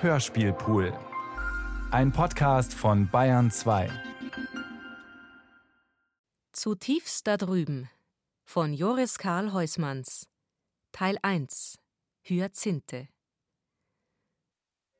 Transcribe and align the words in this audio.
Hörspielpool. 0.00 0.96
Ein 1.90 2.12
Podcast 2.12 2.72
von 2.72 3.08
Bayern 3.10 3.50
2. 3.50 3.90
Zutiefst 6.52 7.26
da 7.26 7.36
drüben 7.36 7.90
von 8.44 8.74
Joris 8.74 9.18
Karl 9.18 9.52
Heusmanns. 9.52 10.28
Teil 10.92 11.18
1 11.22 11.80
Hyazinthe. 12.22 13.08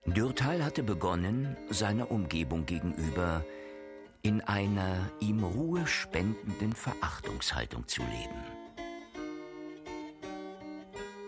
Dürtal 0.05 0.65
hatte 0.65 0.83
begonnen, 0.83 1.57
seiner 1.71 2.11
Umgebung 2.11 2.67
gegenüber 2.67 3.45
in 4.23 4.41
einer 4.41 5.13
ihm 5.21 5.45
Ruhe 5.45 5.87
spendenden 5.87 6.73
Verachtungshaltung 6.73 7.87
zu 7.87 8.03
leben. 8.03 8.43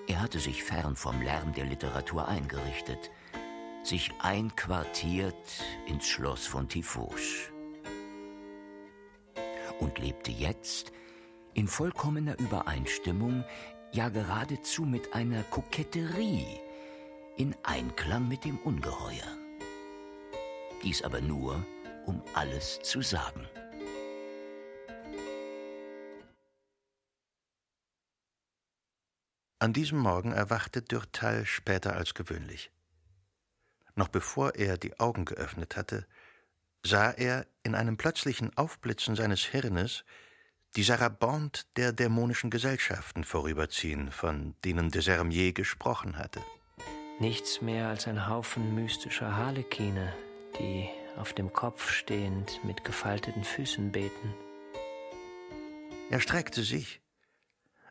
Er 0.08 0.20
hatte 0.20 0.40
sich 0.40 0.64
fern 0.64 0.96
vom 0.96 1.22
Lärm 1.22 1.52
der 1.52 1.66
Literatur 1.66 2.26
eingerichtet, 2.26 3.12
sich 3.82 4.10
einquartiert 4.20 5.34
ins 5.86 6.06
Schloss 6.06 6.46
von 6.46 6.68
Tifos 6.68 7.50
und 9.80 9.98
lebte 9.98 10.30
jetzt 10.30 10.92
in 11.54 11.66
vollkommener 11.66 12.38
Übereinstimmung, 12.38 13.44
ja 13.92 14.08
geradezu 14.08 14.82
mit 14.82 15.14
einer 15.14 15.42
Koketterie, 15.44 16.60
in 17.36 17.56
Einklang 17.64 18.28
mit 18.28 18.44
dem 18.44 18.58
Ungeheuer. 18.58 19.36
Dies 20.82 21.02
aber 21.02 21.20
nur, 21.20 21.64
um 22.06 22.22
alles 22.34 22.80
zu 22.82 23.02
sagen. 23.02 23.46
An 29.58 29.74
diesem 29.74 29.98
Morgen 29.98 30.32
erwachte 30.32 30.80
Dürtal 30.80 31.44
später 31.44 31.94
als 31.94 32.14
gewöhnlich. 32.14 32.70
Noch 34.00 34.08
bevor 34.08 34.54
er 34.54 34.78
die 34.78 34.98
Augen 34.98 35.26
geöffnet 35.26 35.76
hatte, 35.76 36.06
sah 36.82 37.10
er 37.10 37.46
in 37.62 37.74
einem 37.74 37.98
plötzlichen 37.98 38.56
Aufblitzen 38.56 39.14
seines 39.14 39.42
Hirnes 39.42 40.06
die 40.74 40.84
Sarabande 40.84 41.60
der 41.76 41.92
dämonischen 41.92 42.48
Gesellschaften 42.48 43.24
vorüberziehen, 43.24 44.10
von 44.10 44.54
denen 44.64 44.90
de 44.90 45.02
Sermier 45.02 45.52
gesprochen 45.52 46.16
hatte. 46.16 46.40
Nichts 47.18 47.60
mehr 47.60 47.88
als 47.88 48.08
ein 48.08 48.26
Haufen 48.26 48.74
mystischer 48.74 49.36
Harlekine, 49.36 50.14
die 50.58 50.88
auf 51.18 51.34
dem 51.34 51.52
Kopf 51.52 51.90
stehend 51.90 52.58
mit 52.64 52.84
gefalteten 52.84 53.44
Füßen 53.44 53.92
beten. 53.92 54.34
Er 56.08 56.20
streckte 56.20 56.62
sich, 56.62 57.02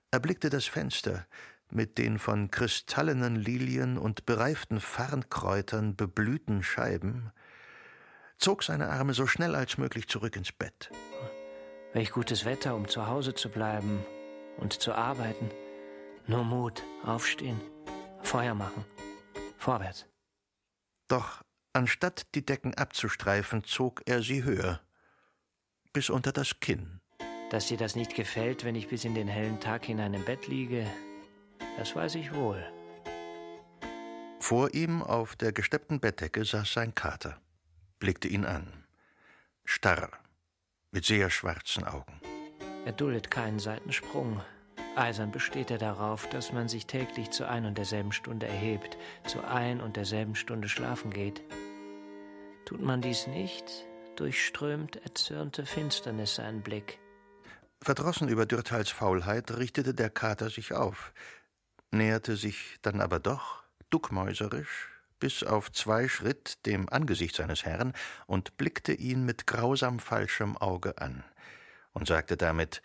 erblickte 0.09 0.49
das 0.49 0.65
Fenster 0.65 1.27
mit 1.71 1.97
den 1.97 2.19
von 2.19 2.51
kristallenen 2.51 3.35
Lilien 3.35 3.97
und 3.97 4.25
bereiften 4.25 4.79
Farnkräutern 4.79 5.95
beblühten 5.95 6.63
Scheiben, 6.63 7.31
zog 8.37 8.63
seine 8.63 8.89
Arme 8.89 9.13
so 9.13 9.27
schnell 9.27 9.55
als 9.55 9.77
möglich 9.77 10.07
zurück 10.07 10.35
ins 10.35 10.51
Bett. 10.51 10.89
Welch 11.93 12.11
gutes 12.11 12.45
Wetter, 12.45 12.75
um 12.75 12.87
zu 12.87 13.07
Hause 13.07 13.33
zu 13.33 13.49
bleiben 13.49 14.05
und 14.57 14.73
zu 14.73 14.93
arbeiten. 14.93 15.49
Nur 16.27 16.43
Mut, 16.43 16.83
aufstehen, 17.03 17.59
Feuer 18.21 18.53
machen, 18.53 18.85
vorwärts. 19.57 20.05
Doch 21.07 21.41
anstatt 21.73 22.35
die 22.35 22.45
Decken 22.45 22.75
abzustreifen, 22.75 23.63
zog 23.63 24.03
er 24.05 24.21
sie 24.21 24.43
höher, 24.43 24.81
bis 25.91 26.09
unter 26.09 26.31
das 26.31 26.59
Kinn. 26.59 27.01
Dass 27.49 27.67
dir 27.67 27.77
das 27.77 27.95
nicht 27.95 28.13
gefällt, 28.13 28.63
wenn 28.63 28.75
ich 28.75 28.89
bis 28.89 29.05
in 29.05 29.15
den 29.15 29.27
hellen 29.27 29.59
Tag 29.59 29.85
hinein 29.85 30.13
im 30.13 30.23
Bett 30.23 30.47
liege, 30.47 30.85
das 31.80 31.95
weiß 31.95 32.16
ich 32.16 32.33
wohl. 32.33 32.61
Vor 34.39 34.73
ihm 34.73 35.02
auf 35.02 35.38
der 35.38 35.53
gesteppten 35.53 36.02
Bettdecke 36.02 36.44
saß 36.44 36.73
sein 36.73 36.94
Kater, 36.94 37.39
blickte 37.99 38.27
ihn 38.27 38.44
an, 38.44 38.83
starr, 39.63 40.11
mit 40.91 41.05
sehr 41.05 41.30
schwarzen 41.30 41.86
Augen. 41.86 42.20
Er 42.86 42.92
duldet 42.92 43.31
keinen 43.31 43.59
Seitensprung. 43.59 44.42
Eisern 44.95 45.31
besteht 45.31 45.71
er 45.71 45.77
darauf, 45.77 46.27
dass 46.30 46.52
man 46.52 46.67
sich 46.67 46.86
täglich 46.86 47.30
zu 47.31 47.48
ein 47.48 47.65
und 47.65 47.77
derselben 47.77 48.11
Stunde 48.11 48.48
erhebt, 48.48 48.98
zu 49.26 49.42
ein 49.45 49.80
und 49.80 49.95
derselben 49.95 50.36
Stunde 50.36 50.67
schlafen 50.67 51.11
geht. 51.11 51.42
Tut 52.65 52.82
man 52.82 52.99
dies 52.99 53.27
nicht, 53.27 53.86
durchströmt 54.17 54.98
erzürnte 54.98 55.65
Finsternis 55.65 56.36
seinen 56.36 56.61
Blick. 56.61 56.99
Verdrossen 57.82 58.27
über 58.27 58.45
Dürtals 58.45 58.89
Faulheit 58.89 59.55
richtete 59.55 59.93
der 59.93 60.09
Kater 60.09 60.49
sich 60.49 60.73
auf, 60.73 61.14
näherte 61.92 62.36
sich 62.36 62.77
dann 62.82 63.02
aber 63.02 63.20
doch, 63.20 63.64
duckmäuserisch, 63.89 64.89
bis 65.20 65.44
auf 65.44 65.72
zwei 65.72 66.08
Schritt 66.08 66.66
dem 66.66 66.89
Angesicht 66.89 67.36
seines 67.36 67.66
Herrn 67.66 67.94
und 68.26 68.58
blickte 68.58 68.94
ihn 68.94 69.26
mit 69.26 69.48
grausam 69.48 70.00
falschem 70.00 70.58
Auge 70.58 70.98
an 71.00 71.23
und 71.94 72.08
sagte 72.08 72.38
damit, 72.38 72.82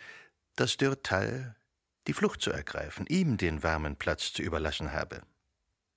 dass 0.57 0.77
Dürtal 0.77 1.57
die 2.07 2.13
Flucht 2.13 2.43
zu 2.43 2.51
ergreifen, 2.51 3.07
ihm 3.07 3.37
den 3.37 3.63
warmen 3.63 3.97
Platz 3.97 4.33
zu 4.33 4.43
überlassen 4.43 4.93
habe. 4.93 5.23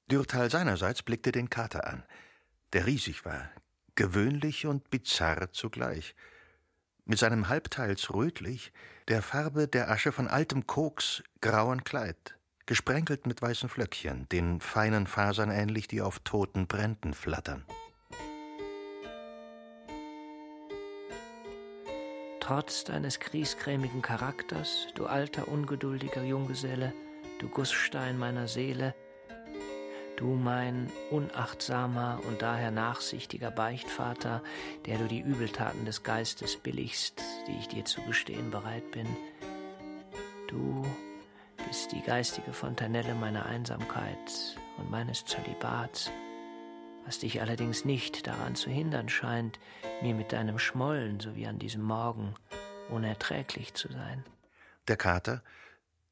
Dürtal 0.10 0.50
seinerseits 0.50 1.04
blickte 1.04 1.32
den 1.32 1.50
Kater 1.50 1.88
an, 1.88 2.04
der 2.74 2.86
riesig 2.86 3.26
war, 3.26 3.50
gewöhnlich 3.96 4.66
und 4.66 4.90
bizarr 4.90 5.52
zugleich, 5.52 6.16
mit 7.06 7.20
seinem 7.20 7.50
halbteils 7.50 8.14
rötlich, 8.14 8.72
der 9.08 9.22
Farbe 9.22 9.68
der 9.68 9.90
Asche 9.90 10.12
von 10.12 10.28
altem 10.28 10.68
Koks, 10.68 11.24
grauen 11.42 11.84
Kleid, 11.84 12.38
gesprenkelt 12.68 13.26
mit 13.26 13.42
weißen 13.42 13.70
Flöckchen, 13.70 14.30
den 14.30 14.62
feinen 14.62 15.08
Fasern 15.08 15.50
ähnlich, 15.50 15.88
die 15.88 16.02
auf 16.02 16.20
toten 16.20 16.68
Bränden 16.68 17.16
flattern. 17.16 17.66
Trotz 22.40 22.84
deines 22.84 23.20
griesgrämigen 23.20 24.02
Charakters, 24.02 24.88
du 24.96 25.06
alter, 25.06 25.48
ungeduldiger 25.48 26.24
Junggeselle, 26.24 26.94
du 27.40 27.50
Gussstein 27.50 28.18
meiner 28.18 28.48
Seele, 28.48 28.96
du 30.16 30.36
mein 30.36 30.90
unachtsamer 31.10 32.20
und 32.28 32.42
daher 32.42 32.72
nachsichtiger 32.72 33.52
Beichtvater, 33.52 34.44
der 34.86 34.98
du 34.98 35.08
die 35.08 35.20
Übeltaten 35.20 35.86
des 35.86 36.04
Geistes 36.04 36.58
billigst, 36.58 37.22
die 37.48 37.58
ich 37.60 37.68
dir 37.68 37.86
zu 37.86 38.02
gestehen 38.04 38.50
bereit 38.50 38.92
bin, 38.92 39.08
du 40.48 40.86
bist 41.68 41.92
die 41.92 42.02
geistige 42.02 42.54
Fontanelle 42.54 43.14
meiner 43.14 43.46
Einsamkeit 43.46 44.58
und 44.78 44.90
meines 44.90 45.26
Zölibats, 45.26 46.10
was 47.06 47.20
dich 47.20 47.42
allerdings 47.42 47.84
nicht 47.84 48.26
daran 48.26 48.56
zu 48.56 48.70
hindern 48.70 49.10
scheint, 49.10 49.60
mir 50.02 50.16
mit 50.16 50.32
deinem 50.32 50.60
Schmollen, 50.60 51.20
so 51.20 51.36
wie 51.36 51.46
an 51.46 51.60
diesem 51.60 51.82
Morgen, 51.82 52.36
unerträglich 52.90 53.74
zu 53.74 53.92
sein. 53.92 54.24
Der 54.88 54.96
Kater, 54.96 55.44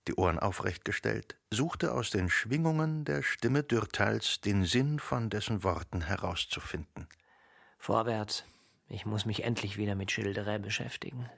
die 0.10 0.16
Ohren 0.16 0.40
aufrecht 0.40 0.84
gestellt, 0.84 1.38
suchte 1.52 1.94
aus 1.94 2.10
den 2.10 2.30
Schwingungen 2.30 3.06
der 3.06 3.24
Stimme 3.24 3.64
Dürtals 3.64 4.42
den 4.42 4.66
Sinn 4.66 5.00
von 5.00 5.30
dessen 5.30 5.64
Worten 5.64 6.02
herauszufinden. 6.02 7.08
Vorwärts, 7.78 8.44
ich 8.90 9.06
muss 9.06 9.26
mich 9.26 9.46
endlich 9.46 9.78
wieder 9.78 9.96
mit 9.96 10.12
Schilderei 10.12 10.58
beschäftigen. 10.58 11.30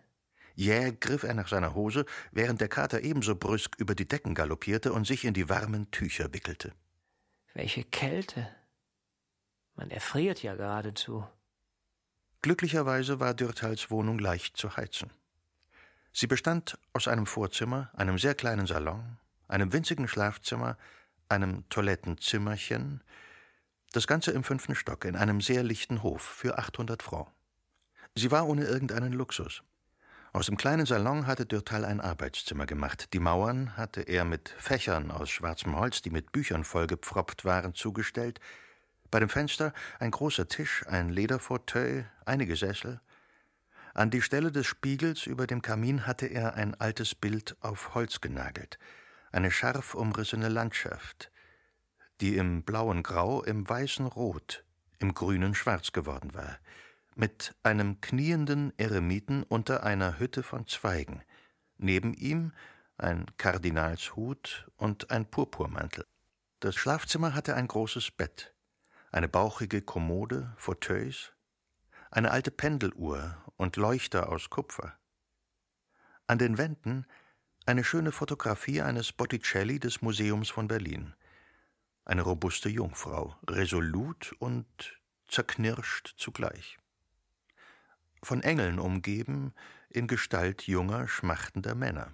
Jäh 0.57 0.91
griff 1.00 1.22
er 1.22 1.35
nach 1.35 1.47
seiner 1.47 1.75
Hose, 1.75 2.06
während 2.31 2.62
der 2.62 2.68
Kater 2.68 3.01
ebenso 3.01 3.35
brüsk 3.35 3.75
über 3.78 3.94
die 3.94 4.07
Decken 4.07 4.34
galoppierte 4.34 4.91
und 4.91 5.06
sich 5.06 5.23
in 5.23 5.35
die 5.35 5.50
warmen 5.50 5.91
Tücher 5.91 6.34
wickelte. 6.34 6.73
Welche 7.53 7.84
Kälte! 7.84 8.50
Man 9.75 9.91
erfriert 9.91 10.41
ja 10.41 10.56
geradezu. 10.56 11.28
Glücklicherweise 12.41 13.19
war 13.19 13.35
Dürtals 13.35 13.91
Wohnung 13.91 14.18
leicht 14.18 14.57
zu 14.57 14.75
heizen. 14.75 15.12
Sie 16.12 16.25
bestand 16.25 16.79
aus 16.91 17.07
einem 17.07 17.28
Vorzimmer, 17.28 17.91
einem 17.94 18.18
sehr 18.18 18.34
kleinen 18.34 18.66
Salon, 18.66 19.18
einem 19.47 19.72
winzigen 19.74 20.07
Schlafzimmer, 20.07 20.75
einem 21.29 21.69
Toilettenzimmerchen, 21.69 23.03
das 23.92 24.07
Ganze 24.07 24.31
im 24.31 24.44
fünften 24.44 24.74
Stock 24.74 25.06
in 25.06 25.15
einem 25.15 25.39
sehr 25.39 25.62
lichten 25.62 26.01
Hof 26.01 26.24
für 26.24 26.57
800 26.57 27.03
Francs. 27.03 27.31
Sie 28.15 28.31
war 28.31 28.48
ohne 28.48 28.65
irgendeinen 28.65 29.13
Luxus. 29.13 29.62
Aus 30.38 30.45
dem 30.45 30.56
kleinen 30.56 30.86
Salon 30.86 31.25
hatte 31.25 31.48
Dürtal 31.48 31.84
ein 31.84 32.00
Arbeitszimmer 32.00 32.68
gemacht. 32.68 33.12
Die 33.13 33.19
Mauern 33.19 33.75
hatte 33.75 34.01
er 34.01 34.24
mit 34.24 34.50
Fächern 34.50 35.10
aus 35.10 35.31
schwarzem 35.31 35.75
Holz, 35.75 36.04
die 36.04 36.12
mit 36.12 36.31
Büchern 36.31 36.63
vollgepfropft 36.63 37.44
waren, 37.44 37.74
zugestellt. 37.74 38.39
Bei 39.10 39.19
dem 39.19 39.30
Fenster 39.30 39.74
ein 39.98 40.12
großer 40.12 40.48
Tisch, 40.48 40.86
ein 40.86 41.10
Lederfauteuil, 41.10 42.06
einige 42.28 42.56
Sessel. 42.56 43.01
An 43.95 44.12
die 44.12 44.22
Stelle 44.22 44.51
des 44.51 44.68
Spiegels 44.68 45.25
über 45.25 45.48
dem 45.48 45.63
Kamin 45.63 46.06
hatte 46.06 46.28
er 46.28 46.54
ein 46.54 46.75
altes 46.75 47.16
Bild 47.16 47.57
auf 47.62 47.95
Holz 47.95 48.22
genagelt, 48.22 48.78
eine 49.31 49.50
scharf 49.50 49.95
umrissene 49.95 50.50
Landschaft, 50.50 51.31
die 52.22 52.38
im 52.38 52.62
blauen 52.62 53.01
Grau, 53.01 53.42
im 53.42 53.68
weißen 53.68 54.06
Rot, 54.06 54.63
im 55.00 55.16
grünen 55.16 55.56
Schwarz 55.56 55.94
geworden 55.94 56.36
war 56.36 56.60
mit 57.17 57.55
einem 57.63 57.99
knienden 57.99 58.77
Eremiten 58.77 59.43
unter 59.43 59.83
einer 59.83 60.19
Hütte 60.19 60.43
von 60.43 60.67
Zweigen, 60.67 61.23
neben 61.77 62.13
ihm 62.13 62.53
ein 62.97 63.25
Kardinalshut 63.37 64.69
und 64.77 65.09
ein 65.09 65.25
Purpurmantel. 65.25 66.05
Das 66.59 66.75
Schlafzimmer 66.75 67.33
hatte 67.33 67.55
ein 67.55 67.67
großes 67.67 68.11
Bett. 68.11 68.53
eine 69.11 69.27
bauchige 69.27 69.81
Kommode, 69.81 70.53
Fauteuils, 70.57 71.31
eine 72.11 72.29
alte 72.29 72.51
Pendeluhr 72.51 73.37
und 73.55 73.77
Leuchter 73.77 74.29
aus 74.29 74.49
Kupfer. 74.49 74.97
An 76.27 76.37
den 76.37 76.57
Wänden 76.57 77.05
eine 77.65 77.83
schöne 77.83 78.11
Fotografie 78.11 78.81
eines 78.81 79.13
Botticelli 79.13 79.79
des 79.79 80.01
Museums 80.01 80.49
von 80.49 80.67
Berlin. 80.67 81.15
Eine 82.05 82.21
robuste 82.21 82.69
Jungfrau, 82.69 83.35
resolut 83.47 84.35
und 84.39 84.99
zerknirscht 85.27 86.13
zugleich. 86.17 86.77
Von 88.23 88.41
Engeln 88.41 88.79
umgeben, 88.79 89.53
in 89.89 90.07
Gestalt 90.07 90.67
junger, 90.67 91.07
schmachtender 91.07 91.75
Männer. 91.75 92.13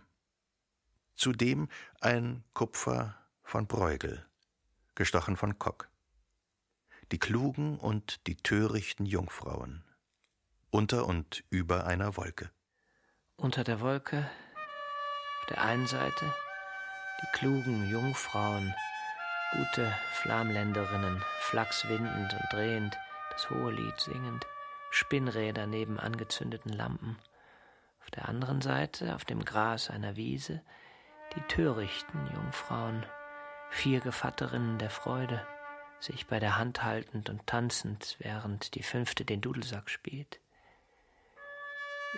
Zudem 1.15 1.69
ein 2.01 2.44
Kupfer 2.53 3.15
von 3.44 3.67
Bruegel, 3.67 4.25
gestochen 4.95 5.38
von 5.38 5.59
Kock. 5.59 5.89
Die 7.11 7.19
klugen 7.19 7.77
und 7.77 8.25
die 8.27 8.35
törichten 8.35 9.05
Jungfrauen. 9.05 9.83
Unter 10.71 11.05
und 11.05 11.44
über 11.50 11.85
einer 11.85 12.17
Wolke. 12.17 12.50
Unter 13.35 13.63
der 13.63 13.79
Wolke, 13.79 14.29
auf 15.41 15.47
der 15.50 15.61
einen 15.61 15.88
Seite, 15.88 16.33
die 17.21 17.38
klugen 17.38 17.89
Jungfrauen, 17.89 18.73
gute 19.51 19.94
Flamländerinnen, 20.21 21.21
flachswindend 21.41 22.33
und 22.33 22.53
drehend, 22.53 22.97
das 23.31 23.50
hohe 23.50 23.71
Lied 23.71 24.00
singend, 24.00 24.45
Spinnräder 24.94 25.66
neben 25.66 26.00
angezündeten 26.00 26.72
Lampen. 26.72 27.18
Auf 28.01 28.12
der 28.12 28.30
anderen 28.30 28.62
Seite, 28.62 29.16
auf 29.16 29.25
dem 29.25 29.44
Gras 29.44 29.90
einer 29.90 30.16
Wiese, 30.16 30.62
die 31.36 31.42
törichten 31.48 32.30
Jungfrauen, 32.31 33.04
vier 33.72 34.01
Gevatterinnen 34.01 34.78
der 34.78 34.92
Freude, 34.92 35.45
sich 36.00 36.28
bei 36.28 36.40
der 36.40 36.57
Hand 36.60 36.84
haltend 36.84 37.31
und 37.31 37.48
tanzend, 37.48 38.18
während 38.19 38.75
die 38.75 38.84
fünfte 38.84 39.25
den 39.25 39.42
Dudelsack 39.42 39.90
spielt. 39.90 40.40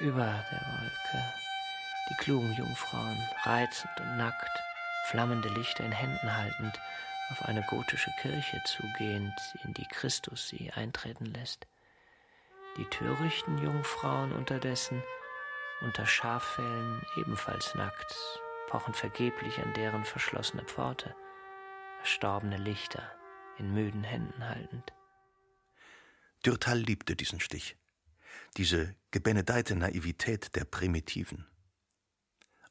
Über 0.01 0.25
der 0.25 0.61
Wolke 0.67 1.33
die 2.09 2.15
klugen 2.15 2.53
Jungfrauen, 2.53 3.17
reizend 3.43 3.99
und 3.99 4.17
nackt, 4.17 4.61
flammende 5.05 5.49
Lichter 5.49 5.85
in 5.85 5.93
Händen 5.93 6.35
haltend, 6.35 6.77
auf 7.31 7.43
eine 7.45 7.63
gotische 7.63 8.11
Kirche 8.21 8.61
zugehend, 8.65 9.33
in 9.63 9.73
die 9.73 9.87
Christus 9.87 10.49
sie 10.49 10.71
eintreten 10.73 11.25
lässt. 11.25 11.65
Die 12.77 12.85
törichten 12.85 13.57
Jungfrauen 13.57 14.33
unterdessen, 14.33 15.01
unter 15.81 16.05
Schaffellen 16.05 17.01
ebenfalls 17.15 17.73
nackt, 17.75 18.15
pochen 18.67 18.93
vergeblich 18.93 19.59
an 19.59 19.73
deren 19.73 20.03
verschlossene 20.03 20.63
Pforte, 20.63 21.15
erstorbene 21.99 22.57
Lichter 22.57 23.09
in 23.57 23.73
müden 23.73 24.03
Händen 24.03 24.47
haltend. 24.47 24.93
Dürtal 26.45 26.77
liebte 26.77 27.15
diesen 27.15 27.39
Stich, 27.39 27.77
diese 28.57 28.93
gebenedeite 29.11 29.75
Naivität 29.75 30.55
der 30.55 30.65
Primitiven. 30.65 31.47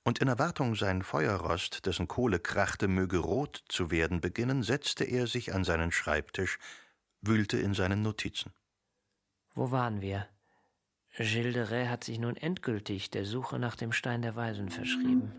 Und 0.03 0.19
in 0.19 0.29
Erwartung, 0.29 0.75
sein 0.75 1.03
Feuerrost, 1.03 1.87
dessen 1.87 2.09
Kohle 2.09 2.39
krachte, 2.39 2.89
möge 2.89 3.19
rot 3.19 3.65
zu 3.69 3.91
werden 3.91 4.21
beginnen, 4.21 4.63
setzte 4.63 5.05
er 5.05 5.27
sich 5.27 5.55
an 5.55 5.65
seinen 5.65 5.93
Schreibtisch, 5.93 6.59
wühlte 7.23 7.57
in 7.57 7.73
seinen 7.73 8.03
Notizen. 8.03 8.53
Wo 9.55 9.71
waren 9.71 10.01
wir? 10.01 10.29
Gilles 11.17 11.55
de 11.55 11.63
Rais 11.63 11.89
hat 11.89 12.03
sich 12.03 12.19
nun 12.19 12.37
endgültig 12.37 13.11
der 13.11 13.25
Suche 13.25 13.61
nach 13.61 13.77
dem 13.77 13.93
Stein 13.93 14.23
der 14.23 14.35
Weisen 14.35 14.69
verschrieben. 14.69 15.33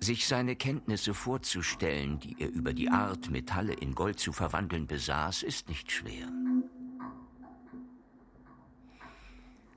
Sich 0.00 0.26
seine 0.26 0.56
Kenntnisse 0.56 1.14
vorzustellen, 1.14 2.18
die 2.18 2.34
er 2.40 2.50
über 2.50 2.72
die 2.72 2.88
Art, 2.88 3.30
Metalle 3.30 3.72
in 3.72 3.94
Gold 3.94 4.18
zu 4.18 4.32
verwandeln 4.32 4.88
besaß, 4.88 5.44
ist 5.44 5.68
nicht 5.68 5.92
schwer. 5.92 6.26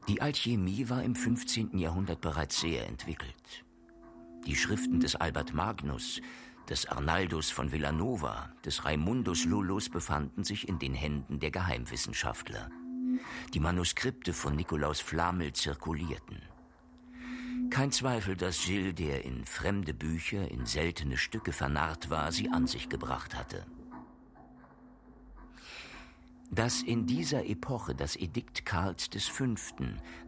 Die 0.07 0.21
Alchemie 0.21 0.89
war 0.89 1.03
im 1.03 1.15
15. 1.15 1.77
Jahrhundert 1.77 2.21
bereits 2.21 2.59
sehr 2.59 2.87
entwickelt. 2.87 3.65
Die 4.47 4.55
Schriften 4.55 4.99
des 4.99 5.15
Albert 5.15 5.53
Magnus, 5.53 6.21
des 6.69 6.87
Arnaldus 6.87 7.51
von 7.51 7.71
Villanova, 7.71 8.49
des 8.63 8.83
Raimundus 8.83 9.45
Lullus 9.45 9.89
befanden 9.89 10.43
sich 10.43 10.67
in 10.67 10.79
den 10.79 10.95
Händen 10.95 11.39
der 11.39 11.51
Geheimwissenschaftler. 11.51 12.71
Die 13.53 13.59
Manuskripte 13.59 14.33
von 14.33 14.55
Nikolaus 14.55 14.99
Flamel 14.99 15.53
zirkulierten. 15.53 16.41
Kein 17.69 17.91
Zweifel, 17.91 18.35
dass 18.35 18.63
Gilles, 18.65 18.95
der 18.95 19.25
in 19.25 19.45
fremde 19.45 19.93
Bücher, 19.93 20.49
in 20.51 20.65
seltene 20.65 21.17
Stücke 21.17 21.51
vernarrt 21.51 22.09
war, 22.09 22.31
sie 22.31 22.49
an 22.49 22.67
sich 22.67 22.89
gebracht 22.89 23.35
hatte. 23.35 23.65
Dass 26.51 26.83
in 26.83 27.05
dieser 27.07 27.45
Epoche 27.45 27.95
das 27.95 28.15
Edikt 28.15 28.65
Karls 28.65 29.09
V., 29.29 29.45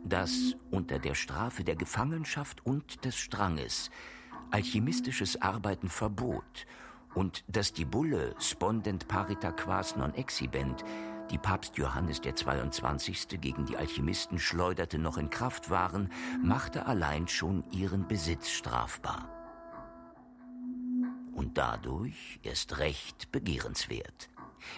das 0.04 0.56
unter 0.72 1.00
der 1.00 1.16
Strafe 1.16 1.64
der 1.64 1.76
Gefangenschaft 1.76 2.66
und 2.66 3.06
des 3.06 3.18
Stranges 3.18 3.92
alchemistisches 4.52 5.42
Arbeiten 5.42 5.90
verbot 5.90 6.66
und 7.14 7.44
dass 7.48 7.74
die 7.74 7.86
Bulle 7.86 8.36
Spondent 8.40 9.08
parita 9.08 9.52
quas 9.52 9.96
non 9.96 10.14
exhibent 10.16 10.84
die 11.32 11.38
Papst 11.38 11.78
Johannes 11.78 12.22
der 12.22 12.36
22. 12.36 13.40
gegen 13.42 13.66
die 13.66 13.78
Alchemisten 13.78 14.40
schleuderte, 14.40 14.98
noch 14.98 15.18
in 15.18 15.30
Kraft 15.30 15.70
waren, 15.70 16.12
machte 16.42 16.86
allein 16.86 17.28
schon 17.28 17.64
ihren 17.72 18.08
Besitz 18.08 18.50
strafbar. 18.50 19.30
Und 21.34 21.58
dadurch 21.58 22.40
erst 22.44 22.80
recht 22.80 23.32
begehrenswert. 23.32 24.30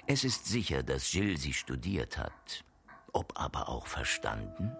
Es 0.07 0.23
ist 0.23 0.45
sicher, 0.45 0.83
dass 0.83 1.11
Gilles 1.11 1.41
sie 1.41 1.53
studiert 1.53 2.17
hat. 2.17 2.65
Ob 3.13 3.39
aber 3.39 3.69
auch 3.69 3.87
verstanden? 3.87 4.75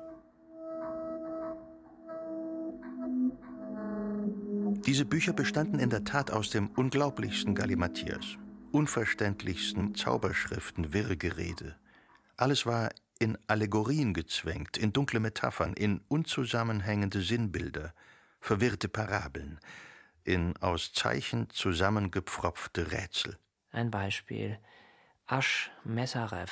Diese 4.86 5.06
Bücher 5.06 5.33
bestanden 5.33 5.80
in 5.80 5.89
der 5.89 6.04
Tat 6.04 6.31
aus 6.31 6.50
dem 6.50 6.69
unglaublichsten 6.69 7.56
Gallimatias 7.56 8.38
unverständlichsten 8.71 9.95
Zauberschriften, 9.95 10.94
Wirrgerede. 10.94 11.75
Alles 12.38 12.66
war 12.66 12.89
in 13.19 13.38
Allegorien 13.48 14.13
gezwängt, 14.13 14.77
in 14.77 14.94
dunkle 14.94 15.19
Metaphern, 15.19 15.74
in 15.74 16.01
unzusammenhängende 16.07 17.21
Sinnbilder, 17.21 17.94
verwirrte 18.39 18.88
Parabeln, 18.88 19.60
in 20.24 20.56
aus 20.57 20.94
Zeichen 20.94 21.50
zusammengepfropfte 21.50 22.92
Rätsel. 22.92 23.38
Ein 23.71 23.92
Beispiel. 23.92 24.57
Asch 25.25 25.69
Mesaref, 25.83 26.51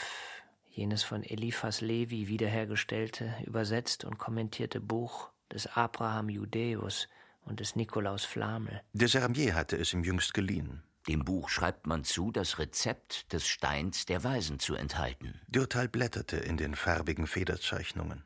jenes 0.69 1.03
von 1.03 1.23
Eliphas 1.23 1.81
Levi 1.81 2.27
wiederhergestellte, 2.27 3.33
übersetzt 3.45 4.03
und 4.03 4.17
kommentierte 4.17 4.79
Buch 4.79 5.31
des 5.51 5.67
Abraham 5.67 6.29
Judäus 6.29 7.07
und 7.41 7.59
des 7.59 7.75
Nikolaus 7.75 8.25
Flamel. 8.25 8.81
Der 8.93 9.07
Sermier 9.07 9.55
hatte 9.55 9.77
es 9.77 9.93
ihm 9.93 10.03
jüngst 10.03 10.33
geliehen. 10.33 10.83
Dem 11.07 11.23
Buch 11.23 11.47
schreibt 11.47 11.87
man 11.87 12.03
zu, 12.03 12.31
das 12.31 12.59
Rezept 12.59 13.31
des 13.31 13.47
Steins 13.47 14.05
der 14.05 14.25
Weisen 14.25 14.59
zu 14.59 14.75
enthalten. 14.75 15.39
Dürtal 15.47 15.87
blätterte 15.87 16.35
in 16.35 16.57
den 16.57 16.75
farbigen 16.75 17.27
Federzeichnungen. 17.27 18.25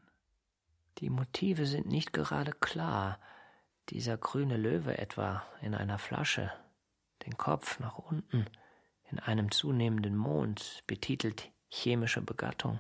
Die 0.98 1.12
Motive 1.12 1.68
sind 1.68 1.86
nicht 1.86 2.12
gerade 2.12 2.54
klar. 2.54 3.20
Dieser 3.90 4.18
grüne 4.18 4.58
Löwe 4.58 4.98
etwa 4.98 5.44
in 5.62 5.76
einer 5.76 6.00
Flasche, 6.00 6.52
den 7.26 7.38
Kopf 7.38 7.80
nach 7.80 8.00
unten, 8.00 8.48
in 9.12 9.20
einem 9.20 9.52
zunehmenden 9.52 10.16
Mond, 10.18 10.84
betitelt 10.88 11.52
chemische 11.70 12.22
Begattung. 12.22 12.80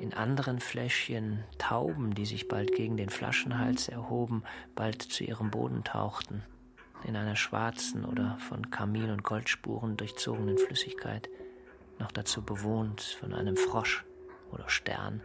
In 0.00 0.14
anderen 0.14 0.58
Fläschchen 0.58 1.44
Tauben, 1.58 2.14
die 2.14 2.26
sich 2.26 2.48
bald 2.48 2.74
gegen 2.74 2.96
den 2.96 3.08
Flaschenhals 3.08 3.88
erhoben, 3.88 4.42
bald 4.74 5.00
zu 5.00 5.22
ihrem 5.22 5.50
Boden 5.50 5.84
tauchten 5.84 6.42
in 7.04 7.16
einer 7.16 7.36
schwarzen 7.36 8.04
oder 8.04 8.38
von 8.48 8.70
Kamin 8.70 9.10
und 9.10 9.22
Goldspuren 9.22 9.96
durchzogenen 9.96 10.58
Flüssigkeit, 10.58 11.28
noch 11.98 12.12
dazu 12.12 12.42
bewohnt 12.42 13.00
von 13.00 13.32
einem 13.32 13.56
Frosch 13.56 14.04
oder 14.50 14.68
Stern. 14.68 15.22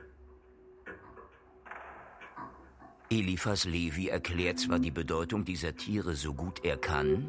Eliphas 3.10 3.66
Levi 3.66 4.08
erklärt 4.08 4.60
zwar 4.60 4.80
die 4.80 4.92
Bedeutung 4.92 5.44
dieser 5.44 5.76
Tiere 5.76 6.16
so 6.16 6.34
gut 6.34 6.64
er 6.64 6.78
kann, 6.78 7.28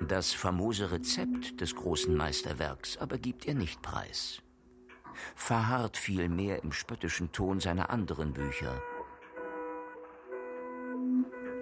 das 0.00 0.32
famose 0.32 0.90
Rezept 0.90 1.60
des 1.60 1.74
großen 1.76 2.14
Meisterwerks 2.16 2.96
aber 2.96 3.18
gibt 3.18 3.46
er 3.46 3.54
nicht 3.54 3.82
preis. 3.82 4.40
Verharrt 5.34 5.98
vielmehr 5.98 6.62
im 6.62 6.72
spöttischen 6.72 7.30
Ton 7.30 7.60
seiner 7.60 7.90
anderen 7.90 8.32
Bücher, 8.32 8.82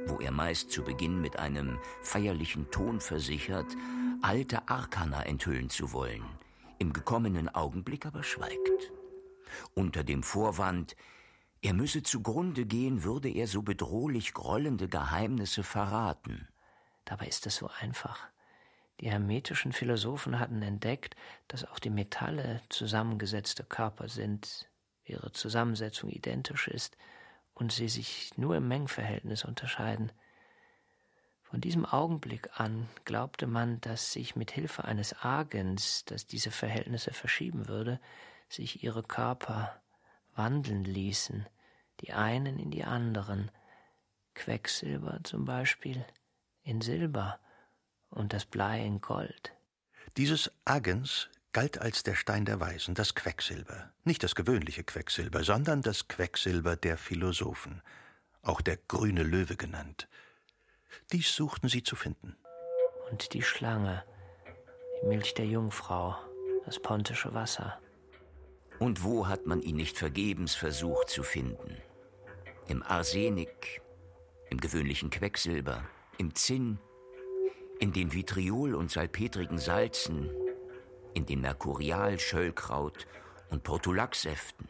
wo 0.06 0.20
er 0.20 0.30
meist 0.30 0.70
zu 0.70 0.82
Beginn 0.82 1.20
mit 1.20 1.38
einem 1.38 1.78
feierlichen 2.02 2.70
Ton 2.70 3.00
versichert, 3.00 3.66
alte 4.22 4.68
Arkana 4.68 5.24
enthüllen 5.24 5.70
zu 5.70 5.92
wollen, 5.92 6.24
im 6.78 6.92
gekommenen 6.92 7.48
Augenblick 7.48 8.06
aber 8.06 8.22
schweigt. 8.22 8.92
Unter 9.74 10.04
dem 10.04 10.22
Vorwand, 10.22 10.96
er 11.62 11.74
müsse 11.74 12.02
zugrunde 12.02 12.64
gehen, 12.64 13.04
würde 13.04 13.28
er 13.28 13.46
so 13.46 13.62
bedrohlich 13.62 14.32
grollende 14.32 14.88
Geheimnisse 14.88 15.62
verraten. 15.62 16.48
Dabei 17.04 17.26
ist 17.26 17.46
es 17.46 17.56
so 17.56 17.70
einfach. 17.80 18.28
Die 19.00 19.10
hermetischen 19.10 19.72
Philosophen 19.72 20.38
hatten 20.38 20.62
entdeckt, 20.62 21.16
dass 21.48 21.64
auch 21.64 21.78
die 21.78 21.90
Metalle 21.90 22.62
zusammengesetzte 22.68 23.64
Körper 23.64 24.08
sind, 24.08 24.68
ihre 25.04 25.32
Zusammensetzung 25.32 26.10
identisch 26.10 26.68
ist 26.68 26.96
und 27.60 27.70
sie 27.72 27.88
sich 27.88 28.36
nur 28.36 28.56
im 28.56 28.66
Mengenverhältnis 28.66 29.44
unterscheiden. 29.44 30.10
Von 31.42 31.60
diesem 31.60 31.84
Augenblick 31.84 32.48
an 32.58 32.88
glaubte 33.04 33.46
man, 33.46 33.80
dass 33.82 34.12
sich 34.12 34.34
mit 34.34 34.50
Hilfe 34.50 34.84
eines 34.84 35.14
Agens, 35.22 36.04
das 36.06 36.26
diese 36.26 36.50
Verhältnisse 36.50 37.12
verschieben 37.12 37.68
würde, 37.68 38.00
sich 38.48 38.82
ihre 38.82 39.02
Körper 39.02 39.80
wandeln 40.34 40.84
ließen, 40.84 41.46
die 42.00 42.12
einen 42.12 42.58
in 42.58 42.70
die 42.70 42.84
anderen, 42.84 43.50
Quecksilber 44.34 45.20
zum 45.24 45.44
Beispiel 45.44 46.04
in 46.62 46.80
Silber 46.80 47.38
und 48.08 48.32
das 48.32 48.46
Blei 48.46 48.84
in 48.84 49.00
Gold. 49.00 49.52
Dieses 50.16 50.50
Agens 50.64 51.28
galt 51.52 51.78
als 51.78 52.02
der 52.02 52.14
Stein 52.14 52.44
der 52.44 52.60
Weisen, 52.60 52.94
das 52.94 53.14
Quecksilber. 53.14 53.92
Nicht 54.04 54.22
das 54.22 54.34
gewöhnliche 54.34 54.84
Quecksilber, 54.84 55.42
sondern 55.42 55.82
das 55.82 56.08
Quecksilber 56.08 56.76
der 56.76 56.96
Philosophen, 56.96 57.82
auch 58.42 58.60
der 58.60 58.76
grüne 58.76 59.22
Löwe 59.22 59.56
genannt. 59.56 60.08
Dies 61.12 61.34
suchten 61.34 61.68
sie 61.68 61.82
zu 61.82 61.96
finden. 61.96 62.36
Und 63.10 63.32
die 63.34 63.42
Schlange, 63.42 64.04
die 65.02 65.06
Milch 65.08 65.34
der 65.34 65.46
Jungfrau, 65.46 66.16
das 66.64 66.80
pontische 66.80 67.34
Wasser. 67.34 67.80
Und 68.78 69.02
wo 69.02 69.26
hat 69.26 69.46
man 69.46 69.60
ihn 69.60 69.76
nicht 69.76 69.98
vergebens 69.98 70.54
versucht 70.54 71.10
zu 71.10 71.22
finden? 71.22 71.76
Im 72.68 72.82
Arsenik, 72.82 73.82
im 74.48 74.60
gewöhnlichen 74.60 75.10
Quecksilber, 75.10 75.84
im 76.18 76.34
Zinn, 76.34 76.78
in 77.80 77.92
den 77.92 78.12
Vitriol 78.12 78.74
und 78.74 78.90
salpetrigen 78.90 79.58
Salzen, 79.58 80.30
in 81.14 81.26
den 81.26 81.40
Merkurial, 81.40 82.18
Schöllkraut 82.18 83.06
und 83.50 83.62
Portulaxsäften, 83.62 84.68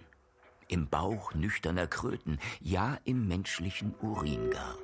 im 0.68 0.88
Bauch 0.88 1.34
nüchterner 1.34 1.86
Kröten, 1.86 2.38
ja 2.60 2.98
im 3.04 3.26
menschlichen 3.26 3.94
Urin 4.00 4.50
gar, 4.50 4.76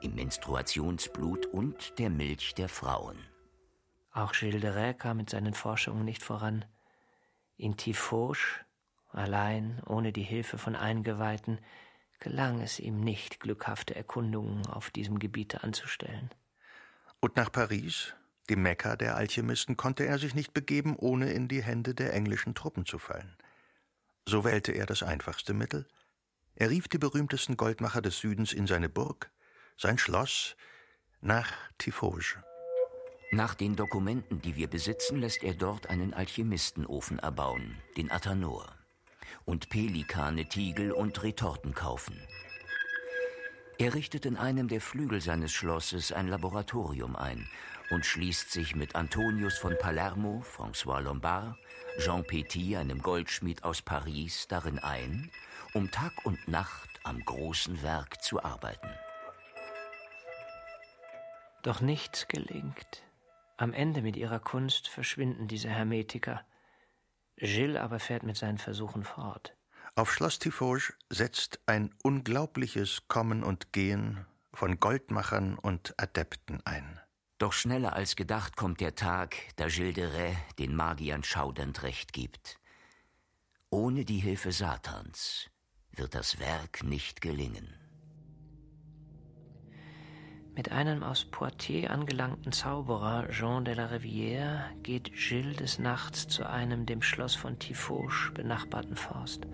im 0.00 0.14
Menstruationsblut 0.14 1.46
und 1.46 1.98
der 1.98 2.10
Milch 2.10 2.54
der 2.54 2.68
Frauen. 2.68 3.18
Auch 4.12 4.32
Gilles 4.32 4.60
de 4.60 4.70
Rais 4.70 4.98
kam 4.98 5.16
mit 5.18 5.30
seinen 5.30 5.54
Forschungen 5.54 6.04
nicht 6.04 6.22
voran. 6.22 6.64
In 7.56 7.76
Tifauge, 7.76 8.60
allein, 9.10 9.80
ohne 9.86 10.12
die 10.12 10.22
Hilfe 10.22 10.58
von 10.58 10.76
Eingeweihten, 10.76 11.58
gelang 12.20 12.60
es 12.60 12.78
ihm 12.78 13.00
nicht, 13.00 13.40
glückhafte 13.40 13.94
Erkundungen 13.94 14.66
auf 14.66 14.90
diesem 14.90 15.18
Gebiete 15.18 15.62
anzustellen. 15.62 16.30
Und 17.20 17.36
nach 17.36 17.50
Paris, 17.50 18.14
Mekka 18.56 18.96
der 18.96 19.16
Alchemisten, 19.16 19.76
konnte 19.76 20.04
er 20.04 20.18
sich 20.18 20.34
nicht 20.34 20.52
begeben, 20.54 20.96
ohne 20.96 21.32
in 21.32 21.48
die 21.48 21.62
Hände 21.62 21.94
der 21.94 22.12
englischen 22.12 22.54
Truppen 22.54 22.86
zu 22.86 22.98
fallen. 22.98 23.36
So 24.26 24.44
wählte 24.44 24.72
er 24.72 24.86
das 24.86 25.02
einfachste 25.02 25.54
Mittel. 25.54 25.86
Er 26.54 26.70
rief 26.70 26.88
die 26.88 26.98
berühmtesten 26.98 27.56
Goldmacher 27.56 28.02
des 28.02 28.18
Südens 28.18 28.52
in 28.52 28.66
seine 28.66 28.88
Burg, 28.88 29.30
sein 29.76 29.98
Schloss, 29.98 30.56
nach 31.20 31.52
Tifauge. 31.78 32.42
Nach 33.30 33.54
den 33.54 33.76
Dokumenten, 33.76 34.42
die 34.42 34.56
wir 34.56 34.68
besitzen, 34.68 35.18
lässt 35.18 35.42
er 35.42 35.54
dort 35.54 35.88
einen 35.88 36.12
Alchemistenofen 36.12 37.18
erbauen, 37.18 37.78
den 37.96 38.10
Athanor 38.10 38.76
und 39.44 39.70
Pelikane, 39.70 40.48
Tiegel 40.48 40.92
und 40.92 41.22
Retorten 41.22 41.74
kaufen. 41.74 42.20
Er 43.78 43.94
richtet 43.94 44.26
in 44.26 44.36
einem 44.36 44.68
der 44.68 44.80
Flügel 44.80 45.20
seines 45.20 45.52
Schlosses 45.52 46.12
ein 46.12 46.28
Laboratorium 46.28 47.16
ein 47.16 47.48
und 47.92 48.06
schließt 48.06 48.50
sich 48.50 48.74
mit 48.74 48.94
Antonius 48.96 49.58
von 49.58 49.76
Palermo, 49.78 50.42
François 50.42 51.00
Lombard, 51.00 51.54
Jean 51.98 52.24
Petit, 52.24 52.76
einem 52.76 53.02
Goldschmied 53.02 53.64
aus 53.64 53.82
Paris, 53.82 54.48
darin 54.48 54.78
ein, 54.78 55.30
um 55.74 55.90
Tag 55.90 56.12
und 56.24 56.48
Nacht 56.48 56.88
am 57.04 57.22
großen 57.22 57.82
Werk 57.82 58.22
zu 58.22 58.42
arbeiten. 58.42 58.88
Doch 61.62 61.82
nichts 61.82 62.28
gelingt. 62.28 63.02
Am 63.58 63.74
Ende 63.74 64.00
mit 64.00 64.16
ihrer 64.16 64.40
Kunst 64.40 64.88
verschwinden 64.88 65.46
diese 65.46 65.68
Hermetiker. 65.68 66.46
Gilles 67.36 67.78
aber 67.78 68.00
fährt 68.00 68.22
mit 68.22 68.38
seinen 68.38 68.58
Versuchen 68.58 69.04
fort. 69.04 69.54
Auf 69.96 70.10
Schloss 70.10 70.38
Tifauge 70.38 70.94
setzt 71.10 71.60
ein 71.66 71.94
unglaubliches 72.02 73.06
Kommen 73.08 73.44
und 73.44 73.74
Gehen 73.74 74.24
von 74.54 74.80
Goldmachern 74.80 75.58
und 75.58 75.92
Adepten 75.98 76.64
ein. 76.64 77.01
Doch 77.42 77.52
schneller 77.52 77.94
als 77.94 78.14
gedacht 78.14 78.56
kommt 78.56 78.80
der 78.80 78.94
Tag, 78.94 79.34
da 79.56 79.66
Gilles 79.66 79.94
de 79.94 80.04
Rais 80.04 80.36
den 80.60 80.76
Magiern 80.76 81.24
schaudernd 81.24 81.82
Recht 81.82 82.12
gibt. 82.12 82.60
Ohne 83.68 84.04
die 84.04 84.20
Hilfe 84.20 84.52
Satans 84.52 85.50
wird 85.90 86.14
das 86.14 86.38
Werk 86.38 86.84
nicht 86.84 87.20
gelingen. 87.20 87.74
Mit 90.54 90.70
einem 90.70 91.02
aus 91.02 91.24
Poitiers 91.24 91.90
angelangten 91.90 92.52
Zauberer, 92.52 93.28
Jean 93.30 93.64
de 93.64 93.74
la 93.74 93.86
Rivière, 93.86 94.60
geht 94.84 95.12
Gilles 95.12 95.56
des 95.56 95.80
Nachts 95.80 96.28
zu 96.28 96.48
einem 96.48 96.86
dem 96.86 97.02
Schloss 97.02 97.34
von 97.34 97.58
Tifauge 97.58 98.30
benachbarten 98.34 98.94
Forst. 98.94 99.48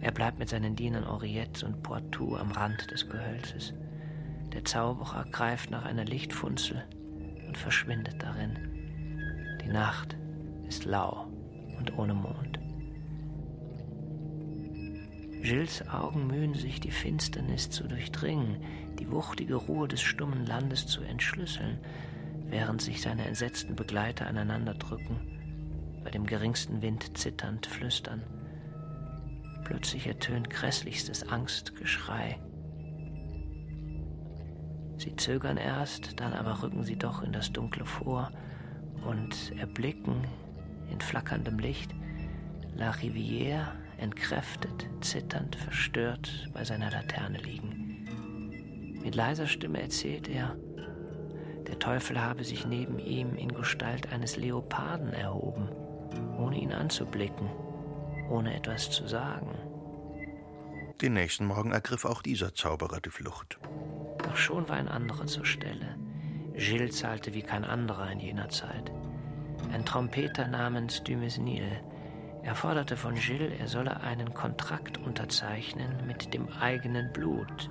Er 0.00 0.12
bleibt 0.12 0.38
mit 0.38 0.48
seinen 0.48 0.76
Dienern 0.76 1.08
Henriette 1.08 1.66
und 1.66 1.82
Poitou 1.82 2.36
am 2.36 2.52
Rand 2.52 2.88
des 2.92 3.08
Gehölzes. 3.08 3.74
Der 4.54 4.64
Zauberer 4.64 5.24
greift 5.30 5.70
nach 5.70 5.84
einer 5.84 6.04
Lichtfunzel 6.04 6.84
und 7.46 7.58
verschwindet 7.58 8.22
darin. 8.22 8.56
Die 9.62 9.68
Nacht 9.68 10.16
ist 10.68 10.84
lau 10.84 11.26
und 11.78 11.98
ohne 11.98 12.14
Mond. 12.14 12.58
Gilles 15.42 15.86
Augen 15.88 16.26
mühen 16.26 16.54
sich, 16.54 16.80
die 16.80 16.90
Finsternis 16.90 17.68
zu 17.68 17.84
durchdringen, 17.84 18.62
die 18.98 19.10
wuchtige 19.10 19.56
Ruhe 19.56 19.88
des 19.88 20.00
stummen 20.00 20.46
Landes 20.46 20.86
zu 20.86 21.02
entschlüsseln, 21.02 21.78
während 22.48 22.80
sich 22.80 23.02
seine 23.02 23.26
entsetzten 23.26 23.76
Begleiter 23.76 24.26
aneinander 24.26 24.72
drücken, 24.72 25.20
bei 26.02 26.10
dem 26.10 26.24
geringsten 26.24 26.80
Wind 26.80 27.18
zitternd 27.18 27.66
flüstern. 27.66 28.22
Plötzlich 29.64 30.06
ertönt 30.06 30.48
grässlichstes 30.48 31.28
Angstgeschrei. 31.28 32.38
Sie 34.96 35.16
zögern 35.16 35.56
erst, 35.56 36.20
dann 36.20 36.32
aber 36.32 36.62
rücken 36.62 36.84
sie 36.84 36.96
doch 36.96 37.22
in 37.22 37.32
das 37.32 37.52
Dunkle 37.52 37.84
vor 37.84 38.30
und 39.04 39.52
erblicken 39.58 40.24
in 40.90 41.00
flackerndem 41.00 41.58
Licht 41.58 41.94
La 42.76 42.90
Rivière 42.90 43.68
entkräftet, 43.98 44.88
zitternd, 45.00 45.56
verstört 45.56 46.48
bei 46.52 46.64
seiner 46.64 46.90
Laterne 46.90 47.38
liegen. 47.38 49.00
Mit 49.02 49.14
leiser 49.14 49.46
Stimme 49.46 49.80
erzählt 49.80 50.28
er, 50.28 50.56
der 51.68 51.78
Teufel 51.78 52.20
habe 52.20 52.44
sich 52.44 52.66
neben 52.66 52.98
ihm 52.98 53.36
in 53.36 53.54
Gestalt 53.54 54.12
eines 54.12 54.36
Leoparden 54.36 55.12
erhoben, 55.12 55.68
ohne 56.38 56.58
ihn 56.58 56.72
anzublicken, 56.72 57.48
ohne 58.28 58.56
etwas 58.56 58.90
zu 58.90 59.06
sagen. 59.06 59.54
Den 61.00 61.14
nächsten 61.14 61.46
Morgen 61.46 61.72
ergriff 61.72 62.04
auch 62.04 62.22
dieser 62.22 62.54
Zauberer 62.54 63.00
die 63.00 63.10
Flucht. 63.10 63.58
Doch 64.34 64.40
schon 64.40 64.68
war 64.68 64.74
ein 64.74 64.88
anderer 64.88 65.26
zur 65.26 65.46
Stelle. 65.46 65.96
Gilles 66.54 66.96
zahlte 66.96 67.34
wie 67.34 67.42
kein 67.42 67.64
anderer 67.64 68.10
in 68.10 68.18
jener 68.18 68.48
Zeit. 68.48 68.90
Ein 69.72 69.84
Trompeter 69.84 70.48
namens 70.48 71.04
Dumesnil 71.04 71.80
er 72.42 72.56
forderte 72.56 72.96
von 72.96 73.14
Gilles, 73.14 73.52
er 73.60 73.68
solle 73.68 74.00
einen 74.00 74.34
Kontrakt 74.34 74.98
unterzeichnen 74.98 76.04
mit 76.04 76.34
dem 76.34 76.48
eigenen 76.60 77.12
Blut, 77.12 77.70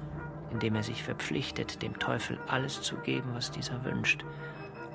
indem 0.51 0.75
er 0.75 0.83
sich 0.83 1.03
verpflichtet, 1.03 1.81
dem 1.81 1.99
Teufel 1.99 2.39
alles 2.47 2.81
zu 2.81 2.95
geben, 2.95 3.31
was 3.33 3.51
dieser 3.51 3.83
wünscht, 3.83 4.23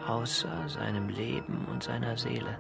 außer 0.07 0.71
seinem 0.71 1.11
Leben 1.11 1.67
und 1.71 1.83
seiner 1.83 2.17
Seele. 2.17 2.57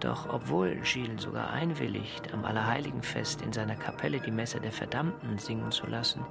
Doch 0.00 0.26
obwohl 0.32 0.76
Gilles 0.84 1.20
sogar 1.20 1.50
einwilligt, 1.50 2.32
am 2.32 2.46
Allerheiligenfest 2.46 3.42
in 3.42 3.52
seiner 3.52 3.76
Kapelle 3.76 4.20
die 4.20 4.30
Messe 4.30 4.58
der 4.58 4.72
Verdammten 4.72 5.36
singen 5.36 5.70
zu 5.70 5.86
lassen, 5.86 6.24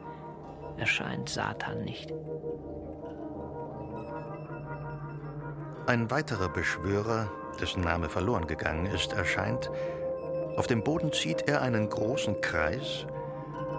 erscheint 0.78 1.30
Satan 1.30 1.84
nicht. 1.84 2.14
Ein 5.88 6.12
weiterer 6.12 6.50
Beschwörer, 6.50 7.32
dessen 7.62 7.82
Name 7.82 8.10
verloren 8.10 8.48
gegangen 8.48 8.88
ist, 8.88 9.14
erscheint. 9.14 9.72
Auf 10.58 10.68
dem 10.68 10.84
Boden 10.84 11.14
zieht 11.14 11.48
er 11.48 11.62
einen 11.62 11.90
großen 11.90 12.42
Kreis, 12.42 13.06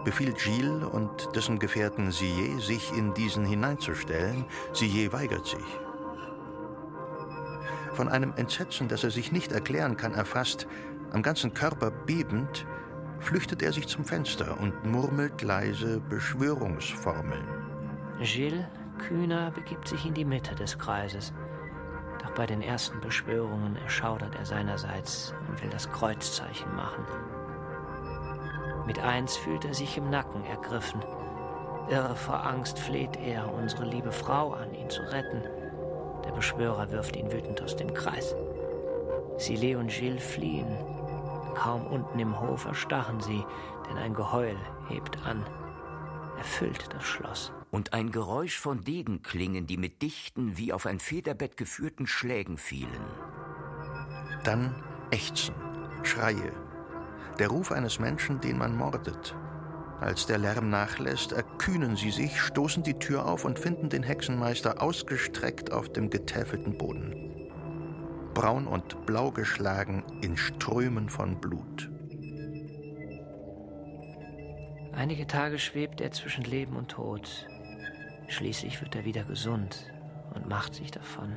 befiehlt 0.04 0.38
Gilles 0.38 0.84
und 0.84 1.10
dessen 1.34 1.58
Gefährten 1.58 2.10
Sillet, 2.10 2.62
sich 2.62 2.92
in 2.96 3.12
diesen 3.14 3.44
hineinzustellen. 3.44 4.46
Sillet 4.72 5.12
weigert 5.12 5.46
sich. 5.46 5.66
Von 7.92 8.08
einem 8.08 8.32
Entsetzen, 8.36 8.88
das 8.88 9.04
er 9.04 9.10
sich 9.10 9.32
nicht 9.32 9.52
erklären 9.52 9.96
kann, 9.96 10.14
erfasst, 10.14 10.66
am 11.12 11.22
ganzen 11.22 11.52
Körper 11.52 11.90
bebend, 11.90 12.66
flüchtet 13.20 13.62
er 13.62 13.72
sich 13.72 13.86
zum 13.88 14.04
Fenster 14.04 14.58
und 14.60 14.84
murmelt 14.84 15.42
leise 15.42 16.00
Beschwörungsformeln. 16.00 17.46
Gilles 18.20 18.64
Kühner 18.98 19.50
begibt 19.52 19.88
sich 19.88 20.04
in 20.04 20.14
die 20.14 20.24
Mitte 20.24 20.54
des 20.54 20.78
Kreises. 20.78 21.32
Doch 22.22 22.30
bei 22.32 22.46
den 22.46 22.62
ersten 22.62 23.00
Beschwörungen 23.00 23.76
erschaudert 23.76 24.34
er 24.34 24.44
seinerseits 24.44 25.32
und 25.48 25.62
will 25.62 25.70
das 25.70 25.90
Kreuzzeichen 25.90 26.74
machen. 26.74 27.04
Mit 28.86 28.98
eins 28.98 29.36
fühlt 29.36 29.64
er 29.64 29.74
sich 29.74 29.96
im 29.96 30.10
Nacken 30.10 30.44
ergriffen. 30.44 31.00
Irre 31.88 32.16
vor 32.16 32.44
Angst 32.44 32.78
fleht 32.78 33.16
er 33.16 33.52
unsere 33.52 33.84
liebe 33.84 34.12
Frau 34.12 34.52
an, 34.52 34.74
ihn 34.74 34.90
zu 34.90 35.02
retten. 35.02 35.42
Der 36.24 36.32
Beschwörer 36.32 36.90
wirft 36.90 37.16
ihn 37.16 37.32
wütend 37.32 37.62
aus 37.62 37.76
dem 37.76 37.94
Kreis. 37.94 38.34
Silet 39.36 39.76
und 39.76 39.88
Gilles 39.88 40.22
fliehen. 40.22 40.66
Kaum 41.58 41.88
unten 41.88 42.20
im 42.20 42.38
Hof 42.38 42.66
erstachen 42.66 43.20
sie, 43.20 43.44
denn 43.88 43.96
ein 43.96 44.14
Geheul 44.14 44.56
hebt 44.88 45.18
an, 45.26 45.44
erfüllt 46.36 46.88
das 46.94 47.02
Schloss. 47.02 47.52
Und 47.72 47.94
ein 47.94 48.12
Geräusch 48.12 48.60
von 48.60 48.84
Degenklingen, 48.84 49.66
die 49.66 49.76
mit 49.76 50.00
dichten, 50.00 50.56
wie 50.56 50.72
auf 50.72 50.86
ein 50.86 51.00
Federbett 51.00 51.56
geführten 51.56 52.06
Schlägen 52.06 52.58
fielen. 52.58 53.02
Dann 54.44 54.72
Ächzen, 55.10 55.56
Schreie, 56.04 56.52
der 57.40 57.48
Ruf 57.48 57.72
eines 57.72 57.98
Menschen, 57.98 58.40
den 58.40 58.56
man 58.56 58.76
mordet. 58.76 59.34
Als 60.00 60.26
der 60.26 60.38
Lärm 60.38 60.70
nachlässt, 60.70 61.32
erkühnen 61.32 61.96
sie 61.96 62.12
sich, 62.12 62.40
stoßen 62.40 62.84
die 62.84 63.00
Tür 63.00 63.26
auf 63.26 63.44
und 63.44 63.58
finden 63.58 63.88
den 63.88 64.04
Hexenmeister 64.04 64.80
ausgestreckt 64.80 65.72
auf 65.72 65.92
dem 65.92 66.08
getäfelten 66.08 66.78
Boden 66.78 67.27
braun 68.34 68.66
und 68.66 69.06
blau 69.06 69.30
geschlagen 69.30 70.02
in 70.22 70.36
Strömen 70.36 71.08
von 71.08 71.40
Blut. 71.40 71.90
Einige 74.92 75.26
Tage 75.26 75.58
schwebt 75.58 76.00
er 76.00 76.10
zwischen 76.10 76.44
Leben 76.44 76.76
und 76.76 76.90
Tod. 76.90 77.46
Schließlich 78.28 78.80
wird 78.80 78.94
er 78.96 79.04
wieder 79.04 79.24
gesund 79.24 79.92
und 80.34 80.48
macht 80.48 80.74
sich 80.74 80.90
davon. 80.90 81.36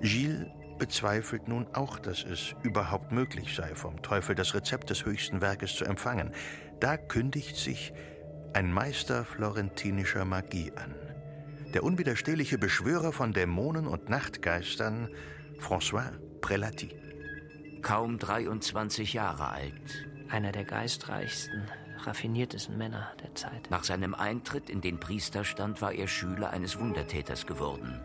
Gilles 0.00 0.46
bezweifelt 0.78 1.48
nun 1.48 1.66
auch, 1.72 1.98
dass 1.98 2.24
es 2.24 2.54
überhaupt 2.62 3.12
möglich 3.12 3.54
sei, 3.54 3.74
vom 3.74 4.02
Teufel 4.02 4.34
das 4.34 4.54
Rezept 4.54 4.90
des 4.90 5.04
höchsten 5.04 5.40
Werkes 5.40 5.76
zu 5.76 5.84
empfangen. 5.84 6.32
Da 6.80 6.96
kündigt 6.96 7.56
sich 7.56 7.92
ein 8.52 8.72
Meister 8.72 9.24
florentinischer 9.24 10.24
Magie 10.24 10.72
an 10.76 11.03
der 11.74 11.82
unwiderstehliche 11.82 12.56
Beschwörer 12.56 13.12
von 13.12 13.32
Dämonen 13.32 13.88
und 13.88 14.08
Nachtgeistern, 14.08 15.08
François 15.58 16.12
Prelati. 16.40 16.94
Kaum 17.82 18.18
23 18.18 19.12
Jahre 19.12 19.48
alt. 19.48 20.08
Einer 20.28 20.52
der 20.52 20.64
geistreichsten, 20.64 21.64
raffiniertesten 22.04 22.78
Männer 22.78 23.12
der 23.22 23.34
Zeit. 23.34 23.70
Nach 23.70 23.82
seinem 23.82 24.14
Eintritt 24.14 24.70
in 24.70 24.80
den 24.80 25.00
Priesterstand 25.00 25.82
war 25.82 25.92
er 25.92 26.06
Schüler 26.06 26.50
eines 26.50 26.78
Wundertäters 26.78 27.44
geworden, 27.44 28.00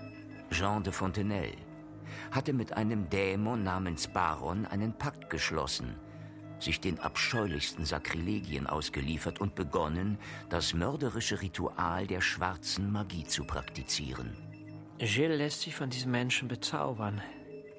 Jean 0.49 0.83
de 0.83 0.91
Fontenelle. 0.91 1.55
Hatte 2.31 2.53
mit 2.53 2.73
einem 2.73 3.09
Dämon 3.09 3.63
namens 3.63 4.07
Baron 4.07 4.65
einen 4.65 4.97
Pakt 4.97 5.29
geschlossen– 5.29 5.95
sich 6.59 6.79
den 6.79 6.99
abscheulichsten 6.99 7.85
Sakrilegien 7.85 8.67
ausgeliefert 8.67 9.39
und 9.39 9.55
begonnen, 9.55 10.17
das 10.49 10.73
mörderische 10.73 11.41
Ritual 11.41 12.07
der 12.07 12.21
schwarzen 12.21 12.91
Magie 12.91 13.25
zu 13.25 13.45
praktizieren. 13.45 14.35
Gilles 14.97 15.37
lässt 15.37 15.61
sich 15.61 15.75
von 15.75 15.89
diesem 15.89 16.11
Menschen 16.11 16.47
bezaubern. 16.47 17.21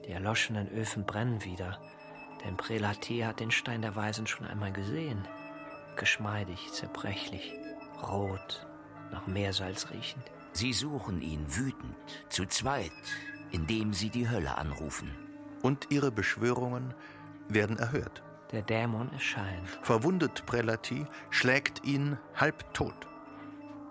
Die 0.06 0.12
erloschenen 0.12 0.68
Öfen 0.68 1.04
brennen 1.04 1.44
wieder. 1.44 1.78
Denn 2.44 2.56
Prelatier 2.56 3.26
hat 3.26 3.40
den 3.40 3.50
Stein 3.50 3.82
der 3.82 3.94
Weisen 3.94 4.26
schon 4.26 4.46
einmal 4.46 4.72
gesehen. 4.72 5.28
Geschmeidig, 5.96 6.72
zerbrechlich, 6.72 7.52
rot, 8.02 8.66
nach 9.12 9.26
Meersalz 9.26 9.90
riechend. 9.90 10.24
Sie 10.52 10.72
suchen 10.72 11.20
ihn 11.20 11.44
wütend, 11.54 11.96
zu 12.28 12.46
zweit, 12.46 12.90
indem 13.50 13.92
sie 13.92 14.08
die 14.08 14.28
Hölle 14.28 14.56
anrufen. 14.56 15.10
Und 15.62 15.88
ihre 15.90 16.10
Beschwörungen 16.10 16.94
werden 17.48 17.78
erhört. 17.78 18.22
Der 18.52 18.62
Dämon 18.62 19.12
erscheint. 19.12 19.68
Verwundet 19.82 20.44
Prelati, 20.44 21.06
schlägt 21.30 21.84
ihn 21.84 22.18
halbtot. 22.34 23.08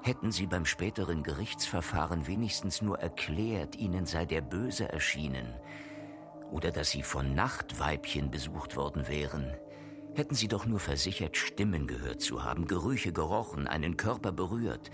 Hätten 0.02 0.32
sie 0.32 0.48
beim 0.48 0.65
späteren 0.65 1.24
Gerichtsverfahren 1.24 2.28
wenigstens 2.28 2.82
nur 2.82 3.00
erklärt, 3.00 3.76
ihnen 3.76 4.06
sei 4.06 4.26
der 4.26 4.41
Böse 4.41 4.91
erschienen, 4.91 5.54
oder 6.52 6.72
dass 6.72 6.89
sie 6.91 7.04
von 7.04 7.36
Nachtweibchen 7.36 8.32
besucht 8.32 8.76
worden 8.76 9.08
wären, 9.08 9.54
hätten 10.15 10.36
sie 10.36 10.48
doch 10.48 10.65
nur 10.65 10.80
versichert, 10.80 11.38
Stimmen 11.38 11.88
gehört 11.88 12.22
zu 12.22 12.43
haben, 12.43 12.65
Gerüche 12.65 13.13
gerochen, 13.13 13.67
einen 13.67 13.98
Körper 13.98 14.32
berührt, 14.32 14.89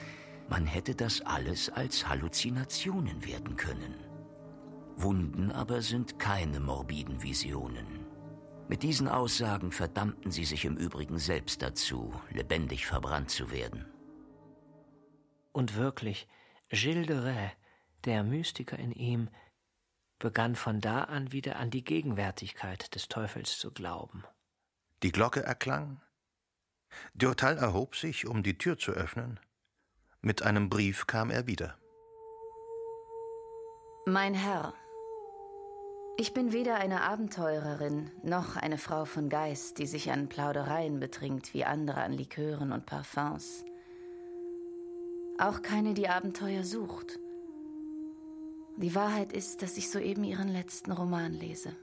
man 0.48 0.66
hätte 0.66 0.94
das 0.96 1.22
alles 1.22 1.70
als 1.70 2.08
Halluzinationen 2.08 3.26
werden 3.26 3.56
können. 3.56 3.96
Wunden 4.96 5.52
aber 5.52 5.82
sind 5.82 6.20
keine 6.20 6.60
morbiden 6.60 7.22
Visionen. 7.24 8.05
Mit 8.68 8.82
diesen 8.82 9.08
Aussagen 9.08 9.72
verdammten 9.72 10.32
sie 10.32 10.46
sich 10.46 10.66
im 10.66 10.76
Übrigen 10.76 11.20
selbst 11.20 11.62
dazu, 11.62 12.14
lebendig 12.32 12.88
verbrannt 12.88 13.30
zu 13.30 13.52
werden. 13.52 13.86
Und 15.52 15.76
wirklich, 15.76 16.28
Gilles 16.70 17.08
de 17.08 17.20
Rais, 17.20 17.52
der 18.06 18.24
Mystiker 18.24 18.78
in 18.78 18.92
ihm, 18.92 19.30
begann 20.18 20.56
von 20.56 20.82
da 20.82 21.04
an 21.04 21.32
wieder 21.32 21.58
an 21.58 21.70
die 21.70 21.84
Gegenwärtigkeit 21.84 22.94
des 22.96 23.08
Teufels 23.08 23.60
zu 23.60 23.72
glauben. 23.72 24.24
Die 25.04 25.12
Glocke 25.12 25.44
erklang. 25.44 26.02
Durtal 27.14 27.58
erhob 27.58 27.96
sich, 27.96 28.26
um 28.26 28.42
die 28.42 28.58
Tür 28.58 28.78
zu 28.78 28.92
öffnen. 28.92 29.40
Mit 30.22 30.42
einem 30.42 30.70
Brief 30.70 31.06
kam 31.06 31.30
er 31.30 31.46
wieder. 31.46 31.78
Mein 34.08 34.34
Herr, 34.34 34.74
ich 36.18 36.34
bin 36.34 36.54
weder 36.54 36.76
eine 36.76 37.02
Abenteurerin 37.02 38.10
noch 38.24 38.56
eine 38.56 38.78
Frau 38.78 39.06
von 39.06 39.30
Geist, 39.30 39.78
die 39.80 39.86
sich 39.86 40.12
an 40.12 40.30
Plaudereien 40.30 41.00
betrinkt 41.00 41.54
wie 41.54 41.66
andere 41.66 42.02
an 42.02 42.14
Likören 42.14 42.72
und 42.72 42.86
Parfums. 42.86 43.66
Auch 45.38 45.62
keine, 45.62 45.94
die 45.94 46.08
Abenteuer 46.08 46.64
sucht. 46.64 47.20
Die 48.78 48.96
Wahrheit 48.96 49.34
ist, 49.34 49.62
dass 49.62 49.78
ich 49.78 49.90
soeben 49.90 50.24
ihren 50.24 50.48
letzten 50.48 50.92
Roman 50.92 51.34
lese. 51.34 51.76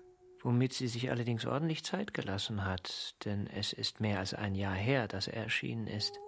Womit 0.42 0.73
sie 0.73 0.88
sich 0.88 1.11
allerdings 1.11 1.47
ordentlich 1.47 1.85
Zeit 1.85 2.14
gelassen 2.14 2.64
hat, 2.64 3.14
denn 3.25 3.47
es 3.47 3.73
ist 3.73 4.01
mehr 4.01 4.18
als 4.18 4.35
ein 4.35 4.55
Jahr 4.55 4.75
her, 4.75 5.09
dass 5.09 5.29
er 5.29 5.45
erschienen 5.45 5.87
ist. 5.87 6.18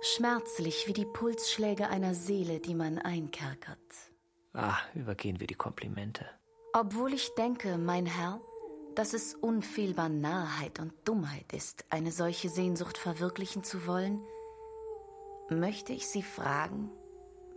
Schmerzlich 0.00 0.86
wie 0.86 0.92
die 0.92 1.04
Pulsschläge 1.04 1.88
einer 1.88 2.14
Seele, 2.14 2.60
die 2.60 2.74
man 2.74 2.98
einkerkert. 2.98 4.07
Ah, 4.52 4.78
übergehen 4.94 5.40
wir 5.40 5.46
die 5.46 5.54
Komplimente. 5.54 6.26
Obwohl 6.72 7.12
ich 7.12 7.34
denke, 7.34 7.78
mein 7.78 8.06
Herr, 8.06 8.40
dass 8.94 9.14
es 9.14 9.34
unfehlbar 9.34 10.08
Narrheit 10.08 10.80
und 10.80 10.92
Dummheit 11.04 11.52
ist, 11.52 11.84
eine 11.90 12.12
solche 12.12 12.48
Sehnsucht 12.48 12.98
verwirklichen 12.98 13.62
zu 13.62 13.86
wollen, 13.86 14.20
möchte 15.48 15.92
ich 15.92 16.08
Sie 16.08 16.22
fragen, 16.22 16.90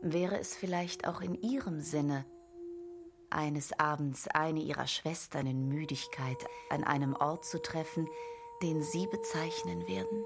wäre 0.01 0.37
es 0.39 0.55
vielleicht 0.55 1.07
auch 1.07 1.21
in 1.21 1.35
Ihrem 1.41 1.81
Sinne, 1.81 2.25
eines 3.29 3.77
Abends 3.79 4.27
eine 4.27 4.59
Ihrer 4.59 4.87
Schwestern 4.87 5.47
in 5.47 5.67
Müdigkeit 5.67 6.37
an 6.69 6.83
einem 6.83 7.15
Ort 7.15 7.45
zu 7.45 7.61
treffen, 7.61 8.07
den 8.61 8.83
Sie 8.83 9.07
bezeichnen 9.07 9.87
werden? 9.87 10.23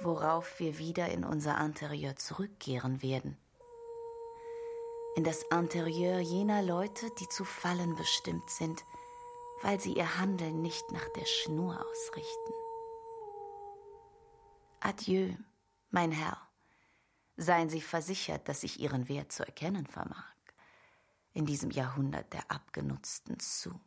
Worauf 0.00 0.58
wir 0.60 0.78
wieder 0.78 1.08
in 1.08 1.24
unser 1.24 1.58
Interieur 1.64 2.16
zurückkehren 2.16 3.02
werden 3.02 3.38
in 5.16 5.24
das 5.24 5.42
Interieur 5.44 6.20
jener 6.20 6.62
Leute, 6.62 7.10
die 7.18 7.28
zu 7.28 7.44
fallen 7.44 7.96
bestimmt 7.96 8.50
sind, 8.50 8.84
weil 9.62 9.80
sie 9.80 9.94
ihr 9.94 10.18
Handeln 10.18 10.60
nicht 10.60 10.92
nach 10.92 11.08
der 11.16 11.24
Schnur 11.24 11.84
ausrichten. 11.90 12.52
Adieu, 14.80 15.34
mein 15.90 16.12
Herr. 16.12 16.38
Seien 17.38 17.68
Sie 17.68 17.80
versichert, 17.80 18.48
dass 18.48 18.62
ich 18.62 18.80
Ihren 18.80 19.08
Wert 19.08 19.32
zu 19.32 19.44
erkennen 19.44 19.86
vermag, 19.86 20.34
in 21.34 21.44
diesem 21.44 21.70
Jahrhundert 21.70 22.32
der 22.32 22.50
abgenutzten 22.50 23.38
Zu. 23.40 23.78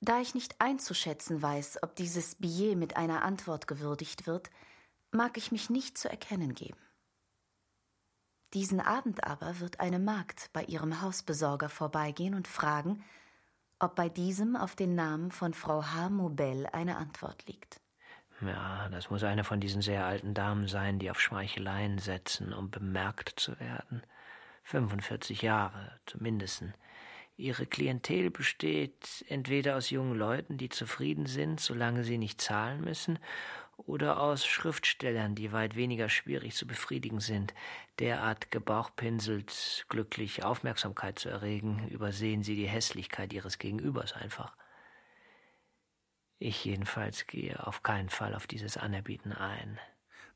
Da 0.00 0.20
ich 0.20 0.34
nicht 0.34 0.60
einzuschätzen 0.60 1.40
weiß, 1.40 1.82
ob 1.82 1.94
dieses 1.94 2.34
Billet 2.34 2.76
mit 2.76 2.96
einer 2.96 3.22
Antwort 3.22 3.68
gewürdigt 3.68 4.26
wird, 4.26 4.50
mag 5.12 5.36
ich 5.36 5.52
mich 5.52 5.70
nicht 5.70 5.96
zu 5.96 6.10
erkennen 6.10 6.54
geben. 6.54 6.80
Diesen 8.54 8.80
Abend 8.80 9.24
aber 9.24 9.60
wird 9.60 9.80
eine 9.80 9.98
Magd 9.98 10.50
bei 10.52 10.64
ihrem 10.64 11.00
Hausbesorger 11.00 11.68
vorbeigehen 11.68 12.34
und 12.34 12.46
fragen, 12.46 13.02
ob 13.78 13.96
bei 13.96 14.08
diesem 14.08 14.56
auf 14.56 14.76
den 14.76 14.94
Namen 14.94 15.30
von 15.30 15.54
Frau 15.54 15.82
H. 15.82 16.10
Mobel 16.10 16.66
eine 16.72 16.96
Antwort 16.96 17.46
liegt. 17.46 17.80
Ja, 18.42 18.88
das 18.90 19.08
muss 19.08 19.22
eine 19.22 19.44
von 19.44 19.60
diesen 19.60 19.82
sehr 19.82 20.04
alten 20.04 20.34
Damen 20.34 20.68
sein, 20.68 20.98
die 20.98 21.10
auf 21.10 21.20
Schmeicheleien 21.20 21.98
setzen, 21.98 22.52
um 22.52 22.70
bemerkt 22.70 23.40
zu 23.40 23.58
werden. 23.58 24.02
45 24.64 25.42
Jahre, 25.42 25.98
zumindest. 26.06 26.64
Ihre 27.36 27.66
Klientel 27.66 28.30
besteht 28.30 29.24
entweder 29.28 29.76
aus 29.76 29.90
jungen 29.90 30.16
Leuten, 30.16 30.58
die 30.58 30.68
zufrieden 30.68 31.26
sind, 31.26 31.60
solange 31.60 32.04
sie 32.04 32.18
nicht 32.18 32.40
zahlen 32.40 32.82
müssen, 32.82 33.18
oder 33.86 34.20
aus 34.20 34.46
Schriftstellern, 34.46 35.34
die 35.34 35.52
weit 35.52 35.76
weniger 35.76 36.08
schwierig 36.08 36.54
zu 36.54 36.66
befriedigen 36.66 37.20
sind. 37.20 37.54
Derart 37.98 38.50
gebauchpinselt, 38.50 39.84
glücklich 39.88 40.44
Aufmerksamkeit 40.44 41.18
zu 41.18 41.28
erregen, 41.28 41.88
übersehen 41.88 42.42
sie 42.42 42.56
die 42.56 42.68
Hässlichkeit 42.68 43.32
ihres 43.32 43.58
Gegenübers 43.58 44.12
einfach. 44.12 44.56
Ich 46.38 46.64
jedenfalls 46.64 47.26
gehe 47.26 47.64
auf 47.66 47.82
keinen 47.82 48.08
Fall 48.08 48.34
auf 48.34 48.46
dieses 48.46 48.76
Anerbieten 48.76 49.32
ein. 49.32 49.78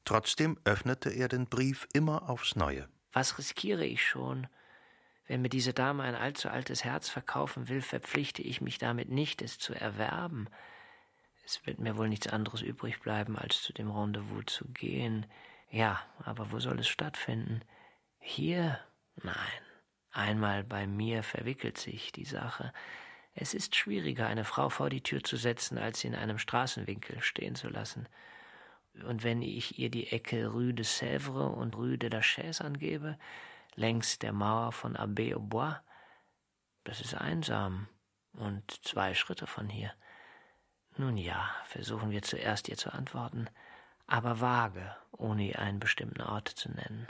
Trotzdem 0.04 0.56
öffnete 0.64 1.10
er 1.10 1.26
den 1.26 1.46
Brief 1.46 1.88
immer 1.92 2.30
aufs 2.30 2.54
Neue. 2.54 2.88
Was 3.12 3.38
riskiere 3.38 3.84
ich 3.84 4.06
schon? 4.06 4.46
Wenn 5.26 5.42
mir 5.42 5.48
diese 5.48 5.72
Dame 5.72 6.04
ein 6.04 6.14
allzu 6.14 6.48
altes 6.48 6.84
Herz 6.84 7.08
verkaufen 7.08 7.68
will, 7.68 7.82
verpflichte 7.82 8.42
ich 8.42 8.60
mich 8.60 8.78
damit 8.78 9.08
nicht, 9.08 9.42
es 9.42 9.58
zu 9.58 9.74
erwerben. 9.74 10.48
Es 11.46 11.64
wird 11.64 11.78
mir 11.78 11.96
wohl 11.96 12.08
nichts 12.08 12.26
anderes 12.26 12.60
übrig 12.60 12.98
bleiben, 12.98 13.38
als 13.38 13.62
zu 13.62 13.72
dem 13.72 13.88
Rendezvous 13.88 14.46
zu 14.46 14.68
gehen. 14.72 15.26
Ja, 15.70 16.02
aber 16.24 16.50
wo 16.50 16.58
soll 16.58 16.80
es 16.80 16.88
stattfinden? 16.88 17.60
Hier? 18.18 18.80
Nein. 19.22 19.36
Einmal 20.10 20.64
bei 20.64 20.88
mir 20.88 21.22
verwickelt 21.22 21.78
sich 21.78 22.10
die 22.10 22.24
Sache. 22.24 22.72
Es 23.32 23.54
ist 23.54 23.76
schwieriger, 23.76 24.26
eine 24.26 24.44
Frau 24.44 24.70
vor 24.70 24.90
die 24.90 25.04
Tür 25.04 25.22
zu 25.22 25.36
setzen, 25.36 25.78
als 25.78 26.00
sie 26.00 26.08
in 26.08 26.16
einem 26.16 26.38
Straßenwinkel 26.38 27.20
stehen 27.20 27.54
zu 27.54 27.68
lassen. 27.68 28.08
Und 29.04 29.22
wenn 29.22 29.40
ich 29.40 29.78
ihr 29.78 29.90
die 29.90 30.10
Ecke 30.10 30.48
Rue 30.48 30.74
de 30.74 30.84
Sèvres 30.84 31.54
und 31.54 31.76
Rue 31.76 31.96
de 31.96 32.10
la 32.10 32.22
Chaise 32.22 32.64
angebe, 32.64 33.18
längs 33.76 34.18
der 34.18 34.32
Mauer 34.32 34.72
von 34.72 34.96
Abbé 34.96 35.36
au 35.36 35.40
Bois, 35.40 35.80
das 36.82 37.00
ist 37.00 37.14
einsam 37.14 37.86
und 38.32 38.84
zwei 38.84 39.14
Schritte 39.14 39.46
von 39.46 39.68
hier. 39.68 39.92
Nun 40.98 41.16
ja, 41.16 41.50
versuchen 41.66 42.10
wir 42.10 42.22
zuerst 42.22 42.68
ihr 42.68 42.76
zu 42.76 42.92
antworten, 42.92 43.48
aber 44.06 44.40
vage, 44.40 44.96
ohne 45.12 45.48
ihr 45.48 45.58
einen 45.58 45.80
bestimmten 45.80 46.22
Ort 46.22 46.48
zu 46.48 46.70
nennen. 46.70 47.06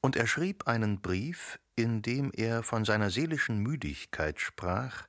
Und 0.00 0.14
er 0.14 0.26
schrieb 0.26 0.68
einen 0.68 1.00
Brief, 1.00 1.58
in 1.74 2.02
dem 2.02 2.30
er 2.34 2.62
von 2.62 2.84
seiner 2.84 3.10
seelischen 3.10 3.58
Müdigkeit 3.58 4.40
sprach 4.40 5.06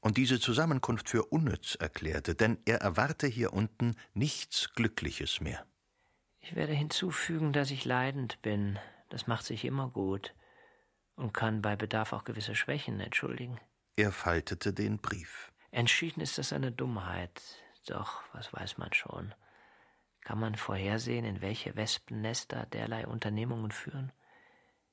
und 0.00 0.16
diese 0.16 0.38
Zusammenkunft 0.38 1.10
für 1.10 1.24
unnütz 1.24 1.74
erklärte, 1.74 2.34
denn 2.34 2.58
er 2.64 2.80
erwarte 2.80 3.26
hier 3.26 3.52
unten 3.52 3.96
nichts 4.14 4.72
Glückliches 4.74 5.40
mehr. 5.40 5.66
Ich 6.38 6.54
werde 6.54 6.72
hinzufügen, 6.72 7.52
dass 7.52 7.70
ich 7.70 7.84
leidend 7.84 8.40
bin, 8.40 8.78
das 9.08 9.26
macht 9.26 9.44
sich 9.44 9.64
immer 9.64 9.88
gut 9.88 10.34
und 11.16 11.34
kann 11.34 11.60
bei 11.60 11.76
Bedarf 11.76 12.12
auch 12.12 12.24
gewisse 12.24 12.54
Schwächen 12.54 13.00
entschuldigen. 13.00 13.58
Er 13.96 14.12
faltete 14.12 14.72
den 14.72 14.98
Brief. 14.98 15.49
Entschieden 15.70 16.20
ist 16.20 16.38
das 16.38 16.52
eine 16.52 16.72
Dummheit. 16.72 17.40
Doch, 17.86 18.22
was 18.32 18.52
weiß 18.52 18.78
man 18.78 18.92
schon? 18.92 19.34
Kann 20.20 20.38
man 20.38 20.56
vorhersehen, 20.56 21.24
in 21.24 21.40
welche 21.40 21.76
Wespennester 21.76 22.66
derlei 22.66 23.06
Unternehmungen 23.06 23.70
führen? 23.70 24.12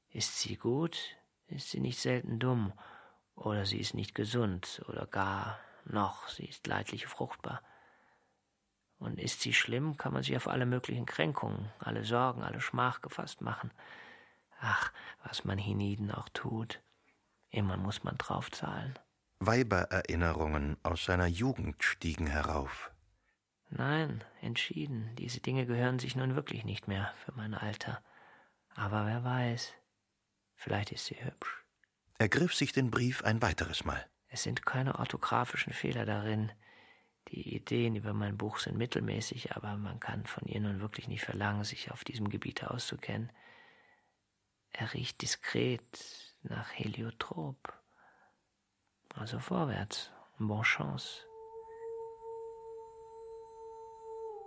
Ist 0.10 0.40
sie 0.40 0.56
gut, 0.56 1.18
ist 1.48 1.72
sie 1.72 1.80
nicht 1.80 2.00
selten 2.00 2.40
dumm, 2.40 2.74
oder 3.36 3.66
sie 3.66 3.80
ist 3.80 3.94
nicht 3.94 4.16
gesund, 4.16 4.82
oder 4.88 5.06
gar 5.06 5.60
noch, 5.86 6.28
sie 6.30 6.46
ist 6.46 6.66
leidlich 6.68 7.08
fruchtbar. 7.08 7.62
Und 9.00 9.20
ist 9.20 9.42
sie 9.42 9.54
schlimm, 9.54 9.98
kann 9.98 10.14
man 10.14 10.24
sich 10.24 10.36
auf 10.38 10.48
alle 10.48 10.66
möglichen 10.66 11.06
Kränkungen, 11.06 11.72
alle 11.80 12.04
Sorgen, 12.04 12.44
alle 12.44 12.62
Schmach 12.62 13.02
gefasst 13.02 13.42
machen. 13.42 13.72
Ach, 14.60 14.92
was 15.24 15.44
man 15.44 15.58
hienieden 15.58 16.12
auch 16.12 16.30
tut, 16.30 16.82
immer 17.50 17.78
muss 17.78 18.04
man 18.04 18.18
draufzahlen. 18.18 18.98
Weibererinnerungen 19.40 20.78
aus 20.84 21.06
seiner 21.06 21.28
Jugend 21.28 21.84
stiegen 21.84 22.28
herauf. 22.28 22.92
Nein, 23.70 24.24
entschieden, 24.42 25.16
diese 25.16 25.42
Dinge 25.42 25.66
gehören 25.66 26.00
sich 26.00 26.16
nun 26.16 26.36
wirklich 26.36 26.64
nicht 26.66 26.88
mehr 26.88 27.14
für 27.24 27.34
mein 27.34 27.54
Alter. 27.54 28.02
Aber 28.76 29.06
wer 29.06 29.24
weiß, 29.24 29.74
vielleicht 30.56 30.92
ist 30.92 31.06
sie 31.06 31.24
hübsch. 31.24 31.64
Er 32.18 32.30
griff 32.30 32.56
sich 32.56 32.72
den 32.72 32.90
Brief 32.90 33.24
ein 33.24 33.42
weiteres 33.42 33.86
Mal. 33.86 34.06
Es 34.30 34.44
sind 34.44 34.66
keine 34.66 35.00
orthografischen 35.00 35.74
Fehler 35.74 36.06
darin. 36.06 36.52
Die 37.30 37.56
Ideen 37.56 37.96
über 37.96 38.14
mein 38.14 38.38
Buch 38.38 38.60
sind 38.60 38.78
mittelmäßig, 38.78 39.56
aber 39.56 39.76
man 39.78 40.00
kann 40.00 40.26
von 40.26 40.48
ihr 40.48 40.62
nun 40.62 40.80
wirklich 40.80 41.08
nicht 41.08 41.24
verlangen, 41.24 41.64
sich 41.64 41.92
auf 41.92 42.04
diesem 42.04 42.30
Gebiet 42.30 42.64
auszukennen. 42.64 43.32
Er 44.72 44.94
riecht 44.94 45.22
diskret 45.22 46.36
nach 46.44 46.72
Heliotrop. 46.72 47.74
Also 49.20 49.40
vorwärts, 49.40 50.12
bon 50.38 50.62
chance. 50.62 51.28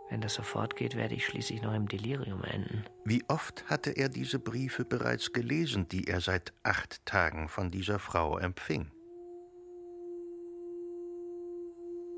Wenn 0.08 0.20
das 0.20 0.34
so 0.34 0.42
fortgeht, 0.42 0.96
werde 0.96 1.14
ich 1.14 1.26
schließlich 1.26 1.62
noch 1.62 1.72
im 1.72 1.88
Delirium 1.88 2.42
enden. 2.42 2.84
Wie 3.04 3.22
oft 3.28 3.68
hatte 3.70 3.90
er 3.90 4.08
diese 4.08 4.40
Briefe 4.40 4.84
bereits 4.84 5.32
gelesen, 5.32 5.86
die 5.88 6.08
er 6.08 6.20
seit 6.20 6.52
acht 6.64 7.04
Tagen 7.06 7.48
von 7.48 7.70
dieser 7.70 8.00
Frau 8.00 8.36
empfing? 8.36 8.90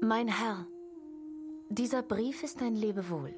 Mein 0.00 0.28
Herr, 0.28 0.66
dieser 1.68 2.02
Brief 2.02 2.42
ist 2.42 2.60
ein 2.62 2.74
Lebewohl. 2.74 3.34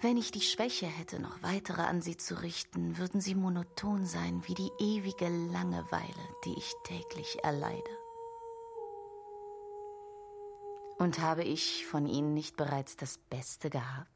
Wenn 0.00 0.16
ich 0.16 0.30
die 0.30 0.40
Schwäche 0.40 0.86
hätte, 0.86 1.20
noch 1.20 1.42
weitere 1.42 1.82
an 1.82 2.00
Sie 2.00 2.16
zu 2.16 2.40
richten, 2.40 2.98
würden 2.98 3.20
sie 3.20 3.34
monoton 3.34 4.06
sein 4.06 4.42
wie 4.46 4.54
die 4.54 4.70
ewige 4.78 5.28
Langeweile, 5.28 6.28
die 6.44 6.54
ich 6.56 6.72
täglich 6.84 7.38
erleide. 7.42 7.90
Und 10.98 11.20
habe 11.20 11.44
ich 11.44 11.86
von 11.86 12.06
Ihnen 12.06 12.34
nicht 12.34 12.56
bereits 12.56 12.96
das 12.96 13.18
Beste 13.18 13.70
gehabt? 13.70 14.08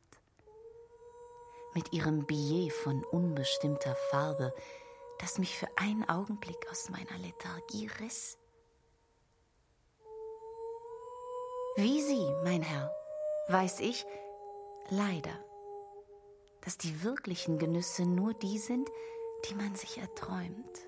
Mit 1.75 1.93
Ihrem 1.93 2.27
Billet 2.27 2.73
von 2.73 3.05
unbestimmter 3.05 3.95
Farbe, 4.11 4.53
das 5.21 5.39
mich 5.39 5.57
für 5.57 5.69
einen 5.77 6.09
Augenblick 6.09 6.69
aus 6.71 6.91
meiner 6.91 7.17
Lethargie 7.19 7.89
riss? 8.01 8.37
Wie 11.77 12.03
Sie, 12.03 12.31
mein 12.43 12.63
Herr, 12.63 12.93
weiß 13.49 13.81
ich, 13.81 14.05
leider, 14.91 15.39
dass 16.63 16.77
die 16.77 17.03
wirklichen 17.03 17.59
Genüsse 17.59 18.05
nur 18.05 18.35
die 18.35 18.59
sind, 18.59 18.91
die 19.49 19.55
man 19.55 19.75
sich 19.77 19.99
erträumt. 19.99 20.81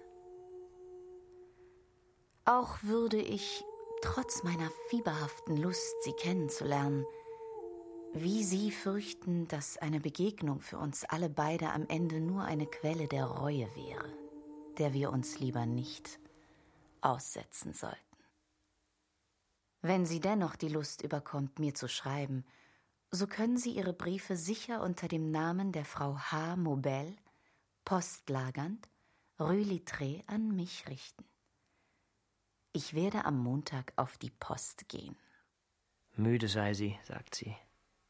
Auch 2.44 2.82
würde 2.82 3.16
ich 3.16 3.64
trotz 4.04 4.42
meiner 4.42 4.70
fieberhaften 4.90 5.56
Lust, 5.56 6.02
sie 6.02 6.12
kennenzulernen, 6.12 7.06
wie 8.12 8.44
Sie 8.44 8.70
fürchten, 8.70 9.48
dass 9.48 9.78
eine 9.78 9.98
Begegnung 9.98 10.60
für 10.60 10.78
uns 10.78 11.04
alle 11.04 11.30
beide 11.30 11.70
am 11.70 11.86
Ende 11.88 12.20
nur 12.20 12.44
eine 12.44 12.66
Quelle 12.66 13.08
der 13.08 13.24
Reue 13.24 13.66
wäre, 13.74 14.12
der 14.78 14.92
wir 14.92 15.10
uns 15.10 15.40
lieber 15.40 15.66
nicht 15.66 16.20
aussetzen 17.00 17.72
sollten. 17.72 17.98
Wenn 19.80 20.06
Sie 20.06 20.20
dennoch 20.20 20.54
die 20.54 20.68
Lust 20.68 21.02
überkommt, 21.02 21.58
mir 21.58 21.74
zu 21.74 21.88
schreiben, 21.88 22.44
so 23.10 23.26
können 23.26 23.56
Sie 23.56 23.70
Ihre 23.70 23.94
Briefe 23.94 24.36
sicher 24.36 24.82
unter 24.82 25.08
dem 25.08 25.30
Namen 25.30 25.72
der 25.72 25.84
Frau 25.84 26.16
H. 26.16 26.56
Mobel, 26.56 27.16
postlagernd, 27.84 28.86
Rue 29.40 29.62
Littré 29.62 30.22
an 30.28 30.54
mich 30.54 30.88
richten. 30.88 31.24
Ich 32.76 32.92
werde 32.92 33.24
am 33.24 33.38
Montag 33.38 33.92
auf 33.94 34.18
die 34.18 34.32
Post 34.32 34.88
gehen. 34.88 35.16
Müde 36.16 36.48
sei 36.48 36.74
sie, 36.74 36.98
sagt 37.04 37.36
sie, 37.36 37.54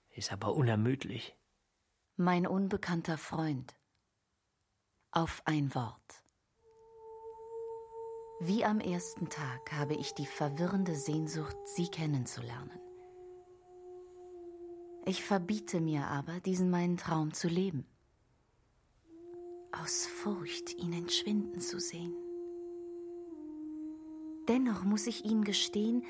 ist 0.09 0.33
aber 0.33 0.55
unermüdlich. 0.55 1.37
Mein 2.16 2.46
unbekannter 2.46 3.18
Freund. 3.18 3.74
Auf 5.11 5.42
ein 5.44 5.74
Wort. 5.74 6.24
Wie 8.40 8.64
am 8.64 8.81
ersten 8.81 9.29
Tag 9.29 9.70
habe 9.72 9.96
ich 9.96 10.14
die 10.14 10.27
verwirrende 10.27 10.96
Sehnsucht, 10.96 11.57
Sie 11.66 11.88
kennenzulernen. 11.88 12.81
Ich 15.05 15.22
verbiete 15.24 15.83
mir 15.83 16.07
aber, 16.07 16.40
diesen 16.40 16.70
meinen 16.70 16.96
Traum 16.96 17.35
zu 17.35 17.48
leben. 17.48 17.87
Aus 19.72 20.07
Furcht, 20.07 20.72
ihn 20.72 20.94
entschwinden 20.94 21.61
zu 21.61 21.79
sehen. 21.79 22.24
Dennoch 24.49 24.85
muss 24.85 25.07
ich 25.07 25.25
Ihnen 25.25 25.45
gestehen, 25.45 26.05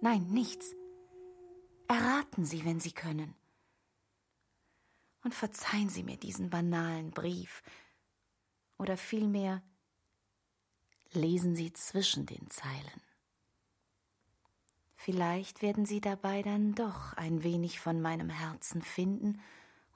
nein, 0.00 0.26
nichts. 0.30 0.74
Erraten 1.88 2.44
Sie, 2.44 2.64
wenn 2.64 2.80
Sie 2.80 2.92
können. 2.92 3.34
Und 5.22 5.34
verzeihen 5.34 5.88
Sie 5.88 6.02
mir 6.02 6.16
diesen 6.16 6.50
banalen 6.50 7.10
Brief. 7.10 7.62
Oder 8.78 8.96
vielmehr, 8.96 9.62
lesen 11.12 11.54
Sie 11.54 11.72
zwischen 11.72 12.26
den 12.26 12.48
Zeilen. 12.50 13.02
Vielleicht 14.96 15.62
werden 15.62 15.86
Sie 15.86 16.00
dabei 16.00 16.42
dann 16.42 16.74
doch 16.74 17.14
ein 17.14 17.42
wenig 17.42 17.80
von 17.80 18.00
meinem 18.00 18.30
Herzen 18.30 18.82
finden 18.82 19.40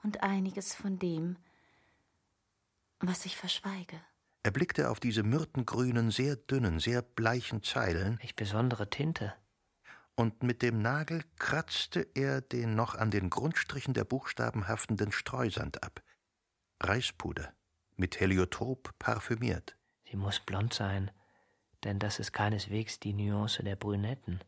und 0.03 0.23
einiges 0.23 0.73
von 0.73 0.97
dem, 0.97 1.37
was 2.99 3.25
ich 3.25 3.37
verschweige. 3.37 4.01
Er 4.45 4.51
blickte 4.51 4.91
auf 4.91 4.99
diese 4.99 5.23
myrtengrünen, 5.23 6.11
sehr 6.11 6.35
dünnen, 6.35 6.79
sehr 6.79 7.01
bleichen 7.01 7.63
Zeilen. 7.63 8.19
Welch 8.19 8.35
besondere 8.35 8.87
Tinte. 8.91 9.33
und 10.13 10.43
mit 10.43 10.61
dem 10.61 10.83
Nagel 10.83 11.23
kratzte 11.39 12.07
er 12.13 12.41
den 12.41 12.75
noch 12.75 12.93
an 12.93 13.09
den 13.09 13.31
Grundstrichen 13.31 13.95
der 13.95 14.03
Buchstaben 14.03 14.67
haftenden 14.67 15.11
Streusand 15.11 15.81
ab. 15.83 16.03
Reispuder, 16.79 17.55
mit 17.95 18.19
Heliotrop 18.19 18.93
parfümiert. 18.99 19.75
Sie 20.07 20.15
muss 20.15 20.39
blond 20.39 20.75
sein, 20.75 21.09
denn 21.83 21.97
das 21.97 22.19
ist 22.19 22.31
keineswegs 22.31 22.99
die 22.99 23.13
Nuance 23.13 23.63
der 23.63 23.75
Brünetten. 23.75 24.43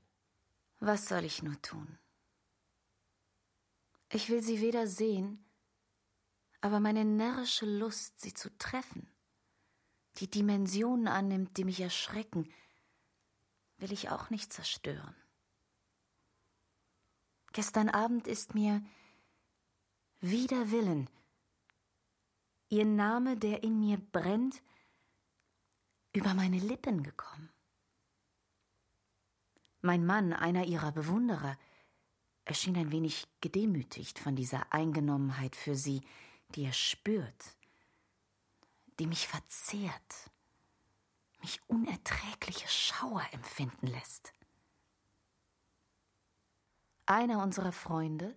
Was 0.79 1.07
soll 1.07 1.25
ich 1.25 1.41
nur 1.41 1.59
tun? 1.63 1.97
Ich 4.11 4.29
will 4.29 4.43
sie 4.43 4.61
weder 4.61 4.85
sehen, 4.85 5.43
aber 6.61 6.79
meine 6.79 7.03
närrische 7.03 7.65
Lust, 7.65 8.21
sie 8.21 8.35
zu 8.35 8.55
treffen, 8.59 9.09
die 10.17 10.29
Dimensionen 10.29 11.07
annimmt, 11.07 11.57
die 11.57 11.63
mich 11.63 11.79
erschrecken, 11.81 12.51
will 13.77 13.91
ich 13.91 14.09
auch 14.09 14.29
nicht 14.29 14.51
zerstören. 14.51 15.15
Gestern 17.53 17.89
Abend 17.89 18.27
ist 18.27 18.55
mir 18.55 18.83
wider 20.19 20.71
Willen 20.71 21.09
ihr 22.69 22.85
Name, 22.85 23.37
der 23.37 23.63
in 23.63 23.79
mir 23.79 23.97
brennt, 23.97 24.61
über 26.13 26.33
meine 26.33 26.59
Lippen 26.59 27.03
gekommen. 27.03 27.49
Mein 29.81 30.05
Mann, 30.05 30.33
einer 30.33 30.65
ihrer 30.65 30.91
Bewunderer, 30.91 31.57
erschien 32.45 32.77
ein 32.77 32.91
wenig 32.91 33.27
gedemütigt 33.41 34.19
von 34.19 34.35
dieser 34.35 34.73
Eingenommenheit 34.73 35.55
für 35.55 35.75
sie, 35.75 36.01
die 36.55 36.63
er 36.63 36.73
spürt, 36.73 37.56
die 38.99 39.07
mich 39.07 39.27
verzehrt, 39.27 40.31
mich 41.41 41.61
unerträgliche 41.67 42.67
Schauer 42.67 43.23
empfinden 43.31 43.87
lässt. 43.87 44.33
Einer 47.05 47.41
unserer 47.41 47.71
Freunde, 47.71 48.35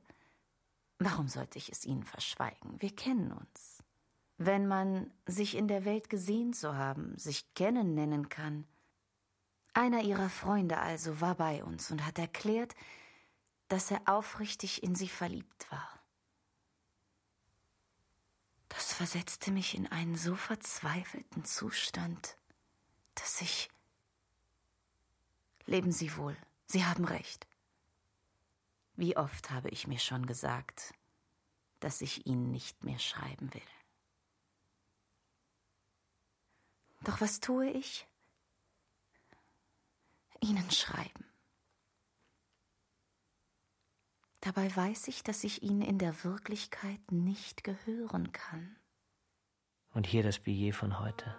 warum 0.98 1.28
sollte 1.28 1.58
ich 1.58 1.70
es 1.72 1.84
Ihnen 1.84 2.04
verschweigen? 2.04 2.80
Wir 2.80 2.94
kennen 2.94 3.32
uns. 3.32 3.82
Wenn 4.36 4.66
man 4.66 5.12
sich 5.26 5.56
in 5.56 5.66
der 5.68 5.84
Welt 5.84 6.08
gesehen 6.08 6.52
zu 6.52 6.76
haben, 6.76 7.18
sich 7.18 7.52
kennen 7.54 7.94
nennen 7.94 8.28
kann. 8.28 8.66
Einer 9.74 10.02
ihrer 10.02 10.30
Freunde 10.30 10.78
also 10.78 11.20
war 11.20 11.34
bei 11.34 11.62
uns 11.62 11.90
und 11.90 12.06
hat 12.06 12.18
erklärt, 12.18 12.74
dass 13.68 13.90
er 13.90 14.00
aufrichtig 14.06 14.82
in 14.82 14.94
sie 14.94 15.08
verliebt 15.08 15.70
war. 15.70 15.99
Das 18.70 18.94
versetzte 18.94 19.50
mich 19.50 19.74
in 19.74 19.86
einen 19.88 20.16
so 20.16 20.34
verzweifelten 20.34 21.44
Zustand, 21.44 22.36
dass 23.14 23.42
ich. 23.42 23.68
Leben 25.66 25.92
Sie 25.92 26.16
wohl, 26.16 26.36
Sie 26.66 26.84
haben 26.84 27.04
recht. 27.04 27.46
Wie 28.96 29.16
oft 29.16 29.50
habe 29.50 29.68
ich 29.68 29.86
mir 29.86 29.98
schon 29.98 30.26
gesagt, 30.26 30.94
dass 31.80 32.00
ich 32.00 32.26
Ihnen 32.26 32.50
nicht 32.50 32.84
mehr 32.84 32.98
schreiben 32.98 33.52
will. 33.54 33.62
Doch 37.02 37.20
was 37.20 37.40
tue 37.40 37.70
ich? 37.70 38.06
Ihnen 40.40 40.70
schreiben. 40.70 41.29
Dabei 44.40 44.74
weiß 44.74 45.08
ich, 45.08 45.22
dass 45.22 45.44
ich 45.44 45.62
Ihnen 45.62 45.82
in 45.82 45.98
der 45.98 46.24
Wirklichkeit 46.24 47.12
nicht 47.12 47.62
gehören 47.62 48.32
kann. 48.32 48.76
Und 49.92 50.06
hier 50.06 50.22
das 50.22 50.38
Billet 50.38 50.74
von 50.74 50.98
heute. 50.98 51.36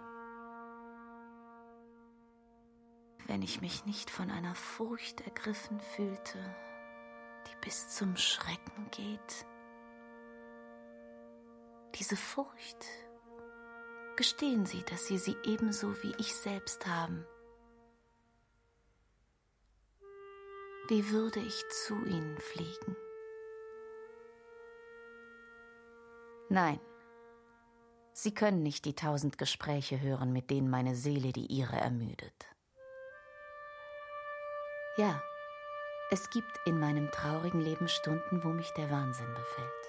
Wenn 3.26 3.42
ich 3.42 3.60
mich 3.60 3.86
nicht 3.86 4.10
von 4.10 4.30
einer 4.30 4.54
Furcht 4.54 5.20
ergriffen 5.22 5.80
fühlte, 5.80 6.38
die 7.46 7.64
bis 7.64 7.88
zum 7.88 8.16
Schrecken 8.16 8.88
geht. 8.90 9.46
Diese 11.96 12.16
Furcht, 12.16 12.86
gestehen 14.16 14.66
Sie, 14.66 14.82
dass 14.84 15.06
Sie 15.06 15.18
sie 15.18 15.36
ebenso 15.44 16.02
wie 16.02 16.14
ich 16.18 16.34
selbst 16.34 16.86
haben. 16.86 17.26
Wie 20.88 21.10
würde 21.10 21.40
ich 21.40 21.64
zu 21.68 21.94
Ihnen 22.04 22.36
fliegen? 22.38 22.96
Nein, 26.48 26.80
Sie 28.14 28.34
können 28.34 28.62
nicht 28.62 28.84
die 28.84 28.94
tausend 28.94 29.38
Gespräche 29.38 30.00
hören, 30.00 30.32
mit 30.32 30.50
denen 30.50 30.68
meine 30.68 30.94
Seele 30.94 31.32
die 31.32 31.46
Ihre 31.46 31.76
ermüdet. 31.76 32.46
Ja, 34.96 35.22
es 36.10 36.28
gibt 36.28 36.60
in 36.66 36.78
meinem 36.78 37.10
traurigen 37.10 37.60
Leben 37.60 37.88
Stunden, 37.88 38.44
wo 38.44 38.48
mich 38.48 38.70
der 38.72 38.90
Wahnsinn 38.90 39.32
befällt. 39.32 39.81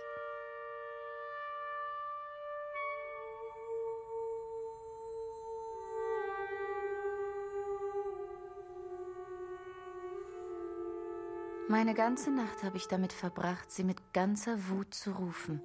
Meine 11.69 11.93
ganze 11.93 12.31
Nacht 12.31 12.63
habe 12.63 12.77
ich 12.77 12.87
damit 12.87 13.13
verbracht, 13.13 13.71
sie 13.71 13.83
mit 13.83 14.13
ganzer 14.13 14.69
Wut 14.69 14.93
zu 14.93 15.11
rufen. 15.11 15.61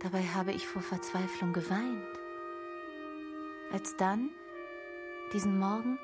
Dabei 0.00 0.22
habe 0.22 0.52
ich 0.52 0.66
vor 0.66 0.82
Verzweiflung 0.82 1.52
geweint. 1.52 2.20
Als 3.72 3.96
dann, 3.96 4.30
diesen 5.32 5.58
Morgen, 5.58 5.98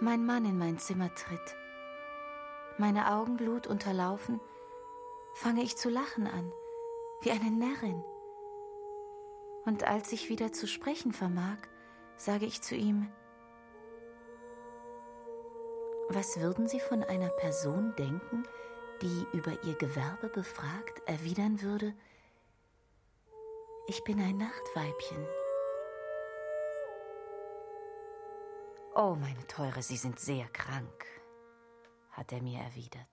mein 0.00 0.24
Mann 0.24 0.44
in 0.44 0.58
mein 0.58 0.78
Zimmer 0.78 1.14
tritt 1.14 1.56
meine 2.78 3.12
Augen 3.12 3.36
blutunterlaufen, 3.36 4.40
fange 5.34 5.62
ich 5.62 5.76
zu 5.76 5.90
lachen 5.90 6.26
an, 6.26 6.52
wie 7.22 7.30
eine 7.30 7.50
Närrin. 7.50 8.04
Und 9.64 9.84
als 9.84 10.12
ich 10.12 10.28
wieder 10.28 10.52
zu 10.52 10.66
sprechen 10.66 11.12
vermag, 11.12 11.58
sage 12.16 12.46
ich 12.46 12.62
zu 12.62 12.74
ihm, 12.74 13.10
was 16.08 16.40
würden 16.40 16.68
Sie 16.68 16.80
von 16.80 17.02
einer 17.04 17.28
Person 17.28 17.94
denken, 17.96 18.44
die 19.02 19.26
über 19.32 19.52
ihr 19.64 19.74
Gewerbe 19.74 20.28
befragt 20.28 21.02
erwidern 21.06 21.62
würde, 21.62 21.94
ich 23.86 24.04
bin 24.04 24.20
ein 24.20 24.36
Nachtweibchen. 24.36 25.26
Oh, 28.94 29.14
meine 29.14 29.46
Teure, 29.46 29.82
Sie 29.82 29.96
sind 29.96 30.18
sehr 30.18 30.46
krank 30.48 31.06
hat 32.18 32.32
er 32.32 32.42
mir 32.42 32.58
erwidert. 32.58 33.06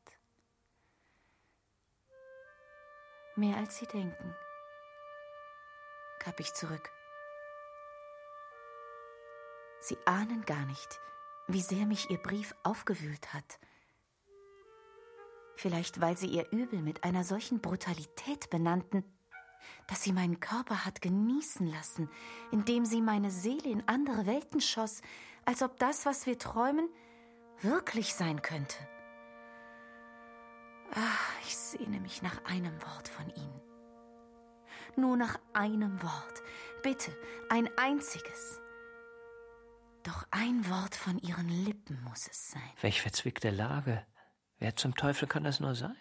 Mehr 3.35 3.57
als 3.57 3.77
Sie 3.77 3.85
denken, 3.85 4.35
gab 6.23 6.39
ich 6.39 6.51
zurück. 6.53 6.89
Sie 9.79 9.97
ahnen 10.05 10.43
gar 10.45 10.65
nicht, 10.65 10.99
wie 11.47 11.61
sehr 11.61 11.85
mich 11.85 12.09
Ihr 12.09 12.17
Brief 12.17 12.55
aufgewühlt 12.63 13.33
hat. 13.33 13.59
Vielleicht 15.55 16.01
weil 16.01 16.17
Sie 16.17 16.27
Ihr 16.27 16.51
Übel 16.51 16.81
mit 16.81 17.03
einer 17.03 17.23
solchen 17.23 17.61
Brutalität 17.61 18.49
benannten, 18.49 19.03
dass 19.87 20.03
sie 20.03 20.13
meinen 20.13 20.39
Körper 20.39 20.85
hat 20.85 21.01
genießen 21.01 21.67
lassen, 21.67 22.09
indem 22.51 22.85
sie 22.85 23.01
meine 23.01 23.31
Seele 23.31 23.69
in 23.69 23.87
andere 23.87 24.25
Welten 24.25 24.61
schoss, 24.61 25.01
als 25.45 25.61
ob 25.61 25.77
das, 25.77 26.05
was 26.05 26.25
wir 26.25 26.39
träumen, 26.39 26.89
wirklich 27.61 28.15
sein 28.15 28.41
könnte. 28.41 28.75
Ach, 30.93 31.31
ich 31.45 31.55
sehne 31.55 31.99
mich 31.99 32.21
nach 32.21 32.43
einem 32.45 32.81
Wort 32.81 33.07
von 33.07 33.29
Ihnen. 33.35 33.61
Nur 34.95 35.17
nach 35.17 35.37
einem 35.53 36.01
Wort. 36.01 36.41
Bitte, 36.83 37.11
ein 37.49 37.69
einziges. 37.77 38.61
Doch 40.05 40.27
ein 40.29 40.69
Wort 40.69 40.95
von 40.95 41.17
Ihren 41.17 41.49
Lippen 41.49 41.99
muss 42.03 42.27
es 42.27 42.51
sein. 42.51 42.61
Welch 42.79 43.01
verzwickte 43.01 43.49
Lage. 43.49 44.05
Wer 44.59 44.75
zum 44.75 44.93
Teufel 44.93 45.27
kann 45.27 45.43
das 45.43 45.59
nur 45.59 45.73
sein? 45.73 45.95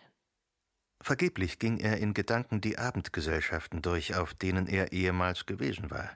Vergeblich 1.01 1.59
ging 1.59 1.79
er 1.79 1.97
in 1.97 2.12
Gedanken 2.12 2.61
die 2.61 2.77
Abendgesellschaften 2.77 3.81
durch, 3.81 4.14
auf 4.14 4.35
denen 4.35 4.67
er 4.67 4.93
ehemals 4.93 5.47
gewesen 5.47 5.90
war. 5.90 6.11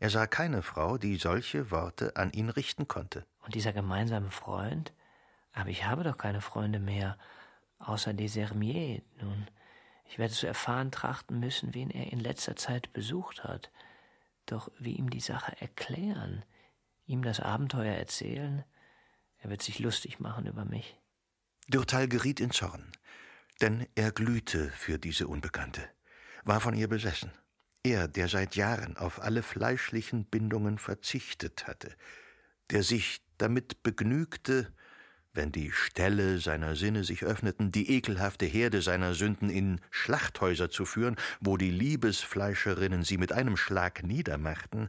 Er 0.00 0.08
sah 0.08 0.26
keine 0.26 0.62
Frau, 0.62 0.96
die 0.96 1.16
solche 1.16 1.70
Worte 1.70 2.16
an 2.16 2.32
ihn 2.32 2.48
richten 2.48 2.88
konnte. 2.88 3.26
Und 3.40 3.54
dieser 3.54 3.74
gemeinsame 3.74 4.30
Freund? 4.30 4.94
Aber 5.52 5.68
ich 5.68 5.84
habe 5.84 6.02
doch 6.02 6.16
keine 6.16 6.40
Freunde 6.40 6.78
mehr 6.78 7.18
außer 7.78 8.14
Desermier. 8.14 9.02
Nun, 9.20 9.48
ich 10.06 10.18
werde 10.18 10.32
zu 10.32 10.46
erfahren 10.46 10.90
trachten 10.90 11.40
müssen, 11.40 11.74
wen 11.74 11.90
er 11.90 12.10
in 12.10 12.20
letzter 12.20 12.56
Zeit 12.56 12.94
besucht 12.94 13.44
hat. 13.44 13.70
Doch 14.46 14.70
wie 14.78 14.94
ihm 14.94 15.10
die 15.10 15.20
Sache 15.20 15.60
erklären, 15.60 16.42
ihm 17.06 17.22
das 17.22 17.40
Abenteuer 17.40 17.94
erzählen, 17.94 18.64
er 19.38 19.50
wird 19.50 19.62
sich 19.62 19.78
lustig 19.78 20.20
machen 20.20 20.46
über 20.46 20.64
mich. 20.64 20.98
Durtal 21.68 22.08
geriet 22.08 22.40
in 22.40 22.50
Zorn, 22.50 22.92
denn 23.60 23.86
er 23.94 24.12
glühte 24.12 24.70
für 24.70 24.98
diese 24.98 25.28
Unbekannte, 25.28 25.82
war 26.44 26.60
von 26.60 26.74
ihr 26.74 26.88
besessen. 26.88 27.30
Er, 27.82 28.08
der 28.08 28.28
seit 28.28 28.56
Jahren 28.56 28.96
auf 28.96 29.20
alle 29.20 29.42
fleischlichen 29.42 30.24
Bindungen 30.24 30.78
verzichtet 30.78 31.66
hatte, 31.66 31.94
der 32.70 32.82
sich 32.82 33.22
damit 33.36 33.82
begnügte, 33.82 34.72
wenn 35.34 35.52
die 35.52 35.72
Ställe 35.72 36.38
seiner 36.38 36.76
Sinne 36.76 37.04
sich 37.04 37.24
öffneten, 37.24 37.72
die 37.72 37.90
ekelhafte 37.90 38.46
Herde 38.46 38.80
seiner 38.80 39.14
Sünden 39.14 39.50
in 39.50 39.80
Schlachthäuser 39.90 40.70
zu 40.70 40.84
führen, 40.84 41.16
wo 41.40 41.56
die 41.56 41.70
Liebesfleischerinnen 41.72 43.02
sie 43.02 43.18
mit 43.18 43.32
einem 43.32 43.56
Schlag 43.56 44.04
niedermachten, 44.04 44.88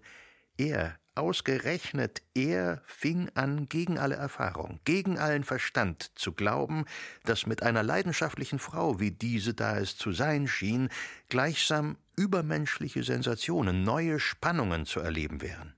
er, 0.57 0.97
ausgerechnet 1.15 2.21
er, 2.33 2.81
fing 2.85 3.29
an, 3.35 3.69
gegen 3.69 3.97
alle 3.97 4.15
Erfahrung, 4.15 4.79
gegen 4.83 5.17
allen 5.17 5.43
Verstand 5.43 6.11
zu 6.15 6.33
glauben, 6.33 6.85
dass 7.23 7.45
mit 7.45 7.63
einer 7.63 7.83
leidenschaftlichen 7.83 8.59
Frau, 8.59 8.99
wie 8.99 9.11
diese 9.11 9.53
da 9.53 9.77
es 9.77 9.97
zu 9.97 10.11
sein 10.11 10.47
schien, 10.47 10.89
gleichsam 11.29 11.97
übermenschliche 12.17 13.03
Sensationen, 13.03 13.83
neue 13.83 14.19
Spannungen 14.19 14.85
zu 14.85 14.99
erleben 14.99 15.41
wären. 15.41 15.73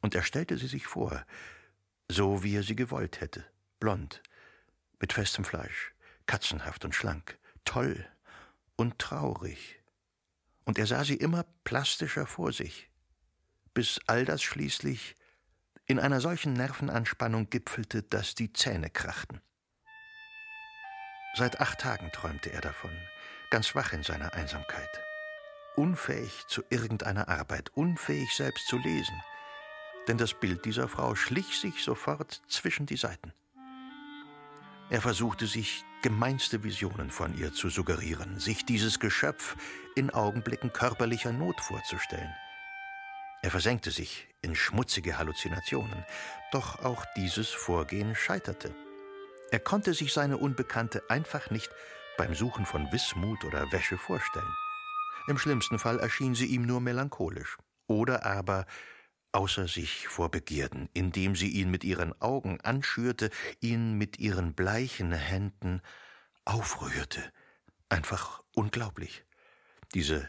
Und 0.00 0.14
er 0.14 0.22
stellte 0.22 0.56
sie 0.56 0.68
sich 0.68 0.86
vor, 0.86 1.24
so 2.10 2.42
wie 2.42 2.56
er 2.56 2.62
sie 2.62 2.76
gewollt 2.76 3.20
hätte 3.20 3.44
blond, 3.80 4.22
mit 5.00 5.12
festem 5.12 5.44
Fleisch, 5.44 5.92
katzenhaft 6.26 6.84
und 6.84 6.94
schlank, 6.94 7.38
toll 7.64 8.06
und 8.76 8.98
traurig. 8.98 9.80
Und 10.64 10.78
er 10.78 10.86
sah 10.86 11.02
sie 11.02 11.16
immer 11.16 11.44
plastischer 11.64 12.26
vor 12.26 12.52
sich, 12.52 12.89
bis 13.74 14.00
all 14.06 14.24
das 14.24 14.42
schließlich 14.42 15.14
in 15.86 15.98
einer 15.98 16.20
solchen 16.20 16.52
Nervenanspannung 16.52 17.50
gipfelte, 17.50 18.02
dass 18.02 18.34
die 18.34 18.52
Zähne 18.52 18.90
krachten. 18.90 19.40
Seit 21.34 21.60
acht 21.60 21.80
Tagen 21.80 22.10
träumte 22.12 22.52
er 22.52 22.60
davon, 22.60 22.90
ganz 23.50 23.74
wach 23.74 23.92
in 23.92 24.02
seiner 24.02 24.34
Einsamkeit, 24.34 25.00
unfähig 25.76 26.44
zu 26.48 26.62
irgendeiner 26.70 27.28
Arbeit, 27.28 27.70
unfähig 27.74 28.34
selbst 28.34 28.66
zu 28.66 28.78
lesen, 28.78 29.20
denn 30.08 30.18
das 30.18 30.34
Bild 30.34 30.64
dieser 30.64 30.88
Frau 30.88 31.14
schlich 31.14 31.58
sich 31.58 31.82
sofort 31.84 32.42
zwischen 32.48 32.86
die 32.86 32.96
Seiten. 32.96 33.32
Er 34.90 35.00
versuchte 35.00 35.46
sich 35.46 35.84
gemeinste 36.02 36.64
Visionen 36.64 37.10
von 37.10 37.38
ihr 37.38 37.52
zu 37.52 37.68
suggerieren, 37.68 38.40
sich 38.40 38.64
dieses 38.64 38.98
Geschöpf 38.98 39.56
in 39.94 40.10
Augenblicken 40.10 40.72
körperlicher 40.72 41.32
Not 41.32 41.60
vorzustellen. 41.60 42.34
Er 43.42 43.50
versenkte 43.50 43.90
sich 43.90 44.28
in 44.42 44.54
schmutzige 44.54 45.16
Halluzinationen, 45.16 46.04
doch 46.52 46.84
auch 46.84 47.04
dieses 47.16 47.48
Vorgehen 47.48 48.14
scheiterte. 48.14 48.74
Er 49.50 49.60
konnte 49.60 49.94
sich 49.94 50.12
seine 50.12 50.36
Unbekannte 50.36 51.02
einfach 51.08 51.50
nicht 51.50 51.70
beim 52.18 52.34
Suchen 52.34 52.66
von 52.66 52.92
Wismut 52.92 53.44
oder 53.44 53.72
Wäsche 53.72 53.96
vorstellen. 53.96 54.54
Im 55.26 55.38
schlimmsten 55.38 55.78
Fall 55.78 55.98
erschien 55.98 56.34
sie 56.34 56.46
ihm 56.46 56.62
nur 56.62 56.80
melancholisch 56.80 57.56
oder 57.86 58.26
aber 58.26 58.66
außer 59.32 59.68
sich 59.68 60.08
vor 60.08 60.30
Begierden, 60.30 60.88
indem 60.92 61.34
sie 61.34 61.48
ihn 61.48 61.70
mit 61.70 61.84
ihren 61.84 62.20
Augen 62.20 62.60
anschürte, 62.60 63.30
ihn 63.60 63.94
mit 63.94 64.18
ihren 64.18 64.54
bleichen 64.54 65.12
Händen 65.12 65.80
aufrührte. 66.44 67.32
Einfach 67.88 68.42
unglaublich. 68.54 69.24
Diese 69.94 70.28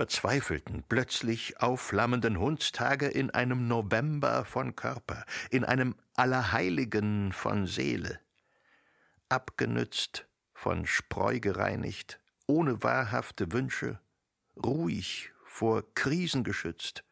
verzweifelten, 0.00 0.82
plötzlich 0.88 1.60
aufflammenden 1.60 2.38
Hundstage 2.38 3.06
in 3.06 3.30
einem 3.32 3.68
November 3.68 4.46
von 4.46 4.74
Körper, 4.74 5.26
in 5.50 5.62
einem 5.62 5.94
Allerheiligen 6.14 7.34
von 7.34 7.66
Seele. 7.66 8.18
Abgenützt, 9.28 10.26
von 10.54 10.86
Spreu 10.86 11.38
gereinigt, 11.38 12.18
ohne 12.46 12.82
wahrhafte 12.82 13.52
Wünsche, 13.52 14.00
ruhig, 14.56 15.32
vor 15.44 15.84
Krisen 15.94 16.44
geschützt, 16.44 17.04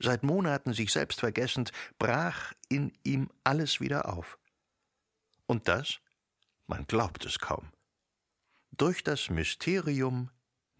seit 0.00 0.24
Monaten 0.24 0.72
sich 0.72 0.90
selbst 0.90 1.20
vergessend, 1.20 1.70
brach 2.00 2.52
in 2.68 2.92
ihm 3.04 3.30
alles 3.44 3.80
wieder 3.80 4.12
auf. 4.12 4.40
Und 5.46 5.68
das, 5.68 6.00
man 6.66 6.84
glaubt 6.88 7.24
es 7.26 7.38
kaum, 7.38 7.70
durch 8.72 9.04
das 9.04 9.30
Mysterium 9.30 10.30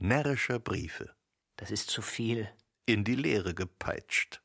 närrischer 0.01 0.59
Briefe. 0.59 1.15
Das 1.57 1.71
ist 1.71 1.91
zu 1.91 2.03
viel. 2.03 2.49
In 2.87 3.05
die 3.05 3.15
Leere 3.15 3.55
gepeitscht. 3.55 4.43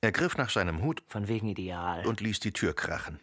Er 0.00 0.12
griff 0.12 0.36
nach 0.36 0.50
seinem 0.50 0.82
Hut. 0.82 1.02
Von 1.06 1.28
wegen 1.28 1.46
Ideal. 1.46 2.06
Und 2.06 2.20
ließ 2.20 2.40
die 2.40 2.52
Tür 2.52 2.74
krachen. 2.74 3.20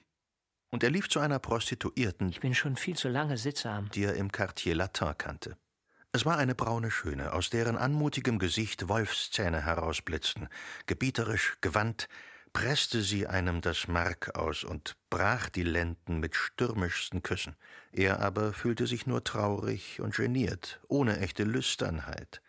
Und 0.71 0.83
er 0.83 0.89
lief 0.89 1.09
zu 1.09 1.19
einer 1.19 1.37
Prostituierten. 1.37 2.29
Ich 2.29 2.39
bin 2.39 2.55
schon 2.55 2.77
viel 2.77 2.95
zu 2.95 3.09
lange 3.09 3.37
sittsam. 3.37 3.89
Die 3.91 4.05
er 4.05 4.15
im 4.15 4.31
Quartier 4.31 4.73
Latin 4.73 5.17
kannte. 5.17 5.57
Es 6.13 6.25
war 6.25 6.37
eine 6.37 6.55
braune 6.55 6.91
Schöne, 6.91 7.33
aus 7.33 7.49
deren 7.49 7.77
anmutigem 7.77 8.39
Gesicht 8.39 8.89
Wolfszähne 8.89 9.63
herausblitzten. 9.63 10.49
Gebieterisch, 10.85 11.57
gewandt, 11.61 12.09
presste 12.53 13.01
sie 13.01 13.27
einem 13.27 13.61
das 13.61 13.87
Mark 13.87 14.35
aus 14.35 14.63
und 14.63 14.95
brach 15.09 15.49
die 15.49 15.63
Lenden 15.63 16.19
mit 16.19 16.35
stürmischsten 16.35 17.23
Küssen. 17.23 17.55
Er 17.91 18.19
aber 18.19 18.53
fühlte 18.53 18.87
sich 18.87 19.07
nur 19.07 19.23
traurig 19.23 19.99
und 20.01 20.15
geniert, 20.15 20.81
ohne 20.87 21.19
echte 21.19 21.43
Lüsternheit. 21.43 22.41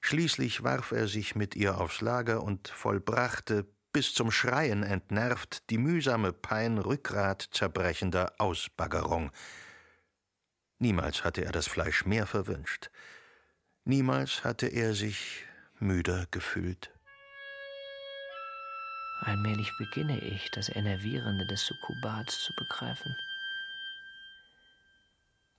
Schließlich 0.00 0.62
warf 0.62 0.92
er 0.92 1.08
sich 1.08 1.34
mit 1.34 1.56
ihr 1.56 1.78
aufs 1.78 2.00
Lager 2.00 2.42
und 2.42 2.68
vollbrachte, 2.68 3.66
bis 3.92 4.12
zum 4.12 4.30
Schreien 4.30 4.82
entnervt, 4.82 5.70
die 5.70 5.78
mühsame 5.78 6.32
Pein 6.32 6.78
Rückgrat 6.78 7.48
zerbrechender 7.52 8.32
Ausbaggerung, 8.38 9.30
Niemals 10.78 11.24
hatte 11.24 11.42
er 11.42 11.52
das 11.52 11.66
Fleisch 11.66 12.04
mehr 12.04 12.26
verwünscht. 12.26 12.90
Niemals 13.84 14.44
hatte 14.44 14.66
er 14.66 14.94
sich 14.94 15.44
müder 15.78 16.26
gefühlt. 16.30 16.93
Allmählich 19.24 19.72
beginne 19.78 20.18
ich, 20.20 20.50
das 20.50 20.68
Enervierende 20.68 21.46
des 21.46 21.64
Sukkubats 21.64 22.44
zu 22.44 22.52
begreifen. 22.54 23.16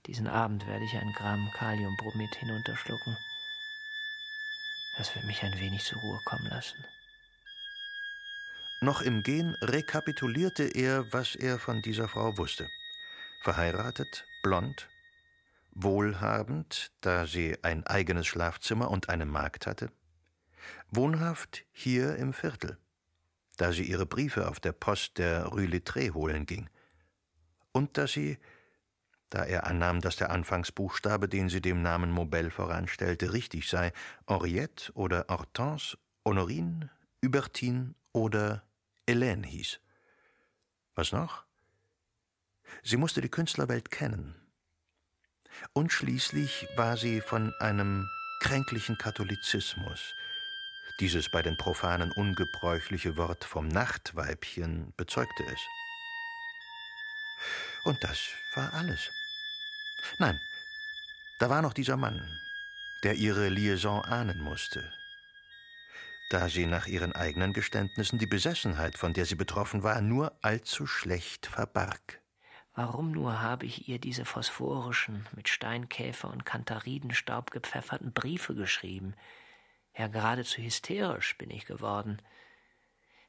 Diesen 0.06 0.28
Abend 0.28 0.66
werde 0.68 0.84
ich 0.84 0.94
ein 0.94 1.12
Gramm 1.12 1.50
Kaliumbromid 1.52 2.32
hinunterschlucken. 2.36 3.16
Das 4.96 5.12
wird 5.16 5.24
mich 5.24 5.42
ein 5.42 5.58
wenig 5.58 5.82
zur 5.82 6.00
Ruhe 6.00 6.20
kommen 6.24 6.46
lassen. 6.46 6.84
Noch 8.80 9.02
im 9.02 9.24
Gehen 9.24 9.56
rekapitulierte 9.60 10.62
er, 10.62 11.12
was 11.12 11.34
er 11.34 11.58
von 11.58 11.82
dieser 11.82 12.08
Frau 12.08 12.38
wusste. 12.38 12.68
Verheiratet, 13.42 14.26
blond, 14.42 14.88
wohlhabend, 15.72 16.92
da 17.00 17.26
sie 17.26 17.56
ein 17.64 17.84
eigenes 17.86 18.28
Schlafzimmer 18.28 18.90
und 18.90 19.08
eine 19.08 19.26
Magd 19.26 19.66
hatte, 19.66 19.90
wohnhaft 20.90 21.64
hier 21.72 22.16
im 22.16 22.32
Viertel, 22.32 22.78
da 23.56 23.72
sie 23.72 23.84
ihre 23.84 24.06
Briefe 24.06 24.48
auf 24.48 24.60
der 24.60 24.72
Post 24.72 25.18
der 25.18 25.46
Rue 25.46 25.66
Littré 25.66 26.12
holen 26.12 26.46
ging, 26.46 26.68
und 27.72 27.98
dass 27.98 28.12
sie, 28.12 28.38
da 29.28 29.44
er 29.44 29.66
annahm, 29.66 30.00
dass 30.00 30.16
der 30.16 30.30
Anfangsbuchstabe, 30.30 31.28
den 31.28 31.48
sie 31.48 31.60
dem 31.60 31.82
Namen 31.82 32.10
Mobel 32.10 32.50
voranstellte, 32.50 33.32
richtig 33.32 33.68
sei, 33.68 33.92
Henriette 34.26 34.92
oder 34.94 35.26
Hortense, 35.28 35.98
Honorine, 36.24 36.90
Hubertine 37.24 37.94
oder 38.12 38.62
Hélène 39.08 39.44
hieß. 39.44 39.80
Was 40.94 41.12
noch? 41.12 41.44
Sie 42.82 42.96
musste 42.96 43.20
die 43.20 43.28
Künstlerwelt 43.28 43.90
kennen, 43.90 44.34
und 45.72 45.92
schließlich 45.92 46.66
war 46.76 46.96
sie 46.96 47.20
von 47.20 47.52
einem 47.60 48.08
kränklichen 48.40 48.98
Katholizismus, 48.98 50.14
dieses 51.00 51.28
bei 51.28 51.42
den 51.42 51.56
Profanen 51.56 52.12
ungebräuchliche 52.12 53.16
Wort 53.16 53.44
vom 53.44 53.68
Nachtweibchen 53.68 54.92
bezeugte 54.96 55.44
es. 55.44 55.60
Und 57.84 58.02
das 58.02 58.18
war 58.54 58.72
alles. 58.74 59.10
Nein, 60.18 60.40
da 61.38 61.50
war 61.50 61.62
noch 61.62 61.72
dieser 61.72 61.96
Mann, 61.96 62.40
der 63.02 63.14
ihre 63.14 63.48
Liaison 63.48 64.02
ahnen 64.04 64.40
musste, 64.40 64.92
da 66.30 66.48
sie 66.48 66.66
nach 66.66 66.86
ihren 66.86 67.12
eigenen 67.12 67.52
Geständnissen 67.52 68.18
die 68.18 68.26
Besessenheit, 68.26 68.96
von 68.98 69.12
der 69.12 69.26
sie 69.26 69.34
betroffen 69.34 69.82
war, 69.82 70.00
nur 70.00 70.32
allzu 70.42 70.86
schlecht 70.86 71.46
verbarg. 71.46 72.20
Warum 72.74 73.12
nur 73.12 73.40
habe 73.40 73.64
ich 73.64 73.88
ihr 73.88 73.98
diese 73.98 74.24
phosphorischen, 74.24 75.26
mit 75.34 75.48
Steinkäfer 75.48 76.28
und 76.28 76.44
Kantharidenstaub 76.44 77.50
gepfefferten 77.50 78.12
Briefe 78.12 78.54
geschrieben? 78.54 79.14
Ja, 79.96 80.08
geradezu 80.08 80.60
hysterisch 80.60 81.36
bin 81.38 81.50
ich 81.50 81.64
geworden. 81.64 82.20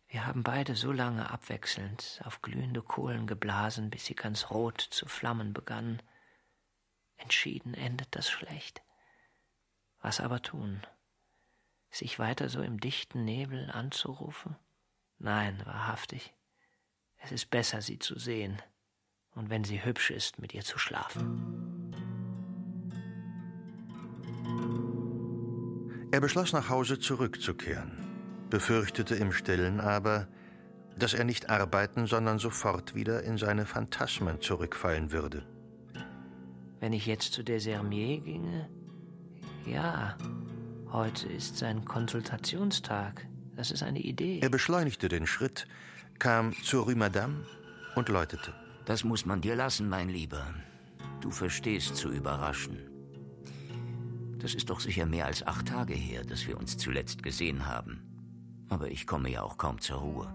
Wir 0.07 0.25
haben 0.25 0.43
beide 0.43 0.75
so 0.75 0.91
lange 0.91 1.29
abwechselnd 1.29 2.21
auf 2.23 2.41
glühende 2.41 2.81
Kohlen 2.81 3.27
geblasen, 3.27 3.89
bis 3.89 4.05
sie 4.05 4.15
ganz 4.15 4.49
rot 4.49 4.81
zu 4.81 5.07
flammen 5.07 5.53
begannen. 5.53 6.01
Entschieden 7.17 7.73
endet 7.73 8.15
das 8.15 8.29
schlecht. 8.29 8.81
Was 10.01 10.19
aber 10.19 10.41
tun? 10.41 10.85
Sich 11.89 12.19
weiter 12.19 12.49
so 12.49 12.61
im 12.61 12.79
dichten 12.79 13.23
Nebel 13.23 13.71
anzurufen? 13.71 14.55
Nein, 15.17 15.65
wahrhaftig. 15.65 16.33
Es 17.17 17.31
ist 17.31 17.49
besser, 17.49 17.81
sie 17.81 17.99
zu 17.99 18.19
sehen 18.19 18.61
und 19.31 19.49
wenn 19.49 19.63
sie 19.63 19.83
hübsch 19.83 20.11
ist, 20.11 20.39
mit 20.39 20.53
ihr 20.53 20.63
zu 20.63 20.77
schlafen. 20.77 21.76
Er 26.17 26.21
beschloss 26.21 26.51
nach 26.51 26.69
Hause 26.69 26.97
zurückzukehren, 26.97 27.91
befürchtete 28.49 29.13
im 29.13 29.31
stillen 29.31 29.79
aber, 29.79 30.27
dass 30.97 31.13
er 31.13 31.23
nicht 31.23 31.51
arbeiten, 31.51 32.07
sondern 32.07 32.39
sofort 32.39 32.95
wieder 32.95 33.21
in 33.21 33.37
seine 33.37 33.67
Phantasmen 33.67 34.41
zurückfallen 34.41 35.11
würde. 35.11 35.45
Wenn 36.79 36.91
ich 36.91 37.05
jetzt 37.05 37.33
zu 37.33 37.43
Desermier 37.43 38.19
ginge? 38.21 38.67
Ja, 39.67 40.17
heute 40.91 41.27
ist 41.27 41.57
sein 41.57 41.85
Konsultationstag. 41.85 43.27
Das 43.55 43.69
ist 43.69 43.83
eine 43.83 43.99
Idee. 43.99 44.39
Er 44.39 44.49
beschleunigte 44.49 45.09
den 45.09 45.27
Schritt, 45.27 45.67
kam 46.17 46.51
zur 46.63 46.85
Rue 46.85 46.95
Madame 46.95 47.45
und 47.93 48.09
läutete. 48.09 48.55
Das 48.85 49.03
muss 49.03 49.27
man 49.27 49.41
dir 49.41 49.55
lassen, 49.55 49.87
mein 49.87 50.09
Lieber. 50.09 50.47
Du 51.21 51.29
verstehst 51.29 51.95
zu 51.95 52.09
überraschen. 52.09 52.96
Das 54.39 54.53
ist 54.53 54.69
doch 54.69 54.79
sicher 54.79 55.05
mehr 55.05 55.25
als 55.25 55.45
acht 55.45 55.67
Tage 55.67 55.93
her, 55.93 56.23
dass 56.23 56.47
wir 56.47 56.57
uns 56.57 56.77
zuletzt 56.77 57.23
gesehen 57.23 57.65
haben. 57.65 58.03
Aber 58.69 58.89
ich 58.89 59.07
komme 59.07 59.29
ja 59.29 59.41
auch 59.41 59.57
kaum 59.57 59.79
zur 59.81 59.97
Ruhe. 59.97 60.33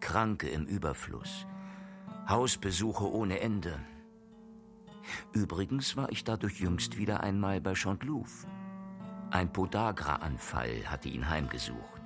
Kranke 0.00 0.48
im 0.48 0.66
Überfluss, 0.66 1.46
Hausbesuche 2.28 3.08
ohne 3.12 3.40
Ende. 3.40 3.78
Übrigens 5.32 5.96
war 5.96 6.10
ich 6.10 6.24
dadurch 6.24 6.60
jüngst 6.60 6.96
wieder 6.96 7.22
einmal 7.22 7.60
bei 7.60 7.74
Chantelouve. 7.74 8.46
Ein 9.30 9.52
Podagra-Anfall 9.52 10.86
hatte 10.86 11.08
ihn 11.08 11.28
heimgesucht. 11.28 12.00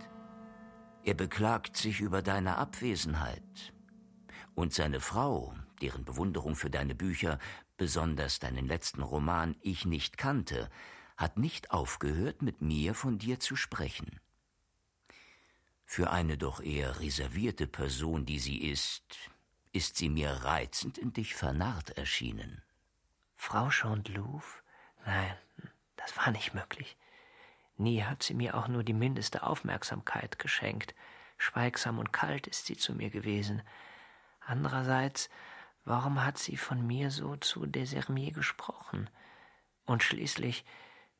Er 1.04 1.14
beklagt 1.14 1.76
sich 1.76 2.00
über 2.00 2.20
deine 2.22 2.58
Abwesenheit. 2.58 3.72
Und 4.54 4.72
seine 4.72 5.00
Frau, 5.00 5.54
deren 5.80 6.04
Bewunderung 6.04 6.54
für 6.54 6.70
deine 6.70 6.94
Bücher, 6.94 7.38
besonders 7.76 8.38
deinen 8.38 8.66
letzten 8.66 9.02
Roman, 9.02 9.56
ich 9.60 9.84
nicht 9.84 10.18
kannte, 10.18 10.70
hat 11.16 11.38
nicht 11.38 11.70
aufgehört, 11.70 12.42
mit 12.42 12.60
mir 12.60 12.94
von 12.94 13.18
dir 13.18 13.40
zu 13.40 13.56
sprechen. 13.56 14.20
Für 15.84 16.10
eine 16.10 16.36
doch 16.36 16.60
eher 16.60 17.00
reservierte 17.00 17.66
Person, 17.66 18.26
die 18.26 18.38
sie 18.38 18.58
ist, 18.58 19.30
ist 19.72 19.96
sie 19.96 20.08
mir 20.08 20.30
reizend 20.30 20.98
in 20.98 21.12
dich 21.12 21.34
vernarrt 21.34 21.90
erschienen. 21.90 22.62
Frau 23.36 23.70
Chantelouve? 23.70 24.62
Nein, 25.04 25.36
das 25.96 26.16
war 26.16 26.30
nicht 26.30 26.54
möglich. 26.54 26.96
Nie 27.76 28.02
hat 28.02 28.22
sie 28.22 28.34
mir 28.34 28.56
auch 28.56 28.68
nur 28.68 28.84
die 28.84 28.92
mindeste 28.92 29.42
Aufmerksamkeit 29.42 30.38
geschenkt. 30.38 30.94
Schweigsam 31.36 31.98
und 31.98 32.12
kalt 32.12 32.46
ist 32.46 32.66
sie 32.66 32.76
zu 32.76 32.94
mir 32.94 33.10
gewesen. 33.10 33.62
Andererseits, 34.40 35.28
warum 35.84 36.24
hat 36.24 36.38
sie 36.38 36.56
von 36.56 36.86
mir 36.86 37.10
so 37.10 37.36
zu 37.36 37.66
Desermier 37.66 38.32
gesprochen? 38.32 39.10
Und 39.84 40.02
schließlich, 40.02 40.64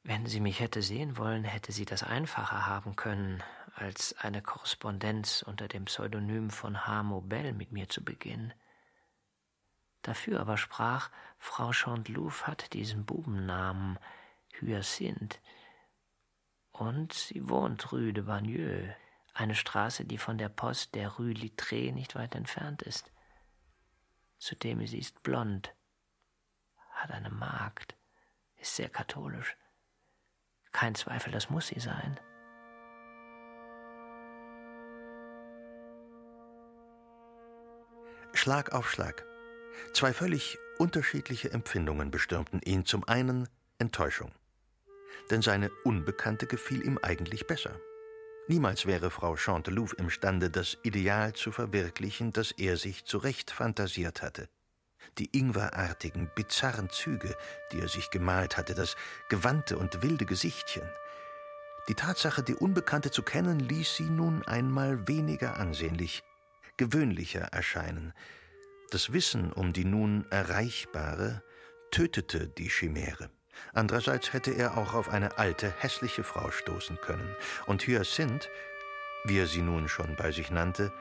wenn 0.03 0.27
sie 0.27 0.41
mich 0.41 0.61
hätte 0.61 0.83
sehen 0.83 1.17
wollen, 1.17 1.45
hätte 1.45 1.73
sie 1.73 1.85
das 1.85 2.03
einfacher 2.03 2.67
haben 2.67 2.97
können, 2.97 3.43
als 3.75 4.17
eine 4.19 4.43
Korrespondenz 4.43 5.43
unter 5.43 5.69
dem 5.69 5.87
Pseudonym 5.87 6.51
von 6.51 6.87
H. 6.87 7.03
Mobel 7.03 7.53
mit 7.53 7.73
mir 7.73 7.89
zu 7.89 8.05
beginnen. 8.05 8.53
Dafür 10.03 10.41
aber 10.41 10.59
sprach, 10.59 11.11
Frau 11.39 11.73
Chantelouve 11.73 12.47
hat 12.47 12.73
diesen 12.75 13.05
Bubennamen 13.05 13.99
Hyacinth, 14.61 15.41
und 16.71 17.13
sie 17.13 17.49
wohnt 17.49 17.93
Rue 17.93 18.13
de 18.13 18.25
Bagneux, 18.25 18.93
eine 19.33 19.55
Straße, 19.55 20.05
die 20.05 20.19
von 20.19 20.39
der 20.39 20.49
Post 20.49 20.95
der 20.95 21.09
Rue 21.09 21.33
Littré 21.33 21.93
nicht 21.93 22.17
weit 22.17 22.35
entfernt 22.35 22.83
ist. 22.83 23.14
Zudem 24.45 24.87
sie 24.87 24.99
ist 24.99 25.23
blond, 25.23 25.75
hat 26.91 27.11
eine 27.11 27.31
Magd, 27.31 27.97
ist 28.59 28.77
sehr 28.77 28.91
katholisch. 28.91 29.57
Kein 30.71 30.95
Zweifel, 30.95 31.33
das 31.33 31.49
muss 31.49 31.69
sie 31.69 31.81
sein. 31.81 32.21
Schlag 38.35 38.73
auf 38.73 38.91
Schlag. 38.91 39.25
Zwei 39.95 40.13
völlig 40.13 40.59
unterschiedliche 40.79 41.51
Empfindungen 41.51 42.11
bestürmten 42.11 42.61
ihn. 42.61 42.85
Zum 42.85 43.09
einen 43.09 43.49
Enttäuschung 43.79 44.31
denn 45.31 45.41
seine 45.41 45.71
Unbekannte 45.85 46.47
gefiel 46.47 46.85
ihm 46.85 46.99
eigentlich 47.01 47.47
besser. 47.47 47.81
Niemals 48.47 48.85
wäre 48.85 49.11
Frau 49.11 49.37
Chantelouve 49.37 49.97
imstande, 49.97 50.51
das 50.51 50.77
Ideal 50.83 51.33
zu 51.33 51.51
verwirklichen, 51.51 52.31
das 52.33 52.53
er 52.53 52.77
sich 52.77 53.07
zurecht 53.07 53.51
fantasiert 53.51 54.21
hatte. 54.21 54.49
Die 55.19 55.31
ingwerartigen, 55.33 56.31
bizarren 56.35 56.91
Züge, 56.91 57.37
die 57.73 57.81
er 57.81 57.89
sich 57.89 58.11
gemalt 58.11 58.59
hatte, 58.59 58.75
das 58.75 58.97
gewandte 59.31 59.79
und 59.79 60.03
wilde 60.03 60.27
Gesichtchen. 60.27 60.89
Die 61.89 61.95
Tatsache, 61.95 62.43
die 62.43 62.55
Unbekannte 62.55 63.11
zu 63.11 63.23
kennen, 63.23 63.61
ließ 63.61 63.97
sie 63.97 64.11
nun 64.11 64.43
einmal 64.47 65.09
weniger 65.09 65.57
ansehnlich, 65.57 66.23
gewöhnlicher 66.77 67.49
erscheinen. 67.53 68.13
Das 68.91 69.13
Wissen 69.13 69.53
um 69.53 69.73
die 69.73 69.85
nun 69.85 70.27
Erreichbare 70.31 71.43
tötete 71.91 72.49
die 72.49 72.69
Chimäre. 72.69 73.31
Andererseits 73.73 74.33
hätte 74.33 74.53
er 74.53 74.77
auch 74.77 74.95
auf 74.95 75.09
eine 75.09 75.39
alte, 75.39 75.73
hässliche 75.79 76.23
Frau 76.23 76.51
stoßen 76.51 77.01
können. 77.01 77.37
Und 77.67 77.87
Hyacinth, 77.87 78.49
wie 79.25 79.39
er 79.39 79.47
sie 79.47 79.63
nun 79.63 79.89
schon 79.89 80.17
bei 80.17 80.31
sich 80.31 80.51
nannte, 80.51 80.93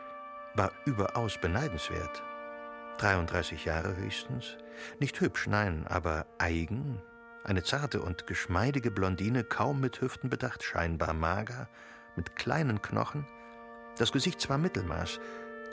war 0.55 0.71
überaus 0.85 1.37
beneidenswert. 1.39 2.23
33 2.97 3.65
Jahre 3.65 3.95
höchstens, 3.97 4.57
nicht 4.99 5.19
hübsch, 5.19 5.47
nein, 5.47 5.85
aber 5.87 6.25
eigen, 6.37 7.01
eine 7.43 7.63
zarte 7.63 8.01
und 8.01 8.27
geschmeidige 8.27 8.91
Blondine, 8.91 9.43
kaum 9.43 9.81
mit 9.81 9.99
Hüften 9.99 10.29
bedacht, 10.29 10.63
scheinbar 10.63 11.13
mager, 11.13 11.67
mit 12.15 12.35
kleinen 12.35 12.81
Knochen, 12.81 13.27
das 13.97 14.11
Gesicht 14.11 14.39
zwar 14.39 14.57
Mittelmaß, 14.57 15.19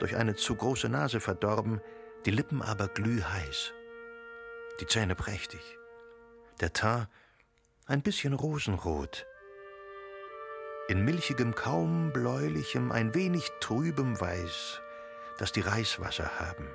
durch 0.00 0.16
eine 0.16 0.34
zu 0.34 0.56
große 0.56 0.88
Nase 0.88 1.20
verdorben, 1.20 1.80
die 2.24 2.30
Lippen 2.30 2.62
aber 2.62 2.88
glühheiß, 2.88 3.72
die 4.80 4.86
Zähne 4.86 5.14
prächtig 5.14 5.79
der 6.60 6.72
Teint 6.72 7.08
ein 7.86 8.02
bisschen 8.02 8.34
rosenrot. 8.34 9.26
In 10.88 11.04
milchigem, 11.04 11.54
kaum 11.54 12.12
bläulichem, 12.12 12.92
ein 12.92 13.14
wenig 13.14 13.50
trübem 13.60 14.20
Weiß, 14.20 14.80
das 15.38 15.52
die 15.52 15.60
Reiswasser 15.60 16.38
haben. 16.38 16.68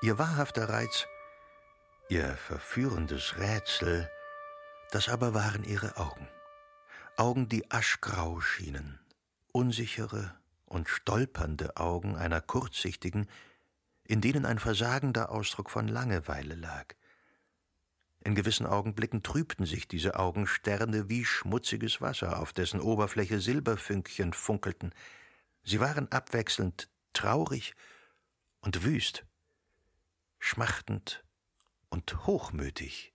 Ihr 0.00 0.18
wahrhafter 0.18 0.68
Reiz, 0.68 1.06
ihr 2.08 2.36
verführendes 2.36 3.36
Rätsel, 3.38 4.10
das 4.90 5.08
aber 5.08 5.34
waren 5.34 5.64
ihre 5.64 5.96
Augen. 5.96 6.28
Augen, 7.16 7.48
die 7.48 7.70
aschgrau 7.70 8.40
schienen, 8.40 8.98
unsichere 9.52 10.34
und 10.66 10.88
stolpernde 10.88 11.76
Augen 11.76 12.16
einer 12.16 12.40
kurzsichtigen, 12.40 13.28
in 14.04 14.20
denen 14.20 14.44
ein 14.46 14.58
versagender 14.58 15.30
Ausdruck 15.30 15.70
von 15.70 15.88
Langeweile 15.88 16.54
lag. 16.54 16.94
In 18.24 18.34
gewissen 18.34 18.64
Augenblicken 18.64 19.22
trübten 19.22 19.66
sich 19.66 19.86
diese 19.86 20.18
Augensterne 20.18 21.10
wie 21.10 21.26
schmutziges 21.26 22.00
Wasser, 22.00 22.40
auf 22.40 22.54
dessen 22.54 22.80
Oberfläche 22.80 23.38
Silberfünkchen 23.38 24.32
funkelten. 24.32 24.94
Sie 25.62 25.78
waren 25.78 26.10
abwechselnd 26.10 26.88
traurig 27.12 27.74
und 28.60 28.82
wüst, 28.82 29.26
schmachtend 30.38 31.22
und 31.90 32.26
hochmütig. 32.26 33.12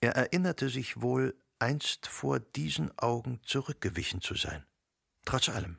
Er 0.00 0.12
erinnerte 0.14 0.68
sich 0.68 1.02
wohl, 1.02 1.34
einst 1.58 2.06
vor 2.06 2.38
diesen 2.38 2.96
Augen 2.98 3.40
zurückgewichen 3.42 4.20
zu 4.20 4.36
sein. 4.36 4.64
Trotz 5.24 5.48
allem 5.48 5.76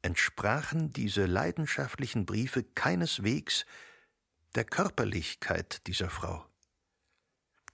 entsprachen 0.00 0.92
diese 0.92 1.26
leidenschaftlichen 1.26 2.24
Briefe 2.24 2.62
keineswegs 2.62 3.66
der 4.54 4.64
Körperlichkeit 4.64 5.84
dieser 5.88 6.08
Frau 6.08 6.46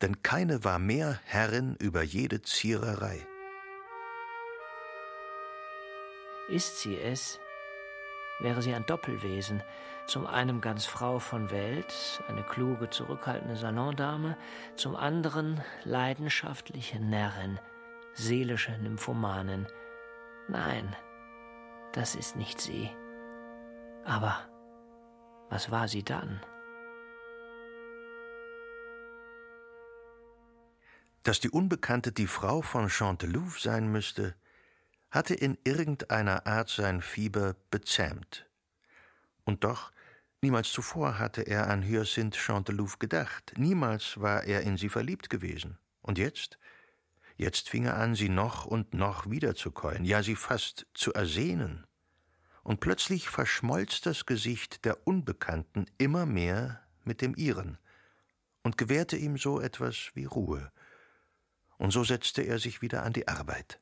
denn 0.03 0.23
keine 0.23 0.65
war 0.65 0.79
mehr 0.79 1.21
Herrin 1.25 1.77
über 1.79 2.03
jede 2.03 2.43
Ziererei. 2.43 3.27
Ist 6.49 6.81
sie 6.81 6.99
es, 6.99 7.41
wäre 8.41 8.61
sie 8.63 8.75
ein 8.75 8.85
Doppelwesen, 8.85 9.63
zum 10.07 10.27
einen 10.27 10.61
ganz 10.61 10.85
Frau 10.85 11.21
von 11.21 11.51
Welt, 11.51 12.23
eine 12.29 12.43
kluge, 12.43 12.91
zurückhaltende 12.91 13.57
Salondame, 13.57 14.37
zum 14.75 14.97
anderen 14.97 15.63
leidenschaftliche 15.85 16.99
Närrin, 16.99 17.61
seelische 18.15 18.73
Nymphomanin. 18.73 19.67
Nein, 20.49 20.95
das 21.93 22.17
ist 22.17 22.37
nicht 22.37 22.61
sie. 22.61 22.91
Aber 24.05 24.41
was 25.49 25.71
war 25.71 25.87
sie 25.87 26.03
dann? 26.03 26.41
Dass 31.23 31.39
die 31.39 31.51
Unbekannte 31.51 32.11
die 32.11 32.27
Frau 32.27 32.63
von 32.63 32.89
Chantelouve 32.89 33.61
sein 33.61 33.91
müsste, 33.91 34.35
hatte 35.11 35.35
in 35.35 35.57
irgendeiner 35.63 36.47
Art 36.47 36.69
sein 36.69 37.01
Fieber 37.01 37.55
bezähmt. 37.71 38.47
Und 39.45 39.63
doch, 39.63 39.93
niemals 40.41 40.73
zuvor 40.73 41.19
hatte 41.19 41.43
er 41.43 41.69
an 41.69 41.83
Hyacinthe 41.83 42.39
Chantelouve 42.39 42.97
gedacht, 42.99 43.55
niemals 43.57 44.21
war 44.21 44.45
er 44.45 44.63
in 44.63 44.77
sie 44.77 44.89
verliebt 44.89 45.31
gewesen. 45.31 45.79
Und 46.01 46.19
jetzt? 46.19 46.59
Jetzt 47.37 47.69
fing 47.69 47.85
er 47.85 47.99
an, 47.99 48.15
sie 48.15 48.29
noch 48.29 48.65
und 48.65 48.95
noch 48.95 49.31
wiederzukäuen, 49.31 50.05
ja 50.05 50.23
sie 50.23 50.37
fast 50.37 50.87
zu 50.95 51.13
ersehnen. 51.13 51.87
Und 52.63 52.81
plötzlich 52.81 53.29
verschmolz 53.29 54.01
das 54.01 54.27
Gesicht 54.27 54.85
der 54.85 55.07
Unbekannten 55.07 55.87
immer 55.99 56.27
mehr 56.27 56.81
mit 57.05 57.21
dem 57.21 57.35
ihren 57.37 57.79
und 58.63 58.79
gewährte 58.79 59.17
ihm 59.17 59.37
so 59.37 59.61
etwas 59.61 60.11
wie 60.15 60.25
Ruhe. 60.25 60.71
Und 61.83 61.91
so 61.91 62.05
setzte 62.05 62.43
er 62.43 62.61
sich 62.61 62.81
wieder 62.81 63.03
an 63.03 63.13
die 63.13 63.27
Arbeit. 63.27 63.81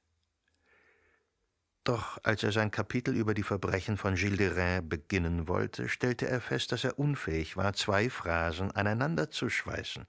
Doch 1.85 2.17
als 2.23 2.43
er 2.43 2.51
sein 2.51 2.71
Kapitel 2.71 3.15
über 3.15 3.35
die 3.35 3.43
Verbrechen 3.43 3.99
von 3.99 4.15
Gilles 4.15 4.39
de 4.39 4.55
Reims 4.55 4.89
beginnen 4.89 5.49
wollte, 5.49 5.87
stellte 5.91 6.27
er 6.27 6.41
fest, 6.41 6.73
dass 6.73 6.83
er 6.85 6.99
unfähig 6.99 7.59
war, 7.59 7.75
zwei 7.75 8.09
Phrasen 8.09 8.71
aneinander 8.71 9.31
zu 9.31 9.51
schweißen. 9.51 10.07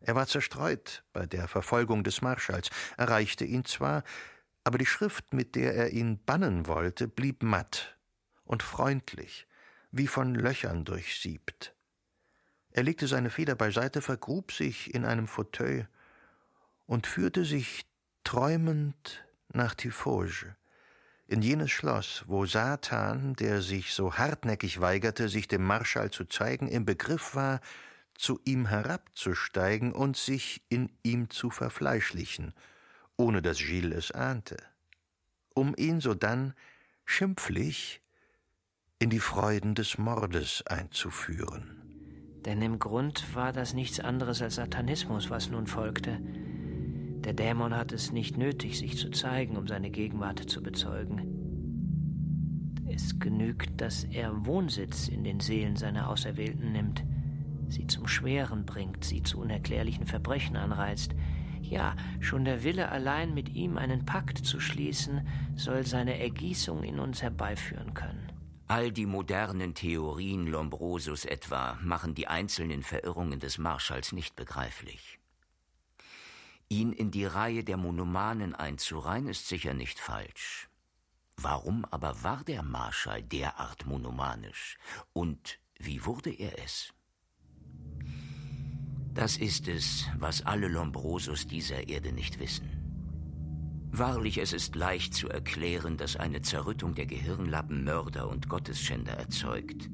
Er 0.00 0.16
war 0.16 0.26
zerstreut 0.26 1.04
bei 1.12 1.24
der 1.24 1.46
Verfolgung 1.46 2.02
des 2.02 2.20
Marschalls, 2.20 2.68
erreichte 2.96 3.44
ihn 3.44 3.64
zwar, 3.64 4.02
aber 4.64 4.78
die 4.78 4.84
Schrift, 4.84 5.32
mit 5.32 5.54
der 5.54 5.76
er 5.76 5.90
ihn 5.90 6.18
bannen 6.24 6.66
wollte, 6.66 7.06
blieb 7.06 7.44
matt 7.44 7.96
und 8.42 8.64
freundlich, 8.64 9.46
wie 9.92 10.08
von 10.08 10.34
Löchern 10.34 10.84
durchsiebt. 10.84 11.76
Er 12.72 12.82
legte 12.82 13.06
seine 13.06 13.30
Feder 13.30 13.54
beiseite, 13.54 14.02
vergrub 14.02 14.50
sich 14.50 14.92
in 14.92 15.04
einem 15.04 15.28
Fauteuil 15.28 15.88
und 16.88 17.06
führte 17.06 17.44
sich 17.44 17.86
träumend 18.24 19.24
nach 19.52 19.74
Tifauge, 19.74 20.56
in 21.26 21.42
jenes 21.42 21.70
Schloss, 21.70 22.24
wo 22.26 22.46
Satan, 22.46 23.34
der 23.34 23.60
sich 23.60 23.92
so 23.92 24.14
hartnäckig 24.14 24.80
weigerte, 24.80 25.28
sich 25.28 25.46
dem 25.46 25.62
Marschall 25.62 26.10
zu 26.10 26.24
zeigen, 26.24 26.66
im 26.66 26.86
Begriff 26.86 27.34
war, 27.34 27.60
zu 28.14 28.40
ihm 28.44 28.66
herabzusteigen 28.66 29.92
und 29.92 30.16
sich 30.16 30.62
in 30.70 30.90
ihm 31.02 31.28
zu 31.28 31.50
verfleischlichen, 31.50 32.54
ohne 33.16 33.42
dass 33.42 33.58
Gilles 33.58 34.06
es 34.06 34.10
ahnte, 34.12 34.56
um 35.54 35.74
ihn 35.76 36.00
sodann 36.00 36.54
schimpflich 37.04 38.00
in 38.98 39.10
die 39.10 39.20
Freuden 39.20 39.74
des 39.74 39.98
Mordes 39.98 40.66
einzuführen. 40.66 41.82
Denn 42.46 42.62
im 42.62 42.78
Grund 42.78 43.34
war 43.34 43.52
das 43.52 43.74
nichts 43.74 44.00
anderes 44.00 44.40
als 44.40 44.54
Satanismus, 44.54 45.28
was 45.28 45.50
nun 45.50 45.66
folgte. 45.66 46.18
Der 47.28 47.34
Dämon 47.34 47.76
hat 47.76 47.92
es 47.92 48.10
nicht 48.10 48.38
nötig, 48.38 48.78
sich 48.78 48.96
zu 48.96 49.10
zeigen, 49.10 49.56
um 49.58 49.68
seine 49.68 49.90
Gegenwart 49.90 50.40
zu 50.48 50.62
bezeugen. 50.62 51.22
Es 52.88 53.20
genügt, 53.20 53.80
dass 53.80 54.04
er 54.04 54.46
Wohnsitz 54.46 55.08
in 55.08 55.22
den 55.22 55.38
Seelen 55.38 55.76
seiner 55.76 56.08
Auserwählten 56.08 56.72
nimmt 56.72 57.04
sie 57.70 57.86
zum 57.86 58.08
Schweren 58.08 58.64
bringt, 58.64 59.04
sie 59.04 59.22
zu 59.22 59.38
unerklärlichen 59.38 60.06
Verbrechen 60.06 60.56
anreizt. 60.56 61.14
Ja, 61.60 61.96
schon 62.20 62.44
der 62.44 62.64
Wille 62.64 62.88
allein 62.88 63.34
mit 63.34 63.50
ihm 63.50 63.76
einen 63.76 64.04
Pakt 64.04 64.38
zu 64.38 64.60
schließen, 64.60 65.26
soll 65.54 65.84
seine 65.84 66.18
Ergießung 66.18 66.82
in 66.82 66.98
uns 66.98 67.22
herbeiführen 67.22 67.94
können. 67.94 68.32
All 68.68 68.92
die 68.92 69.06
modernen 69.06 69.74
Theorien 69.74 70.46
Lombrosos 70.46 71.24
etwa 71.24 71.78
machen 71.82 72.14
die 72.14 72.26
einzelnen 72.26 72.82
Verirrungen 72.82 73.38
des 73.38 73.58
Marschalls 73.58 74.12
nicht 74.12 74.36
begreiflich. 74.36 75.18
Ihn 76.70 76.92
in 76.92 77.10
die 77.10 77.24
Reihe 77.24 77.64
der 77.64 77.78
Monomanen 77.78 78.54
einzureihen, 78.54 79.28
ist 79.28 79.48
sicher 79.48 79.72
nicht 79.72 79.98
falsch. 79.98 80.68
Warum 81.36 81.84
aber 81.86 82.22
war 82.22 82.44
der 82.44 82.62
Marschall 82.62 83.22
derart 83.22 83.86
monomanisch? 83.86 84.76
Und 85.12 85.60
wie 85.78 86.04
wurde 86.04 86.30
er 86.30 86.62
es? 86.62 86.92
Das 89.14 89.36
ist 89.36 89.66
es, 89.66 90.06
was 90.18 90.44
alle 90.44 90.68
Lombrosos 90.68 91.46
dieser 91.46 91.88
Erde 91.88 92.12
nicht 92.12 92.38
wissen. 92.38 92.78
Wahrlich, 93.90 94.38
es 94.38 94.52
ist 94.52 94.76
leicht 94.76 95.14
zu 95.14 95.28
erklären, 95.28 95.96
dass 95.96 96.16
eine 96.16 96.42
Zerrüttung 96.42 96.94
der 96.94 97.06
Gehirnlappen 97.06 97.82
Mörder 97.82 98.28
und 98.28 98.48
Gottesschänder 98.48 99.14
erzeugt. 99.14 99.88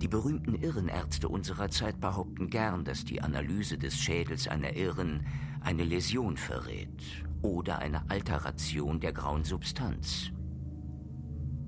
Die 0.00 0.08
berühmten 0.08 0.54
Irrenärzte 0.54 1.28
unserer 1.28 1.68
Zeit 1.68 2.00
behaupten 2.00 2.48
gern, 2.48 2.84
dass 2.84 3.04
die 3.04 3.20
Analyse 3.20 3.76
des 3.76 4.00
Schädels 4.00 4.48
einer 4.48 4.74
Irren 4.76 5.26
eine 5.60 5.84
Läsion 5.84 6.36
verrät 6.36 7.02
oder 7.42 7.78
eine 7.78 8.08
Alteration 8.10 9.00
der 9.00 9.12
grauen 9.12 9.44
Substanz. 9.44 10.32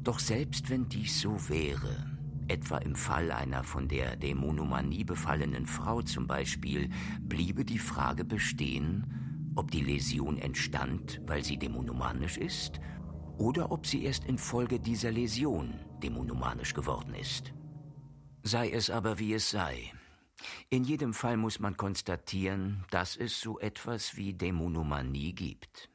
Doch 0.03 0.19
selbst 0.19 0.71
wenn 0.71 0.89
dies 0.89 1.21
so 1.21 1.49
wäre, 1.49 2.13
Etwa 2.49 2.79
im 2.79 2.97
Fall 2.97 3.31
einer 3.31 3.63
von 3.63 3.89
der 3.89 4.17
Dämonomanie 4.17 5.05
befallenen 5.05 5.65
Frau 5.65 6.03
zum 6.03 6.27
Beispiel 6.27 6.91
bliebe 7.21 7.65
die 7.65 7.79
Frage 7.79 8.25
bestehen, 8.25 9.53
ob 9.55 9.71
die 9.71 9.81
Läsion 9.81 10.39
entstand, 10.39 11.23
weil 11.27 11.45
sie 11.45 11.57
dämonomanisch 11.57 12.37
ist, 12.37 12.81
oder 13.39 13.71
ob 13.71 13.87
sie 13.87 14.05
erst 14.05 14.25
infolge 14.25 14.81
dieser 14.81 15.13
Läsion 15.13 15.75
dämonomanisch 16.03 16.75
geworden 16.75 17.15
ist. 17.15 17.55
Sei 18.45 18.71
es 18.71 18.91
aber 18.91 19.21
wie 19.21 19.35
es 19.35 19.51
sei. 19.51 19.93
In 20.69 20.83
jedem 20.83 21.15
Fall 21.15 21.37
muss 21.37 21.61
man 21.61 21.77
konstatieren, 21.77 22.85
dass 22.91 23.17
es 23.17 23.41
so 23.41 23.61
etwas 23.61 24.17
wie 24.17 24.35
Dämonomanie 24.35 25.33
gibt. 25.33 25.89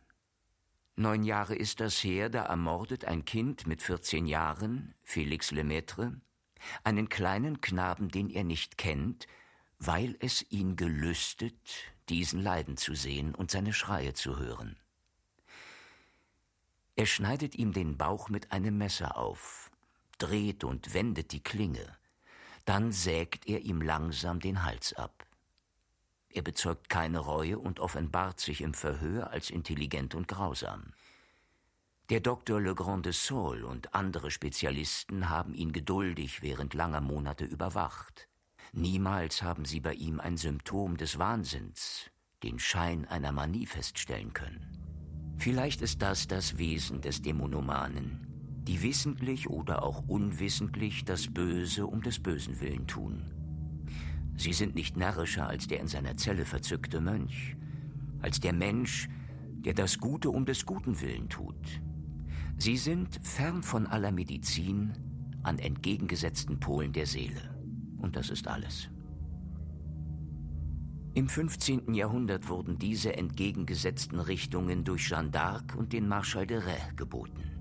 Neun 0.95 1.23
Jahre 1.23 1.55
ist 1.55 1.81
das 1.81 2.01
her, 2.03 2.29
da 2.29 2.43
ermordet 2.45 3.03
ein 3.03 3.25
Kind 3.25 3.67
mit 3.67 3.81
14 3.81 4.25
Jahren, 4.25 4.95
Felix 5.03 5.51
Lemaitre, 5.51 6.19
einen 6.85 7.09
kleinen 7.09 7.59
Knaben, 7.59 8.09
den 8.09 8.29
er 8.29 8.45
nicht 8.45 8.77
kennt, 8.77 9.27
weil 9.77 10.15
es 10.21 10.45
ihn 10.49 10.77
gelüstet, 10.77 11.53
diesen 12.07 12.41
leiden 12.41 12.77
zu 12.77 12.95
sehen 12.95 13.35
und 13.35 13.51
seine 13.51 13.73
Schreie 13.73 14.13
zu 14.13 14.37
hören. 14.39 14.77
Er 16.95 17.05
schneidet 17.05 17.55
ihm 17.55 17.73
den 17.73 17.97
Bauch 17.97 18.29
mit 18.29 18.53
einem 18.53 18.77
Messer 18.77 19.17
auf, 19.17 19.69
dreht 20.17 20.63
und 20.63 20.93
wendet 20.93 21.31
die 21.31 21.43
Klinge, 21.43 21.96
dann 22.67 22.91
sägt 22.91 23.47
er 23.47 23.61
ihm 23.61 23.81
langsam 23.81 24.41
den 24.41 24.65
Hals 24.65 24.91
ab. 24.93 25.25
Er 26.29 26.41
bezeugt 26.41 26.89
keine 26.89 27.19
Reue 27.19 27.57
und 27.57 27.79
offenbart 27.79 28.41
sich 28.41 28.59
im 28.59 28.73
Verhör 28.73 29.31
als 29.31 29.49
intelligent 29.49 30.13
und 30.13 30.27
grausam. 30.27 30.91
Der 32.09 32.19
Dr. 32.19 32.59
Legrand 32.59 33.05
de 33.05 33.13
Saul 33.13 33.63
und 33.63 33.95
andere 33.95 34.31
Spezialisten 34.31 35.29
haben 35.29 35.53
ihn 35.53 35.71
geduldig 35.71 36.41
während 36.41 36.73
langer 36.73 36.99
Monate 36.99 37.45
überwacht. 37.45 38.27
Niemals 38.73 39.41
haben 39.41 39.63
sie 39.63 39.79
bei 39.79 39.93
ihm 39.93 40.19
ein 40.19 40.35
Symptom 40.35 40.97
des 40.97 41.17
Wahnsinns, 41.17 42.11
den 42.43 42.59
Schein 42.59 43.05
einer 43.05 43.31
Manie 43.31 43.65
feststellen 43.65 44.33
können. 44.33 45.35
Vielleicht 45.37 45.81
ist 45.81 46.01
das 46.01 46.27
das 46.27 46.57
Wesen 46.57 46.99
des 46.99 47.21
Dämonomanen, 47.21 48.26
die 48.67 48.81
wissentlich 48.83 49.49
oder 49.49 49.83
auch 49.83 50.03
unwissentlich 50.07 51.05
das 51.05 51.27
Böse 51.27 51.87
um 51.87 52.01
des 52.01 52.19
Bösen 52.19 52.59
willen 52.59 52.85
tun. 52.87 53.31
Sie 54.35 54.53
sind 54.53 54.75
nicht 54.75 54.97
närrischer 54.97 55.47
als 55.47 55.67
der 55.67 55.79
in 55.79 55.87
seiner 55.87 56.17
Zelle 56.17 56.45
verzückte 56.45 57.01
Mönch, 57.01 57.55
als 58.19 58.39
der 58.39 58.53
Mensch, 58.53 59.09
der 59.49 59.73
das 59.73 59.97
Gute 59.97 60.29
um 60.29 60.45
des 60.45 60.65
Guten 60.65 61.01
willen 61.01 61.29
tut, 61.29 61.81
Sie 62.59 62.75
sind 62.77 63.19
fern 63.21 63.61
von 63.61 63.85
aller 63.85 64.11
Medizin 64.11 64.93
an 65.43 65.59
entgegengesetzten 65.59 66.59
Polen 66.59 66.91
der 66.91 67.05
Seele. 67.05 67.55
Und 67.99 68.15
das 68.15 68.31
ist 68.31 68.47
alles. 68.47 68.89
Im 71.13 71.29
15. 71.29 71.93
Jahrhundert 71.93 72.49
wurden 72.49 72.79
diese 72.79 73.15
entgegengesetzten 73.15 74.19
Richtungen 74.19 74.83
durch 74.83 75.07
Jeanne 75.07 75.29
d'Arc 75.29 75.75
und 75.75 75.93
den 75.93 76.07
Marschall 76.07 76.47
de 76.47 76.57
Rais 76.57 76.95
geboten. 76.95 77.56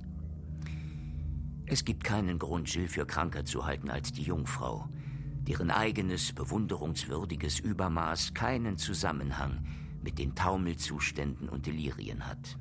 Es 1.69 1.85
gibt 1.85 2.05
keinen 2.05 2.39
Grund, 2.39 2.69
Gilles 2.69 2.93
für 2.93 3.07
kranker 3.07 3.45
zu 3.45 3.67
halten 3.67 3.91
als 3.91 4.13
die 4.13 4.23
Jungfrau, 4.23 4.89
deren 5.49 5.71
eigenes 5.71 6.33
bewunderungswürdiges 6.33 7.59
Übermaß 7.59 8.35
keinen 8.35 8.79
Zusammenhang 8.79 9.67
mit 10.01 10.21
den 10.21 10.37
Taumelzuständen 10.37 11.49
und 11.49 11.67
Delirien 11.67 12.25
hat. 12.27 12.57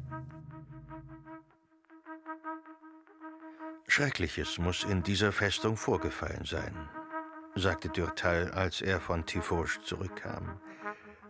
Schreckliches 3.87 4.57
muss 4.57 4.83
in 4.83 5.03
dieser 5.03 5.31
Festung 5.31 5.77
vorgefallen 5.77 6.43
sein, 6.43 6.75
sagte 7.53 7.89
Dürtal, 7.89 8.51
als 8.51 8.81
er 8.81 8.99
von 8.99 9.27
Tifauge 9.27 9.79
zurückkam, 9.85 10.59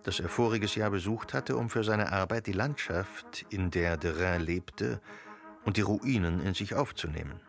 das 0.03 0.21
er 0.21 0.29
voriges 0.29 0.75
Jahr 0.75 0.91
besucht 0.91 1.33
hatte, 1.33 1.57
um 1.57 1.69
für 1.69 1.83
seine 1.83 2.13
Arbeit 2.13 2.47
die 2.47 2.53
Landschaft, 2.53 3.45
in 3.49 3.69
der 3.69 3.97
de 3.97 4.11
Rhin 4.11 4.41
lebte, 4.41 5.01
und 5.65 5.75
die 5.75 5.81
Ruinen 5.81 6.39
in 6.39 6.53
sich 6.53 6.73
aufzunehmen. 6.75 7.41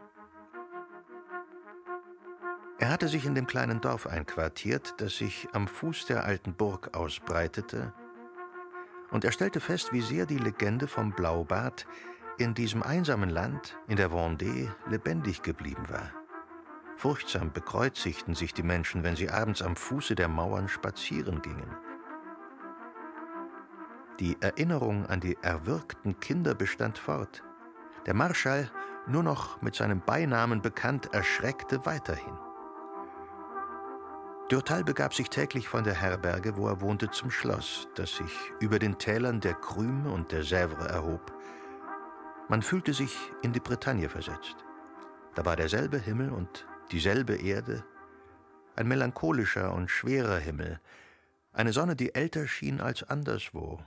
Er 2.79 2.91
hatte 2.91 3.09
sich 3.09 3.24
in 3.24 3.35
dem 3.35 3.47
kleinen 3.47 3.81
Dorf 3.81 4.07
einquartiert, 4.07 4.95
das 4.99 5.16
sich 5.16 5.49
am 5.53 5.66
Fuß 5.66 6.07
der 6.07 6.24
alten 6.24 6.55
Burg 6.55 6.95
ausbreitete, 6.97 7.93
und 9.11 9.24
er 9.24 9.33
stellte 9.33 9.61
fest, 9.61 9.93
wie 9.93 10.01
sehr 10.01 10.27
die 10.27 10.39
Legende 10.39 10.89
vom 10.89 11.12
Blaubart 11.12 11.87
in 12.39 12.55
diesem 12.55 12.83
einsamen 12.83 13.31
Land, 13.31 13.79
in 13.89 13.97
der 13.97 14.11
Vendée, 14.11 14.68
lebendig 14.89 15.43
geblieben 15.43 15.89
war. 15.89 16.11
Furchtsam 16.97 17.53
bekreuzigten 17.53 18.35
sich 18.35 18.53
die 18.53 18.62
Menschen, 18.62 19.05
wenn 19.05 19.16
sie 19.16 19.31
abends 19.31 19.62
am 19.62 19.77
Fuße 19.77 20.14
der 20.14 20.29
Mauern 20.29 20.68
spazieren 20.68 21.41
gingen. 21.41 21.77
Die 24.18 24.37
Erinnerung 24.41 25.07
an 25.07 25.20
die 25.20 25.37
erwürgten 25.43 26.18
Kinder 26.20 26.55
bestand 26.55 26.99
fort. 26.99 27.43
Der 28.07 28.14
Marschall, 28.14 28.70
nur 29.07 29.22
noch 29.22 29.61
mit 29.61 29.74
seinem 29.74 30.01
Beinamen 30.01 30.62
bekannt, 30.62 31.12
erschreckte 31.12 31.85
weiterhin. 31.85 32.45
Dürtal 34.51 34.84
begab 34.84 35.12
sich 35.12 35.28
täglich 35.28 35.66
von 35.66 35.82
der 35.82 35.94
Herberge, 35.94 36.57
wo 36.57 36.68
er 36.68 36.80
wohnte, 36.80 37.11
zum 37.11 37.32
Schloss, 37.32 37.88
das 37.97 38.14
sich 38.14 38.30
über 38.61 38.78
den 38.78 38.97
Tälern 38.97 39.40
der 39.40 39.55
Krüme 39.55 40.09
und 40.09 40.30
der 40.30 40.44
Sèvre 40.44 40.86
erhob. 40.86 41.32
Man 42.49 42.62
fühlte 42.62 42.94
sich 42.94 43.12
in 43.42 43.53
die 43.53 43.59
Bretagne 43.59 44.09
versetzt. 44.09 44.55
Da 45.34 45.44
war 45.44 45.57
derselbe 45.57 45.99
Himmel 45.99 46.30
und 46.30 46.64
dieselbe 46.92 47.34
Erde, 47.34 47.84
ein 48.76 48.86
melancholischer 48.86 49.72
und 49.72 49.90
schwerer 49.90 50.38
Himmel, 50.38 50.78
eine 51.53 51.72
Sonne, 51.72 51.97
die 51.97 52.14
älter 52.14 52.47
schien 52.47 52.80
als 52.80 53.03
anderswo 53.03 53.82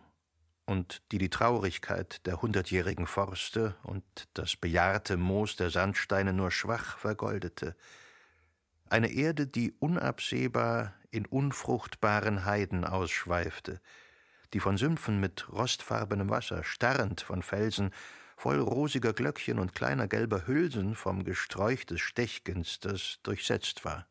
und 0.66 1.02
die 1.14 1.20
die 1.20 1.30
Traurigkeit 1.30 2.26
der 2.26 2.42
hundertjährigen 2.42 3.08
Forste 3.08 3.76
und 3.84 4.04
das 4.34 4.58
bejahrte 4.58 5.16
Moos 5.16 5.56
der 5.56 5.70
Sandsteine 5.70 6.34
nur 6.34 6.52
schwach 6.52 6.98
vergoldete, 6.98 7.78
eine 8.92 9.12
Erde, 9.12 9.48
die 9.48 9.74
unabsehbar 9.80 10.94
in 11.12 11.26
unfruchtbaren 11.26 12.46
Heiden 12.46 12.86
ausschweifte, 12.86 13.82
die 14.54 14.60
von 14.60 14.78
Sümpfen 14.78 15.20
mit 15.20 15.52
rostfarbenem 15.52 16.30
Wasser, 16.30 16.64
starrend 16.64 17.22
von 17.22 17.42
Felsen, 17.42 17.92
voll 18.38 18.60
rosiger 18.60 19.14
Glöckchen 19.14 19.60
und 19.60 19.76
kleiner 19.76 20.08
gelber 20.08 20.48
Hülsen 20.48 20.96
vom 20.96 21.24
Gesträuch 21.24 21.86
des 21.86 22.02
Stechginsters 22.02 23.20
durchsetzt 23.24 23.84
war. 23.84 24.08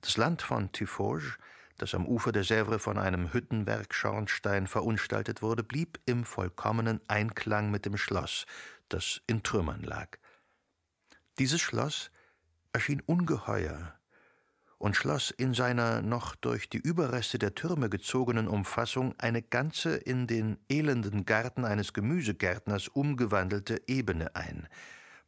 Das 0.00 0.16
Land 0.16 0.42
von 0.42 0.70
Tifauge, 0.72 1.36
das 1.78 1.94
am 1.94 2.06
Ufer 2.06 2.30
der 2.30 2.44
Sèvre 2.44 2.78
von 2.78 2.98
einem 2.98 3.32
Hüttenwerkschornstein 3.32 4.66
verunstaltet 4.66 5.42
wurde, 5.42 5.64
blieb 5.64 5.98
im 6.06 6.24
vollkommenen 6.24 7.00
Einklang 7.08 7.70
mit 7.70 7.86
dem 7.86 7.96
Schloss, 7.96 8.46
das 8.88 9.20
in 9.26 9.42
Trümmern 9.42 9.82
lag. 9.82 10.18
Dieses 11.38 11.60
Schloss 11.60 12.12
erschien 12.74 13.02
ungeheuer 13.06 13.94
und 14.78 14.96
schloss 14.96 15.30
in 15.30 15.54
seiner 15.54 16.02
noch 16.02 16.34
durch 16.34 16.68
die 16.68 16.78
Überreste 16.78 17.38
der 17.38 17.54
Türme 17.54 17.88
gezogenen 17.88 18.48
Umfassung 18.48 19.14
eine 19.18 19.40
ganze 19.40 19.96
in 19.96 20.26
den 20.26 20.58
elenden 20.68 21.24
Garten 21.24 21.64
eines 21.64 21.94
Gemüsegärtners 21.94 22.88
umgewandelte 22.88 23.80
Ebene 23.86 24.36
ein, 24.36 24.68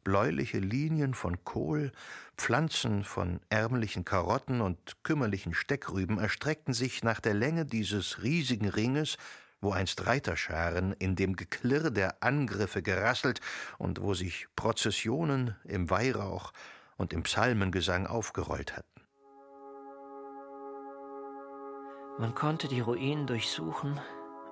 bläuliche 0.03 0.59
Linien 0.59 1.13
von 1.13 1.43
Kohl, 1.43 1.91
Pflanzen 2.37 3.03
von 3.03 3.39
ärmlichen 3.49 4.05
Karotten 4.05 4.61
und 4.61 5.03
kümmerlichen 5.03 5.53
Steckrüben 5.53 6.19
erstreckten 6.19 6.73
sich 6.73 7.03
nach 7.03 7.19
der 7.19 7.33
Länge 7.33 7.65
dieses 7.65 8.21
riesigen 8.21 8.69
Ringes, 8.69 9.17
wo 9.59 9.71
einst 9.71 10.05
Reiterscharen 10.05 10.93
in 10.93 11.15
dem 11.15 11.35
Geklirr 11.35 11.89
der 11.89 12.21
Angriffe 12.21 12.83
gerasselt 12.83 13.41
und 13.79 14.01
wo 14.01 14.13
sich 14.13 14.47
Prozessionen 14.55 15.55
im 15.63 15.89
Weihrauch 15.89 16.53
und 16.97 17.13
im 17.13 17.23
Psalmengesang 17.23 18.07
aufgerollt 18.07 18.75
hatten. 18.75 19.01
Man 22.19 22.33
konnte 22.33 22.67
die 22.67 22.79
Ruinen 22.79 23.27
durchsuchen 23.27 23.99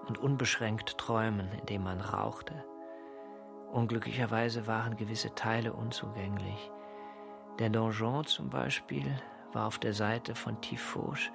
und 0.07 0.19
unbeschränkt 0.19 0.97
träumen, 0.97 1.51
indem 1.59 1.83
man 1.83 1.99
rauchte. 1.99 2.63
Unglücklicherweise 3.71 4.67
waren 4.67 4.95
gewisse 4.95 5.33
Teile 5.33 5.73
unzugänglich. 5.73 6.71
Der 7.59 7.69
Donjon 7.69 8.25
zum 8.25 8.49
Beispiel 8.49 9.17
war 9.51 9.65
auf 9.65 9.79
der 9.79 9.93
Seite 9.93 10.35
von 10.35 10.61
Tifauge 10.61 11.31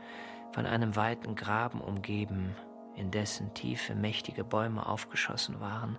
von 0.53 0.67
einem 0.67 0.97
weiten 0.97 1.35
Graben 1.37 1.81
umgeben, 1.81 2.55
in 2.97 3.11
dessen 3.11 3.55
Tiefe 3.55 3.95
mächtige 3.95 4.45
Bäume 4.45 4.87
aufgeschossen 4.87 5.61
waren. 5.61 5.99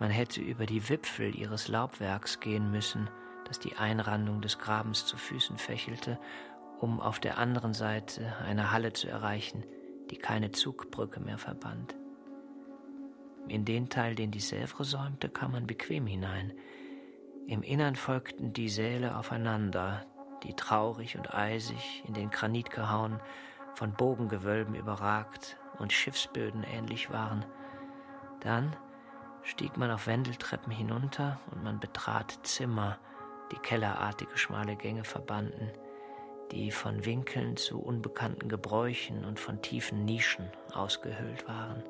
Man 0.00 0.10
hätte 0.10 0.40
über 0.40 0.66
die 0.66 0.88
Wipfel 0.88 1.34
ihres 1.36 1.68
Laubwerks 1.68 2.40
gehen 2.40 2.70
müssen, 2.70 3.08
das 3.44 3.58
die 3.58 3.76
Einrandung 3.76 4.40
des 4.40 4.58
Grabens 4.58 5.06
zu 5.06 5.16
Füßen 5.16 5.58
fächelte, 5.58 6.18
um 6.78 7.00
auf 7.00 7.18
der 7.18 7.38
anderen 7.38 7.74
Seite 7.74 8.34
eine 8.44 8.70
Halle 8.70 8.92
zu 8.92 9.08
erreichen, 9.08 9.64
die 10.10 10.16
keine 10.16 10.52
Zugbrücke 10.52 11.20
mehr 11.20 11.38
verband. 11.38 11.94
In 13.48 13.64
den 13.64 13.88
Teil, 13.90 14.14
den 14.14 14.30
die 14.30 14.40
Sèvre 14.40 14.84
säumte, 14.84 15.28
kam 15.28 15.52
man 15.52 15.66
bequem 15.66 16.06
hinein. 16.06 16.52
Im 17.46 17.62
Innern 17.62 17.94
folgten 17.94 18.54
die 18.54 18.70
Säle 18.70 19.16
aufeinander, 19.16 20.06
die 20.42 20.54
traurig 20.54 21.16
und 21.18 21.34
eisig 21.34 22.02
in 22.06 22.14
den 22.14 22.30
Granit 22.30 22.70
gehauen, 22.70 23.20
von 23.74 23.92
Bogengewölben 23.92 24.74
überragt 24.74 25.58
und 25.78 25.92
Schiffsböden 25.92 26.62
ähnlich 26.62 27.10
waren. 27.10 27.44
Dann 28.40 28.76
stieg 29.42 29.76
man 29.76 29.90
auf 29.90 30.06
Wendeltreppen 30.06 30.72
hinunter 30.72 31.40
und 31.50 31.62
man 31.62 31.80
betrat 31.80 32.38
Zimmer, 32.44 32.98
die 33.54 33.60
kellerartige 33.60 34.36
schmale 34.36 34.74
Gänge 34.74 35.04
verbanden, 35.04 35.70
die 36.50 36.72
von 36.72 37.04
Winkeln 37.04 37.56
zu 37.56 37.80
unbekannten 37.80 38.48
Gebräuchen 38.48 39.24
und 39.24 39.38
von 39.38 39.62
tiefen 39.62 40.04
Nischen 40.04 40.50
ausgehöhlt 40.72 41.46
waren. 41.46 41.84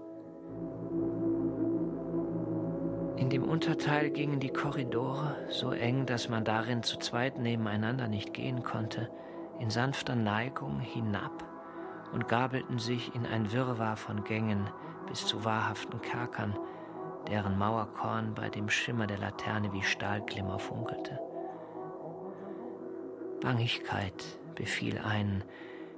In 3.16 3.30
dem 3.30 3.44
Unterteil 3.44 4.10
gingen 4.10 4.40
die 4.40 4.52
Korridore 4.52 5.36
so 5.48 5.70
eng, 5.70 6.04
dass 6.04 6.28
man 6.28 6.44
darin 6.44 6.82
zu 6.82 6.98
zweit 6.98 7.38
nebeneinander 7.38 8.08
nicht 8.08 8.34
gehen 8.34 8.62
konnte, 8.62 9.10
in 9.58 9.70
sanfter 9.70 10.16
Neigung 10.16 10.80
hinab 10.80 11.44
und 12.12 12.28
gabelten 12.28 12.78
sich 12.78 13.14
in 13.14 13.24
ein 13.24 13.52
Wirrwarr 13.52 13.96
von 13.96 14.24
Gängen 14.24 14.68
bis 15.08 15.26
zu 15.26 15.44
wahrhaften 15.44 16.02
Kerkern, 16.02 16.58
deren 17.28 17.56
Mauerkorn 17.56 18.34
bei 18.34 18.50
dem 18.50 18.68
Schimmer 18.68 19.06
der 19.06 19.18
Laterne 19.18 19.72
wie 19.72 19.82
Stahlglimmer 19.82 20.58
funkelte. 20.58 21.18
Bangigkeit 23.44 24.24
befiel 24.54 24.98
einen, 24.98 25.44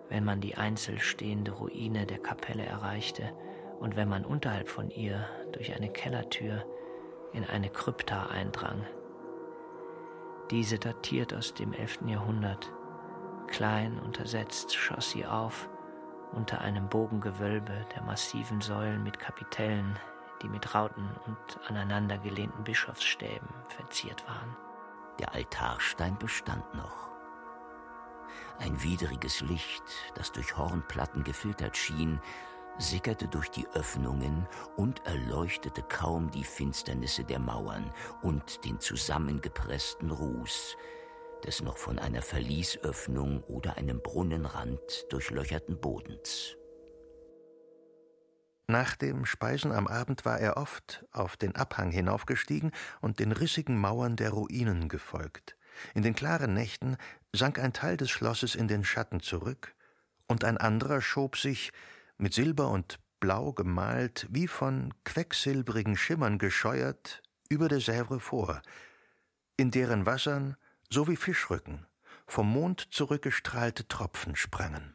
wenn 0.09 0.25
man 0.25 0.41
die 0.41 0.57
einzeln 0.57 0.99
stehende 0.99 1.53
Ruine 1.53 2.05
der 2.05 2.19
Kapelle 2.19 2.67
erreichte 2.67 3.33
und 3.79 3.95
wenn 3.95 4.09
man 4.09 4.25
unterhalb 4.25 4.69
von 4.69 4.91
ihr 4.91 5.29
durch 5.53 5.73
eine 5.75 5.89
Kellertür 5.89 6.67
in 7.33 7.45
eine 7.45 7.71
Krypta 7.71 8.27
eindrang. 8.27 8.85
Diese 10.51 10.79
datiert 10.79 11.35
aus 11.35 11.55
dem 11.55 11.73
11. 11.73 12.01
Jahrhundert. 12.07 12.73
Klein 13.47 14.01
untersetzt 14.01 14.75
schoss 14.75 15.11
sie 15.11 15.25
auf 15.25 15.69
unter 16.33 16.61
einem 16.61 16.89
Bogengewölbe 16.89 17.87
der 17.95 18.03
massiven 18.03 18.61
Säulen 18.61 19.05
mit 19.05 19.21
Kapitellen, 19.21 19.97
die 20.43 20.49
mit 20.49 20.75
Rauten 20.75 21.09
und 21.27 21.69
aneinandergelehnten 21.69 22.65
Bischofsstäben 22.65 23.49
verziert 23.69 24.27
waren. 24.27 24.57
Der 25.21 25.33
Altarstein 25.33 26.19
bestand 26.19 26.75
noch. 26.75 27.16
Ein 28.59 28.83
widriges 28.83 29.41
Licht, 29.43 29.85
das 30.15 30.33
durch 30.33 30.57
Hornplatten 30.57 31.25
gefiltert 31.25 31.77
schien, 31.77 32.21
sickerte 32.79 33.29
durch 33.29 33.51
die 33.51 33.67
Öffnungen 33.75 34.47
und 34.77 35.05
erleuchtete 35.07 35.83
kaum 35.83 36.31
die 36.31 36.45
Finsternisse 36.45 37.25
der 37.25 37.39
Mauern 37.39 37.93
und 38.23 38.65
den 38.65 38.81
zusammengepressten 38.81 40.11
Ruß 40.11 40.77
des 41.45 41.63
noch 41.63 41.77
von 41.77 41.99
einer 41.99 42.23
Verliesöffnung 42.23 43.43
oder 43.45 43.77
einem 43.77 44.01
Brunnenrand 44.01 44.81
durchlöcherten 45.11 45.81
Bodens. 45.81 46.57
Nach 48.69 48.97
dem 48.97 49.25
Speisen 49.27 49.71
am 49.71 49.87
Abend 49.87 50.25
war 50.25 50.41
er 50.41 50.57
oft 50.57 51.05
auf 51.13 51.37
den 51.37 51.55
Abhang 51.55 51.93
hinaufgestiegen 51.93 52.73
und 53.01 53.21
den 53.21 53.31
rissigen 53.31 53.79
Mauern 53.79 54.17
der 54.17 54.31
Ruinen 54.31 54.89
gefolgt. 54.89 55.57
In 55.95 56.03
den 56.03 56.15
klaren 56.15 56.55
Nächten 56.55 56.97
sank 57.37 57.59
ein 57.59 57.73
Teil 57.73 57.97
des 57.97 58.11
Schlosses 58.11 58.55
in 58.55 58.69
den 58.69 58.85
Schatten 58.85 59.21
zurück, 59.21 59.75
und 60.27 60.45
ein 60.45 60.59
anderer 60.59 61.01
schob 61.01 61.37
sich, 61.37 61.73
mit 62.19 62.35
Silber 62.35 62.71
und 62.71 62.99
Blau 63.21 63.53
gemalt, 63.53 64.27
wie 64.31 64.49
von 64.49 64.93
quecksilbrigen 65.05 65.97
Schimmern 65.97 66.39
gescheuert, 66.39 67.23
über 67.49 67.69
der 67.69 67.81
Sèvre 67.81 68.21
vor, 68.21 68.63
in 69.57 69.71
deren 69.71 70.07
Wassern, 70.07 70.57
so 70.91 71.09
wie 71.09 71.17
Fischrücken, 71.17 71.87
vom 72.27 72.51
Mond 72.51 72.89
zurückgestrahlte 72.93 73.89
Tropfen 73.89 74.37
sprangen. 74.37 74.95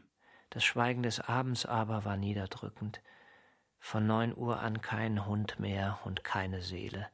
Das 0.50 0.64
Schweigen 0.64 1.04
des 1.04 1.20
Abends 1.20 1.66
aber 1.66 2.04
war 2.06 2.18
niederdrückend. 2.18 3.02
Von 3.80 4.06
neun 4.06 4.36
Uhr 4.36 4.60
an 4.60 4.82
kein 4.82 5.26
Hund 5.26 5.60
mehr 5.60 6.00
und 6.04 6.24
keine 6.24 6.62
Seele. 6.62 7.08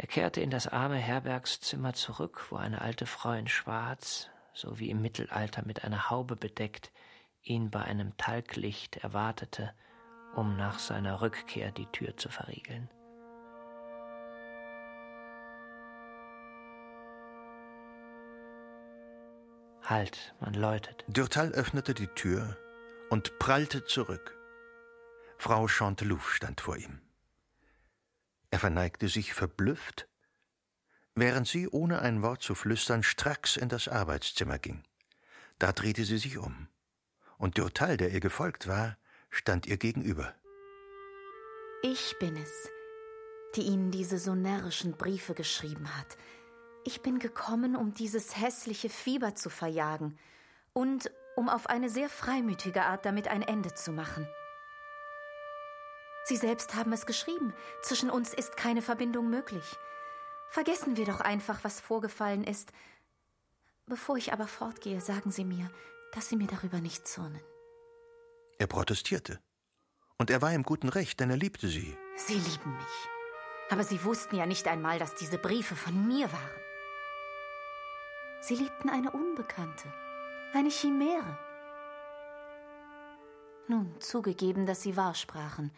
Er 0.00 0.06
kehrte 0.06 0.40
in 0.40 0.50
das 0.50 0.68
arme 0.68 0.96
Herbergszimmer 0.96 1.92
zurück, 1.92 2.46
wo 2.50 2.56
eine 2.56 2.80
alte 2.80 3.04
Frau 3.04 3.32
in 3.32 3.48
Schwarz, 3.48 4.30
so 4.54 4.78
wie 4.78 4.90
im 4.90 5.02
Mittelalter 5.02 5.64
mit 5.66 5.82
einer 5.84 6.08
Haube 6.08 6.36
bedeckt, 6.36 6.92
ihn 7.42 7.70
bei 7.70 7.82
einem 7.82 8.16
Talglicht 8.16 8.98
erwartete, 8.98 9.74
um 10.36 10.56
nach 10.56 10.78
seiner 10.78 11.20
Rückkehr 11.20 11.72
die 11.72 11.86
Tür 11.86 12.16
zu 12.16 12.28
verriegeln. 12.28 12.88
Halt, 19.82 20.32
man 20.38 20.54
läutet. 20.54 21.04
Dürtal 21.08 21.50
öffnete 21.52 21.94
die 21.94 22.08
Tür 22.08 22.56
und 23.10 23.38
prallte 23.40 23.84
zurück. 23.84 24.36
Frau 25.38 25.66
Chantelouf 25.66 26.30
stand 26.32 26.60
vor 26.60 26.76
ihm. 26.76 27.00
Er 28.50 28.58
verneigte 28.58 29.08
sich 29.08 29.34
verblüfft, 29.34 30.08
während 31.14 31.46
sie, 31.46 31.68
ohne 31.68 32.00
ein 32.00 32.22
Wort 32.22 32.42
zu 32.42 32.54
flüstern, 32.54 33.02
stracks 33.02 33.56
in 33.56 33.68
das 33.68 33.88
Arbeitszimmer 33.88 34.58
ging. 34.58 34.82
Da 35.58 35.72
drehte 35.72 36.04
sie 36.04 36.18
sich 36.18 36.38
um, 36.38 36.68
und 37.36 37.58
Durtal, 37.58 37.96
der 37.96 38.10
ihr 38.10 38.20
gefolgt 38.20 38.68
war, 38.68 38.96
stand 39.30 39.66
ihr 39.66 39.76
gegenüber. 39.76 40.34
Ich 41.82 42.16
bin 42.18 42.36
es, 42.36 42.68
die 43.54 43.62
Ihnen 43.62 43.90
diese 43.90 44.18
so 44.18 44.34
närrischen 44.34 44.92
Briefe 44.92 45.34
geschrieben 45.34 45.96
hat. 45.96 46.16
Ich 46.84 47.02
bin 47.02 47.18
gekommen, 47.18 47.76
um 47.76 47.94
dieses 47.94 48.36
hässliche 48.40 48.88
Fieber 48.88 49.34
zu 49.34 49.50
verjagen 49.50 50.18
und 50.72 51.10
um 51.36 51.48
auf 51.48 51.68
eine 51.68 51.88
sehr 51.88 52.08
freimütige 52.08 52.82
Art 52.82 53.04
damit 53.04 53.28
ein 53.28 53.42
Ende 53.42 53.74
zu 53.74 53.92
machen. 53.92 54.26
Sie 56.28 56.36
selbst 56.36 56.74
haben 56.74 56.92
es 56.92 57.06
geschrieben. 57.06 57.54
Zwischen 57.80 58.10
uns 58.10 58.34
ist 58.34 58.58
keine 58.58 58.82
Verbindung 58.82 59.30
möglich. 59.30 59.64
Vergessen 60.50 60.98
wir 60.98 61.06
doch 61.06 61.22
einfach, 61.22 61.64
was 61.64 61.80
vorgefallen 61.80 62.44
ist. 62.44 62.70
Bevor 63.86 64.18
ich 64.18 64.30
aber 64.30 64.46
fortgehe, 64.46 65.00
sagen 65.00 65.30
Sie 65.30 65.46
mir, 65.46 65.70
dass 66.12 66.28
Sie 66.28 66.36
mir 66.36 66.46
darüber 66.46 66.80
nicht 66.80 67.08
zürnen. 67.08 67.40
Er 68.58 68.66
protestierte. 68.66 69.40
Und 70.18 70.28
er 70.28 70.42
war 70.42 70.52
im 70.52 70.64
guten 70.64 70.90
Recht, 70.90 71.18
denn 71.20 71.30
er 71.30 71.38
liebte 71.38 71.66
sie. 71.66 71.96
Sie 72.16 72.34
lieben 72.34 72.76
mich. 72.76 73.08
Aber 73.70 73.82
Sie 73.82 74.04
wussten 74.04 74.36
ja 74.36 74.44
nicht 74.44 74.68
einmal, 74.68 74.98
dass 74.98 75.14
diese 75.14 75.38
Briefe 75.38 75.76
von 75.76 76.06
mir 76.06 76.30
waren. 76.30 76.60
Sie 78.42 78.56
liebten 78.56 78.90
eine 78.90 79.12
Unbekannte, 79.12 79.90
eine 80.52 80.68
Chimäre. 80.68 81.38
Nun, 83.66 83.98
zugegeben, 84.00 84.66
dass 84.66 84.82
Sie 84.82 84.94
wahr 84.94 85.14
sprachen. 85.14 85.72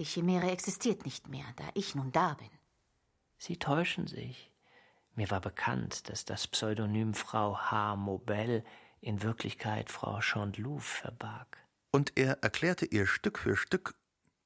Die 0.00 0.06
Chimäre 0.06 0.50
existiert 0.50 1.04
nicht 1.04 1.28
mehr, 1.28 1.44
da 1.56 1.64
ich 1.74 1.94
nun 1.94 2.10
da 2.10 2.32
bin. 2.32 2.48
Sie 3.36 3.58
täuschen 3.58 4.06
sich. 4.06 4.50
Mir 5.14 5.30
war 5.30 5.42
bekannt, 5.42 6.08
dass 6.08 6.24
das 6.24 6.46
Pseudonym 6.46 7.12
Frau 7.12 7.58
H. 7.58 7.96
Mobel 7.96 8.64
in 9.02 9.22
Wirklichkeit 9.22 9.90
Frau 9.90 10.22
Chanteloup 10.22 10.80
verbarg. 10.80 11.58
Und 11.90 12.16
er 12.16 12.42
erklärte 12.42 12.86
ihr 12.86 13.06
Stück 13.06 13.38
für 13.38 13.58
Stück, 13.58 13.94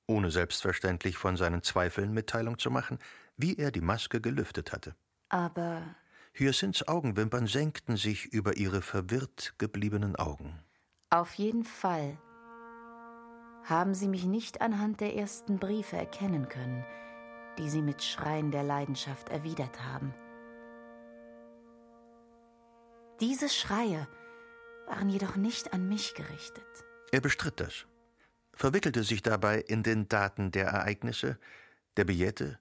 ohne 0.08 0.32
selbstverständlich 0.32 1.18
von 1.18 1.36
seinen 1.36 1.62
Zweifeln 1.62 2.12
Mitteilung 2.12 2.58
zu 2.58 2.72
machen, 2.72 2.98
wie 3.36 3.56
er 3.56 3.70
die 3.70 3.80
Maske 3.80 4.20
gelüftet 4.20 4.72
hatte. 4.72 4.96
Aber 5.28 5.94
Hyacinths 6.32 6.88
Augenwimpern 6.88 7.46
senkten 7.46 7.96
sich 7.96 8.24
über 8.24 8.56
ihre 8.56 8.82
verwirrt 8.82 9.54
gebliebenen 9.58 10.16
Augen. 10.16 10.58
auf 11.10 11.34
jeden 11.34 11.62
Fall 11.62 12.18
haben 13.64 13.94
Sie 13.94 14.08
mich 14.08 14.24
nicht 14.24 14.60
anhand 14.60 15.00
der 15.00 15.16
ersten 15.16 15.58
Briefe 15.58 15.96
erkennen 15.96 16.48
können, 16.48 16.84
die 17.58 17.70
Sie 17.70 17.82
mit 17.82 18.02
Schreien 18.02 18.50
der 18.50 18.62
Leidenschaft 18.62 19.30
erwidert 19.30 19.82
haben. 19.82 20.14
Diese 23.20 23.48
Schreie 23.48 24.06
waren 24.86 25.08
jedoch 25.08 25.36
nicht 25.36 25.72
an 25.72 25.88
mich 25.88 26.14
gerichtet. 26.14 26.66
Er 27.10 27.20
bestritt 27.20 27.60
das, 27.60 27.86
verwickelte 28.52 29.02
sich 29.02 29.22
dabei 29.22 29.60
in 29.60 29.82
den 29.82 30.08
Daten 30.08 30.50
der 30.50 30.66
Ereignisse, 30.66 31.38
der 31.96 32.04
Billette, 32.04 32.58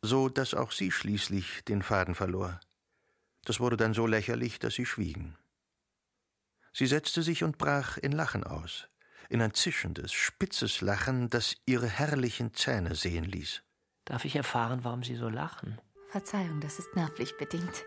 so 0.00 0.28
dass 0.28 0.54
auch 0.54 0.72
sie 0.72 0.90
schließlich 0.90 1.64
den 1.64 1.82
Faden 1.82 2.14
verlor. 2.14 2.60
Das 3.44 3.60
wurde 3.60 3.76
dann 3.76 3.94
so 3.94 4.06
lächerlich, 4.06 4.58
dass 4.58 4.74
sie 4.74 4.86
schwiegen. 4.86 5.36
Sie 6.72 6.86
setzte 6.86 7.22
sich 7.22 7.42
und 7.42 7.58
brach 7.58 7.98
in 7.98 8.12
Lachen 8.12 8.44
aus, 8.44 8.88
in 9.30 9.40
ein 9.40 9.54
zischendes, 9.54 10.12
spitzes 10.12 10.80
Lachen, 10.80 11.30
das 11.30 11.56
ihre 11.64 11.86
herrlichen 11.86 12.52
Zähne 12.52 12.94
sehen 12.94 13.24
ließ. 13.24 13.62
Darf 14.04 14.24
ich 14.24 14.36
erfahren, 14.36 14.80
warum 14.82 15.02
Sie 15.02 15.14
so 15.14 15.28
lachen? 15.28 15.80
Verzeihung, 16.08 16.60
das 16.60 16.78
ist 16.78 16.94
nervlich 16.96 17.36
bedingt. 17.38 17.84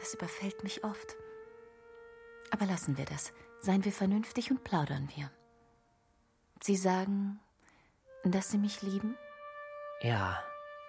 Das 0.00 0.12
überfällt 0.14 0.64
mich 0.64 0.82
oft. 0.84 1.16
Aber 2.50 2.66
lassen 2.66 2.98
wir 2.98 3.04
das. 3.04 3.32
Seien 3.60 3.84
wir 3.84 3.92
vernünftig 3.92 4.50
und 4.50 4.64
plaudern 4.64 5.08
wir. 5.14 5.30
Sie 6.60 6.76
sagen, 6.76 7.40
dass 8.24 8.50
Sie 8.50 8.58
mich 8.58 8.82
lieben? 8.82 9.16
Ja, 10.02 10.42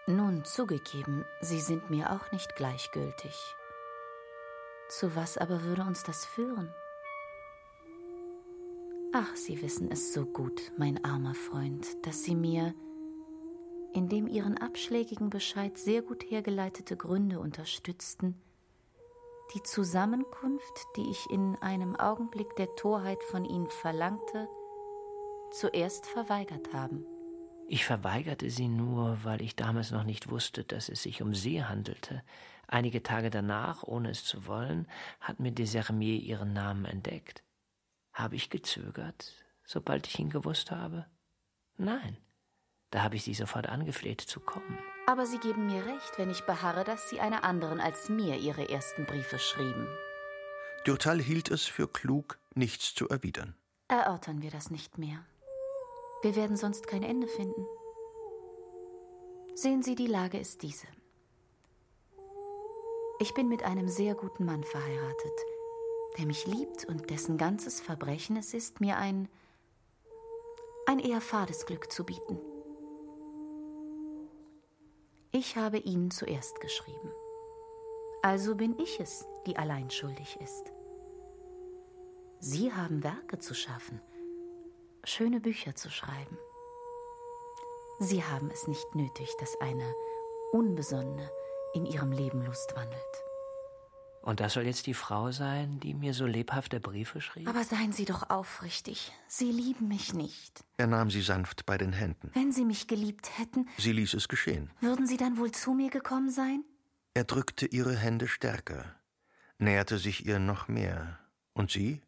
Nun, 0.08 0.44
zugegeben, 0.46 1.26
Sie 1.42 1.60
sind 1.60 1.90
mir 1.90 2.12
auch 2.12 2.32
nicht 2.32 2.56
gleichgültig. 2.56 3.36
Zu 4.90 5.16
was 5.16 5.38
aber 5.38 5.64
würde 5.64 5.84
uns 5.84 6.04
das 6.04 6.26
führen? 6.26 6.74
Ach, 9.18 9.34
Sie 9.34 9.62
wissen 9.62 9.90
es 9.92 10.12
so 10.12 10.26
gut, 10.26 10.74
mein 10.78 11.06
armer 11.06 11.36
Freund, 11.36 11.88
dass 12.06 12.26
Sie 12.26 12.36
mir, 12.36 12.76
indem 13.94 14.28
Ihren 14.28 14.58
abschlägigen 14.58 15.30
Bescheid 15.30 15.78
sehr 15.78 16.02
gut 16.02 16.30
hergeleitete 16.30 16.98
Gründe 16.98 17.40
unterstützten, 17.40 18.36
die 19.56 19.64
Zusammenkunft, 19.64 20.86
die 20.98 21.10
ich 21.10 21.30
in 21.32 21.56
einem 21.62 21.96
Augenblick 21.96 22.58
der 22.58 22.68
Torheit 22.76 23.24
von 23.24 23.46
Ihnen 23.46 23.70
verlangte, 23.70 24.50
zuerst 25.54 26.08
verweigert 26.08 26.74
haben. 26.74 27.06
ich 27.70 27.86
verweigerte 27.86 28.50
sie 28.50 28.68
nur, 28.68 29.20
weil 29.24 29.42
ich 29.42 29.56
damals 29.56 29.92
noch 29.92 30.04
nicht 30.04 30.30
wusste, 30.30 30.66
dass 30.66 30.90
es 30.90 31.04
sich 31.04 31.22
um 31.22 31.34
sie 31.34 31.64
handelte. 31.64 32.22
Einige 32.68 33.02
Tage 33.02 33.30
danach, 33.30 33.84
ohne 33.84 34.10
es 34.10 34.26
zu 34.26 34.46
wollen, 34.46 34.90
hat 35.22 35.40
mir 35.40 35.54
Desermier 35.54 36.16
ihren 36.16 36.52
Namen 36.52 36.84
entdeckt. 36.84 37.45
Habe 38.16 38.38
ich 38.38 38.50
gezögert, 38.50 39.34
sobald 39.66 40.08
ich 40.08 40.18
ihn 40.18 40.30
gewusst 40.30 40.72
habe? 40.72 41.06
Nein. 41.78 42.18
Da 42.90 43.04
habe 43.04 43.18
ich 43.18 43.24
sie 43.24 43.34
sofort 43.34 43.68
angefleht 43.68 44.22
zu 44.22 44.40
kommen. 44.40 44.80
Aber 45.06 45.26
Sie 45.26 45.38
geben 45.38 45.68
mir 45.68 45.86
recht, 45.86 46.18
wenn 46.18 46.32
ich 46.32 46.46
beharre, 46.46 46.86
dass 46.86 47.10
Sie 47.10 47.20
einer 47.20 47.44
anderen 47.44 47.82
als 47.82 48.08
mir 48.08 48.38
Ihre 48.38 48.70
ersten 48.70 49.06
Briefe 49.06 49.38
schrieben. 49.38 49.86
Durtal 50.86 51.20
hielt 51.20 51.52
es 51.52 51.66
für 51.66 51.90
klug, 51.90 52.40
nichts 52.54 52.96
zu 52.96 53.10
erwidern. 53.10 53.54
Erörtern 53.90 54.42
wir 54.42 54.50
das 54.50 54.72
nicht 54.72 54.98
mehr. 54.98 55.20
Wir 56.22 56.38
werden 56.38 56.56
sonst 56.56 56.88
kein 56.88 57.04
Ende 57.04 57.28
finden. 57.28 57.66
Sehen 59.56 59.84
Sie, 59.84 59.96
die 59.96 60.08
Lage 60.08 60.40
ist 60.40 60.64
diese. 60.64 60.88
Ich 63.20 63.34
bin 63.34 63.50
mit 63.50 63.64
einem 63.64 63.90
sehr 63.90 64.16
guten 64.16 64.46
Mann 64.46 64.64
verheiratet, 64.64 65.40
der 66.18 66.26
mich 66.26 66.46
liebt 66.48 66.86
und 66.86 67.10
dessen 67.10 67.38
ganzes 67.38 67.82
Verbrechen 67.82 68.38
es 68.38 68.54
ist, 68.54 68.82
mir 68.82 68.98
ein 68.98 69.28
ein 70.88 71.00
eher 71.00 71.22
fades 71.22 71.66
Glück 71.66 71.92
zu 71.92 72.04
bieten. 72.06 72.40
Ich 75.32 75.58
habe 75.58 75.80
Ihnen 75.80 76.12
zuerst 76.12 76.62
geschrieben. 76.62 77.12
Also 78.22 78.56
bin 78.56 78.78
ich 78.80 79.00
es, 79.00 79.26
die 79.46 79.58
allein 79.58 79.90
schuldig 79.90 80.38
ist. 80.42 80.72
Sie 82.40 82.72
haben 82.72 83.04
Werke 83.04 83.40
zu 83.40 83.54
schaffen, 83.54 84.00
schöne 85.04 85.40
Bücher 85.40 85.76
zu 85.76 85.90
schreiben. 85.90 86.38
Sie 88.00 88.24
haben 88.24 88.50
es 88.52 88.68
nicht 88.68 88.94
nötig, 88.94 89.36
dass 89.40 89.60
eine 89.60 89.94
Unbesonnene 90.52 91.30
in 91.74 91.86
ihrem 91.86 92.12
Leben 92.12 92.46
Lust 92.46 92.76
wandelt. 92.76 93.26
Und 94.26 94.40
das 94.40 94.54
soll 94.54 94.64
jetzt 94.66 94.88
die 94.88 94.96
Frau 94.96 95.32
sein, 95.32 95.80
die 95.80 95.94
mir 95.94 96.16
so 96.16 96.26
lebhafte 96.26 96.80
Briefe 96.80 97.22
schrieb? 97.22 97.48
Aber 97.48 97.64
seien 97.64 97.94
Sie 97.94 98.06
doch 98.06 98.32
aufrichtig. 98.32 99.12
Sie 99.28 99.52
lieben 99.52 99.88
mich 99.88 100.16
nicht. 100.16 100.66
Er 100.78 100.88
nahm 100.88 101.12
sie 101.12 101.22
sanft 101.22 101.68
bei 101.68 101.78
den 101.78 101.94
Händen. 101.94 102.32
Wenn 102.34 102.52
Sie 102.52 102.66
mich 102.66 102.88
geliebt 102.88 103.38
hätten, 103.38 103.70
Sie 103.78 103.92
ließ 103.92 104.16
es 104.16 104.28
geschehen. 104.28 104.72
würden 104.82 105.06
Sie 105.06 105.18
dann 105.18 105.38
wohl 105.38 105.52
zu 105.52 105.76
mir 105.76 105.92
gekommen 105.92 106.32
sein? 106.32 106.64
Er 107.14 107.24
drückte 107.24 107.68
ihre 107.68 107.96
Hände 107.96 108.28
stärker, 108.28 108.96
näherte 109.60 110.00
sich 110.00 110.26
ihr 110.26 110.40
noch 110.40 110.68
mehr. 110.68 111.20
Und 111.54 111.70
sie? 111.70 112.02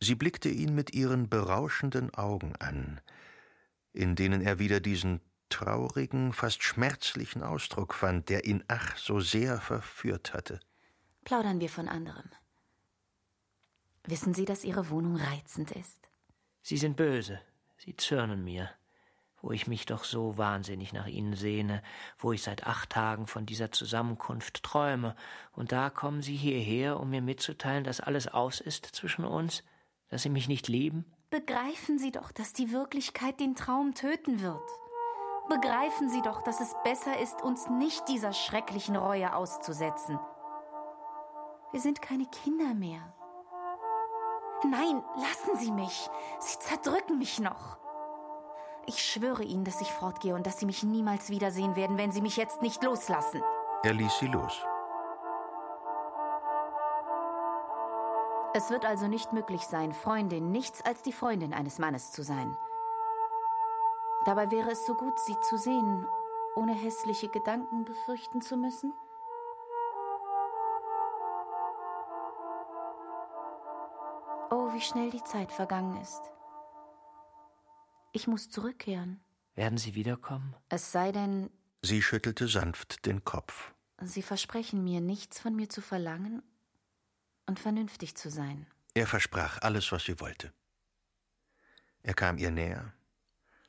Sie 0.00 0.14
blickte 0.14 0.50
ihn 0.50 0.74
mit 0.74 0.92
ihren 0.92 1.30
berauschenden 1.30 2.12
Augen 2.12 2.56
an, 2.56 3.00
in 3.94 4.16
denen 4.16 4.42
er 4.42 4.58
wieder 4.58 4.80
diesen 4.80 5.22
traurigen, 5.48 6.34
fast 6.34 6.62
schmerzlichen 6.62 7.42
Ausdruck 7.42 7.94
fand, 7.94 8.28
der 8.28 8.44
ihn 8.44 8.62
ach 8.68 8.98
so 8.98 9.20
sehr 9.20 9.62
verführt 9.62 10.34
hatte. 10.34 10.60
Plaudern 11.24 11.60
wir 11.60 11.68
von 11.68 11.88
anderem. 11.88 12.30
Wissen 14.04 14.34
Sie, 14.34 14.44
dass 14.44 14.64
Ihre 14.64 14.90
Wohnung 14.90 15.16
reizend 15.16 15.70
ist? 15.72 16.08
Sie 16.62 16.76
sind 16.76 16.96
böse, 16.96 17.40
sie 17.76 17.96
zürnen 17.96 18.44
mir, 18.44 18.70
wo 19.40 19.50
ich 19.50 19.66
mich 19.66 19.86
doch 19.86 20.04
so 20.04 20.38
wahnsinnig 20.38 20.92
nach 20.92 21.06
ihnen 21.06 21.34
sehne, 21.34 21.82
wo 22.18 22.32
ich 22.32 22.42
seit 22.42 22.66
acht 22.66 22.90
Tagen 22.90 23.26
von 23.26 23.46
dieser 23.46 23.72
Zusammenkunft 23.72 24.62
träume, 24.62 25.16
und 25.52 25.72
da 25.72 25.90
kommen 25.90 26.22
sie 26.22 26.36
hierher, 26.36 27.00
um 27.00 27.10
mir 27.10 27.22
mitzuteilen, 27.22 27.82
dass 27.82 28.00
alles 28.00 28.28
aus 28.28 28.60
ist 28.60 28.86
zwischen 28.86 29.24
uns, 29.24 29.64
dass 30.08 30.22
sie 30.22 30.30
mich 30.30 30.46
nicht 30.46 30.68
lieben? 30.68 31.04
Begreifen 31.30 31.98
Sie 31.98 32.10
doch, 32.12 32.30
dass 32.30 32.52
die 32.52 32.72
Wirklichkeit 32.72 33.40
den 33.40 33.56
Traum 33.56 33.94
töten 33.94 34.42
wird. 34.42 34.68
Begreifen 35.48 36.10
Sie 36.10 36.20
doch, 36.22 36.42
dass 36.42 36.60
es 36.60 36.74
besser 36.84 37.18
ist, 37.18 37.42
uns 37.42 37.68
nicht 37.68 38.06
dieser 38.08 38.34
schrecklichen 38.34 38.96
Reue 38.96 39.34
auszusetzen. 39.34 40.18
Wir 41.72 41.80
sind 41.80 42.02
keine 42.02 42.26
Kinder 42.26 42.74
mehr. 42.74 43.00
Nein, 44.64 45.02
lassen 45.16 45.56
Sie 45.56 45.72
mich. 45.72 46.08
Sie 46.38 46.58
zerdrücken 46.58 47.18
mich 47.18 47.40
noch. 47.40 47.78
Ich 48.86 49.02
schwöre 49.02 49.42
Ihnen, 49.42 49.64
dass 49.64 49.80
ich 49.80 49.90
fortgehe 49.90 50.34
und 50.34 50.46
dass 50.46 50.58
Sie 50.58 50.66
mich 50.66 50.82
niemals 50.82 51.30
wiedersehen 51.30 51.74
werden, 51.74 51.98
wenn 51.98 52.12
Sie 52.12 52.20
mich 52.20 52.36
jetzt 52.36 52.62
nicht 52.62 52.82
loslassen. 52.82 53.42
Er 53.84 53.94
ließ 53.94 54.18
sie 54.18 54.28
los. 54.28 54.64
Es 58.54 58.70
wird 58.70 58.84
also 58.84 59.08
nicht 59.08 59.32
möglich 59.32 59.62
sein, 59.62 59.92
Freundin 59.92 60.52
nichts 60.52 60.84
als 60.84 61.02
die 61.02 61.12
Freundin 61.12 61.52
eines 61.52 61.78
Mannes 61.78 62.12
zu 62.12 62.22
sein. 62.22 62.56
Dabei 64.24 64.50
wäre 64.52 64.70
es 64.70 64.86
so 64.86 64.94
gut, 64.94 65.18
sie 65.18 65.40
zu 65.40 65.56
sehen, 65.56 66.06
ohne 66.54 66.74
hässliche 66.74 67.28
Gedanken 67.28 67.84
befürchten 67.84 68.40
zu 68.40 68.56
müssen. 68.56 68.92
Wie 74.74 74.80
schnell 74.80 75.10
die 75.10 75.24
Zeit 75.24 75.52
vergangen 75.52 76.00
ist. 76.00 76.20
Ich 78.12 78.26
muss 78.26 78.50
zurückkehren. 78.50 79.20
Werden 79.54 79.78
Sie 79.78 79.94
wiederkommen? 79.94 80.54
Es 80.68 80.92
sei 80.92 81.12
denn, 81.12 81.50
Sie 81.82 82.02
schüttelte 82.02 82.48
sanft 82.48 83.06
den 83.06 83.24
Kopf. 83.24 83.72
Sie 84.00 84.22
versprechen 84.22 84.84
mir, 84.84 85.00
nichts 85.00 85.40
von 85.40 85.54
mir 85.54 85.68
zu 85.68 85.80
verlangen 85.80 86.42
und 87.46 87.58
vernünftig 87.58 88.16
zu 88.16 88.30
sein. 88.30 88.66
Er 88.94 89.06
versprach 89.06 89.60
alles, 89.62 89.90
was 89.92 90.04
sie 90.04 90.20
wollte. 90.20 90.52
Er 92.02 92.14
kam 92.14 92.38
ihr 92.38 92.50
näher, 92.50 92.92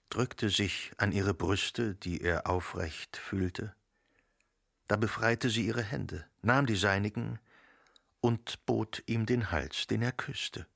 drückte 0.09 0.49
sich 0.49 0.91
an 0.97 1.11
ihre 1.11 1.33
Brüste, 1.33 1.95
die 1.95 2.21
er 2.21 2.47
aufrecht 2.47 3.17
fühlte. 3.17 3.75
Da 4.87 4.95
befreite 4.95 5.49
sie 5.49 5.65
ihre 5.65 5.83
Hände, 5.83 6.25
nahm 6.41 6.65
die 6.65 6.75
seinigen 6.75 7.39
und 8.21 8.65
bot 8.65 9.03
ihm 9.05 9.25
den 9.25 9.51
Hals, 9.51 9.87
den 9.87 10.01
er 10.01 10.11
küsste. 10.11 10.67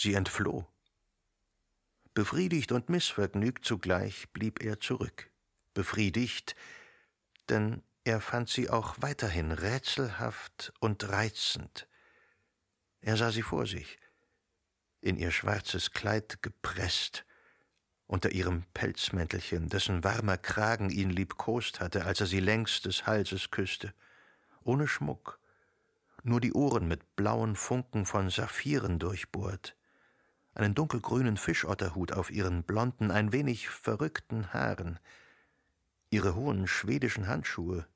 Sie 0.00 0.14
entfloh. 0.14 0.64
Befriedigt 2.14 2.70
und 2.70 2.88
missvergnügt 2.88 3.64
zugleich 3.64 4.28
blieb 4.32 4.62
er 4.62 4.78
zurück. 4.78 5.28
Befriedigt, 5.74 6.54
denn 7.48 7.82
er 8.04 8.20
fand 8.20 8.48
sie 8.48 8.70
auch 8.70 8.94
weiterhin 9.00 9.50
rätselhaft 9.50 10.72
und 10.78 11.08
reizend. 11.08 11.88
Er 13.00 13.16
sah 13.16 13.32
sie 13.32 13.42
vor 13.42 13.66
sich, 13.66 13.98
in 15.00 15.16
ihr 15.16 15.32
schwarzes 15.32 15.90
Kleid 15.90 16.42
gepresst, 16.42 17.24
unter 18.06 18.30
ihrem 18.30 18.62
Pelzmäntelchen, 18.74 19.68
dessen 19.68 20.04
warmer 20.04 20.38
Kragen 20.38 20.90
ihn 20.90 21.10
liebkost 21.10 21.80
hatte, 21.80 22.04
als 22.04 22.20
er 22.20 22.26
sie 22.26 22.40
längs 22.40 22.82
des 22.82 23.04
Halses 23.08 23.50
küsste, 23.50 23.92
ohne 24.62 24.86
Schmuck, 24.86 25.40
nur 26.22 26.40
die 26.40 26.52
Ohren 26.52 26.86
mit 26.86 27.16
blauen 27.16 27.56
Funken 27.56 28.06
von 28.06 28.30
Saphiren 28.30 29.00
durchbohrt, 29.00 29.74
einen 30.58 30.74
dunkelgrünen 30.74 31.36
Fischotterhut 31.36 32.12
auf 32.12 32.30
ihren 32.30 32.64
blonden, 32.64 33.10
ein 33.10 33.32
wenig 33.32 33.68
verrückten 33.68 34.52
Haaren, 34.52 34.98
ihre 36.10 36.34
hohen 36.34 36.66
schwedischen 36.66 37.28
Handschuhe, 37.28 37.86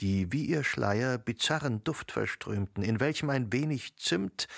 die 0.00 0.32
wie 0.32 0.46
ihr 0.46 0.64
Schleier 0.64 1.18
bizarren 1.18 1.84
Duft 1.84 2.12
verströmten, 2.12 2.82
in 2.82 3.00
welchem 3.00 3.30
ein 3.30 3.52
wenig 3.52 3.96
Zimt 3.96 4.48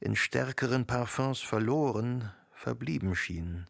in 0.00 0.16
stärkeren 0.16 0.86
Parfums 0.86 1.40
verloren, 1.40 2.32
verblieben 2.52 3.16
schien. 3.16 3.66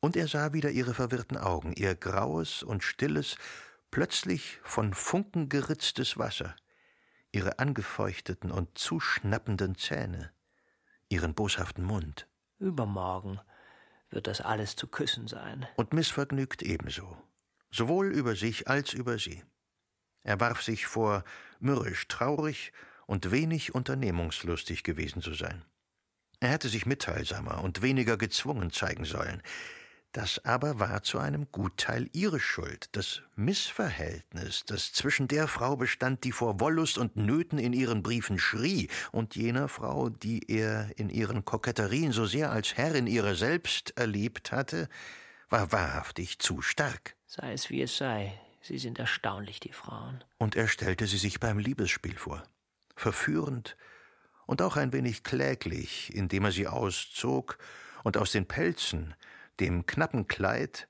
Und 0.00 0.16
er 0.16 0.28
sah 0.28 0.52
wieder 0.52 0.70
ihre 0.70 0.94
verwirrten 0.94 1.36
Augen, 1.36 1.72
ihr 1.74 1.94
graues 1.94 2.62
und 2.62 2.82
stilles, 2.82 3.36
plötzlich 3.90 4.58
von 4.62 4.94
Funken 4.94 5.48
geritztes 5.48 6.16
Wasser, 6.16 6.54
ihre 7.32 7.58
angefeuchteten 7.58 8.50
und 8.50 8.78
zuschnappenden 8.78 9.76
Zähne, 9.76 10.32
ihren 11.10 11.34
boshaften 11.34 11.84
Mund. 11.84 12.26
Übermorgen 12.58 13.38
wird 14.08 14.26
das 14.26 14.40
alles 14.40 14.74
zu 14.76 14.86
küssen 14.86 15.28
sein. 15.28 15.66
Und 15.76 15.92
missvergnügt 15.92 16.62
ebenso 16.62 17.18
sowohl 17.70 18.12
über 18.12 18.34
sich 18.34 18.68
als 18.68 18.92
über 18.92 19.18
sie. 19.18 19.42
Er 20.22 20.40
warf 20.40 20.62
sich 20.62 20.86
vor, 20.86 21.24
mürrisch 21.60 22.08
traurig 22.08 22.72
und 23.06 23.30
wenig 23.30 23.74
unternehmungslustig 23.74 24.84
gewesen 24.84 25.22
zu 25.22 25.34
sein. 25.34 25.64
Er 26.40 26.50
hätte 26.50 26.68
sich 26.68 26.86
mitteilsamer 26.86 27.62
und 27.62 27.82
weniger 27.82 28.16
gezwungen 28.16 28.70
zeigen 28.70 29.04
sollen. 29.04 29.42
Das 30.12 30.44
aber 30.44 30.80
war 30.80 31.04
zu 31.04 31.20
einem 31.20 31.46
Gutteil 31.52 32.10
ihre 32.12 32.40
Schuld, 32.40 32.88
das 32.92 33.22
Missverhältnis, 33.36 34.64
das 34.66 34.92
zwischen 34.92 35.28
der 35.28 35.46
Frau 35.46 35.76
bestand, 35.76 36.24
die 36.24 36.32
vor 36.32 36.58
Wollust 36.58 36.98
und 36.98 37.16
Nöten 37.16 37.60
in 37.60 37.72
ihren 37.72 38.02
Briefen 38.02 38.40
schrie, 38.40 38.88
und 39.12 39.36
jener 39.36 39.68
Frau, 39.68 40.08
die 40.08 40.50
er 40.50 40.90
in 40.98 41.10
ihren 41.10 41.44
Koketterien 41.44 42.10
so 42.10 42.26
sehr 42.26 42.50
als 42.50 42.76
Herrin 42.76 43.06
ihrer 43.06 43.36
selbst 43.36 43.96
erlebt 43.96 44.50
hatte, 44.50 44.88
war 45.48 45.70
wahrhaftig 45.70 46.40
zu 46.40 46.60
stark. 46.60 47.14
Sei 47.26 47.52
es 47.52 47.70
wie 47.70 47.82
es 47.82 47.96
sei, 47.96 48.40
sie 48.62 48.78
sind 48.78 48.98
erstaunlich, 48.98 49.60
die 49.60 49.72
Frauen. 49.72 50.24
Und 50.38 50.56
er 50.56 50.66
stellte 50.66 51.06
sie 51.06 51.18
sich 51.18 51.38
beim 51.38 51.60
Liebesspiel 51.60 52.16
vor. 52.16 52.42
Verführend 52.96 53.76
und 54.46 54.60
auch 54.60 54.76
ein 54.76 54.92
wenig 54.92 55.22
kläglich, 55.22 56.12
indem 56.12 56.46
er 56.46 56.52
sie 56.52 56.66
auszog 56.66 57.58
und 58.02 58.16
aus 58.16 58.32
den 58.32 58.46
Pelzen, 58.46 59.14
dem 59.60 59.86
knappen 59.86 60.26
Kleid, 60.26 60.88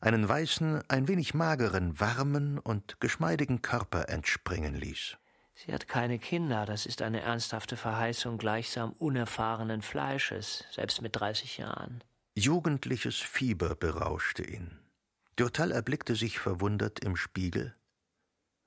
einen 0.00 0.28
weißen, 0.28 0.82
ein 0.88 1.08
wenig 1.08 1.34
mageren, 1.34 1.98
warmen 1.98 2.58
und 2.58 3.00
geschmeidigen 3.00 3.62
Körper 3.62 4.08
entspringen 4.08 4.74
ließ. 4.74 5.16
Sie 5.54 5.72
hat 5.74 5.88
keine 5.88 6.18
Kinder, 6.18 6.64
das 6.64 6.86
ist 6.86 7.02
eine 7.02 7.20
ernsthafte 7.20 7.76
Verheißung 7.76 8.38
gleichsam 8.38 8.92
unerfahrenen 8.92 9.82
Fleisches, 9.82 10.64
selbst 10.70 11.02
mit 11.02 11.16
dreißig 11.16 11.58
Jahren. 11.58 12.02
Jugendliches 12.34 13.16
Fieber 13.16 13.74
berauschte 13.74 14.42
ihn. 14.42 14.78
Durtal 15.36 15.72
erblickte 15.72 16.14
sich 16.14 16.38
verwundert 16.38 17.00
im 17.00 17.16
Spiegel. 17.16 17.74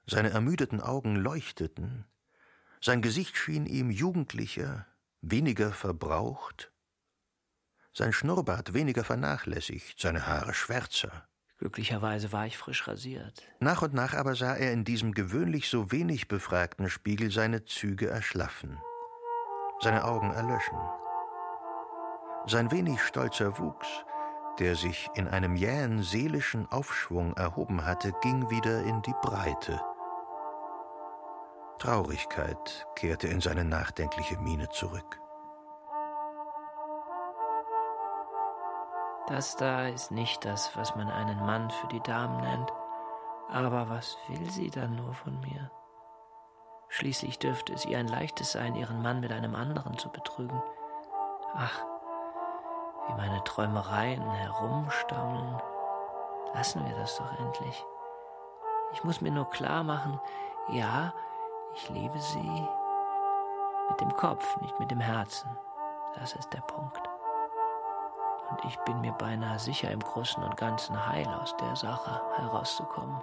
Seine 0.05 0.31
ermüdeten 0.31 0.81
Augen 0.81 1.15
leuchteten. 1.15 2.05
Sein 2.81 3.01
Gesicht 3.01 3.37
schien 3.37 3.65
ihm 3.65 3.89
jugendlicher, 3.89 4.85
weniger 5.21 5.71
verbraucht. 5.71 6.72
Sein 7.95 8.11
Schnurrbart 8.11 8.73
weniger 8.73 9.03
vernachlässigt, 9.03 9.99
seine 9.99 10.25
Haare 10.25 10.55
schwärzer. 10.55 11.27
Glücklicherweise 11.59 12.31
war 12.31 12.47
ich 12.47 12.57
frisch 12.57 12.87
rasiert. 12.87 13.43
Nach 13.59 13.83
und 13.83 13.93
nach 13.93 14.15
aber 14.15 14.35
sah 14.35 14.55
er 14.55 14.73
in 14.73 14.83
diesem 14.83 15.13
gewöhnlich 15.13 15.69
so 15.69 15.91
wenig 15.91 16.27
befragten 16.27 16.89
Spiegel 16.89 17.31
seine 17.31 17.65
Züge 17.65 18.09
erschlaffen, 18.09 18.79
seine 19.79 20.05
Augen 20.05 20.31
erlöschen. 20.31 20.77
Sein 22.47 22.71
wenig 22.71 22.99
stolzer 22.99 23.59
Wuchs, 23.59 23.87
der 24.57 24.75
sich 24.75 25.09
in 25.13 25.27
einem 25.27 25.55
jähen 25.55 26.01
seelischen 26.01 26.65
Aufschwung 26.71 27.33
erhoben 27.35 27.85
hatte, 27.85 28.11
ging 28.21 28.49
wieder 28.49 28.83
in 28.83 29.03
die 29.03 29.15
Breite. 29.21 29.79
Traurigkeit 31.77 32.87
kehrte 32.95 33.27
in 33.27 33.39
seine 33.39 33.63
nachdenkliche 33.63 34.37
Miene 34.39 34.67
zurück. 34.69 35.22
Das 39.27 39.55
da 39.55 39.87
ist 39.87 40.11
nicht 40.11 40.43
das, 40.43 40.75
was 40.75 40.95
man 40.95 41.09
einen 41.09 41.45
Mann 41.45 41.69
für 41.69 41.87
die 41.87 42.01
Damen 42.01 42.41
nennt. 42.41 42.71
Aber 43.49 43.89
was 43.89 44.17
will 44.27 44.49
sie 44.49 44.69
dann 44.69 44.95
nur 44.95 45.13
von 45.13 45.39
mir? 45.39 45.71
Schließlich 46.89 47.39
dürfte 47.39 47.73
es 47.73 47.85
ihr 47.85 47.97
ein 47.97 48.07
leichtes 48.07 48.51
sein, 48.51 48.75
ihren 48.75 49.01
Mann 49.01 49.21
mit 49.21 49.31
einem 49.31 49.55
anderen 49.55 49.97
zu 49.97 50.09
betrügen. 50.09 50.61
Ach, 51.55 51.83
wie 53.07 53.13
meine 53.13 53.43
Träumereien 53.43 54.29
herumstammeln. 54.29 55.61
Lassen 56.53 56.85
wir 56.85 56.95
das 56.95 57.17
doch 57.17 57.39
endlich. 57.39 57.85
Ich 58.91 59.03
muss 59.03 59.21
mir 59.21 59.31
nur 59.31 59.49
klar 59.49 59.83
machen, 59.83 60.19
ja, 60.69 61.13
ich 61.73 61.89
liebe 61.89 62.19
sie 62.19 62.67
mit 63.89 64.01
dem 64.01 64.15
Kopf, 64.15 64.57
nicht 64.61 64.79
mit 64.79 64.91
dem 64.91 64.99
Herzen. 64.99 65.49
Das 66.15 66.33
ist 66.33 66.53
der 66.53 66.61
Punkt. 66.61 67.12
Und 68.53 68.65
ich 68.65 68.77
bin 68.85 69.01
mir 69.01 69.13
beinahe 69.13 69.57
sicher, 69.57 69.89
im 69.89 69.99
Großen 69.99 70.43
und 70.43 70.55
Ganzen 70.57 71.07
heil 71.07 71.25
aus 71.25 71.55
der 71.57 71.75
Sache 71.75 72.21
herauszukommen. 72.35 73.19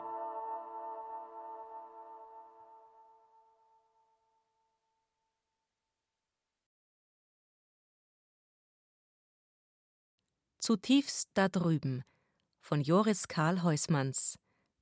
Zutiefst 10.59 11.31
da 11.35 11.49
drüben 11.49 12.03
von 12.61 12.81
Joris 12.81 13.29
Karl 13.29 13.63
Heusmanns 13.63 14.37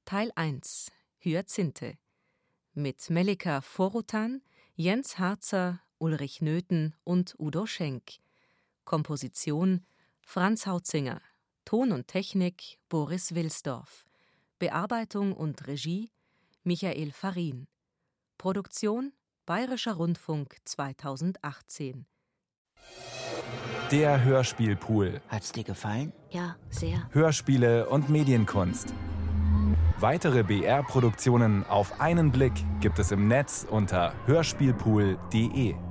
Teil 0.07 0.33
1 0.35 0.91
Hyazinthe 1.19 1.99
mit 2.73 3.11
Melika 3.11 3.61
Vorutan, 3.61 4.41
Jens 4.75 5.19
Harzer, 5.19 5.81
Ulrich 5.99 6.41
Nöthen 6.41 6.95
und 7.05 7.35
Udo 7.39 7.67
Schenk. 7.67 8.21
Komposition 8.87 9.85
Franz 10.31 10.67
Hautzinger. 10.67 11.23
Ton 11.65 11.91
und 11.91 12.07
Technik 12.07 12.77
Boris 12.91 13.35
Wilsdorf. 13.35 14.05
Bearbeitung 14.59 15.33
und 15.33 15.67
Regie 15.67 16.11
Michael 16.65 17.13
Farin. 17.13 17.67
Produktion 18.37 19.15
Bayerischer 19.47 19.95
Rundfunk 19.95 20.59
2018. 20.67 22.05
Der 23.91 24.23
Hörspielpool. 24.23 25.23
Hat's 25.29 25.53
dir 25.53 25.65
gefallen? 25.65 26.13
Ja, 26.29 26.57
sehr. 26.69 27.09
Hörspiele 27.13 27.89
und 27.89 28.11
Medienkunst. 28.11 28.93
Weitere 29.99 30.43
BR-Produktionen 30.43 31.65
auf 31.65 32.03
einen 32.03 32.33
Blick 32.33 32.53
gibt 32.81 32.99
es 32.99 33.13
im 33.13 33.29
Netz 33.29 33.67
unter 33.67 34.13
hörspielpool.de. 34.27 35.88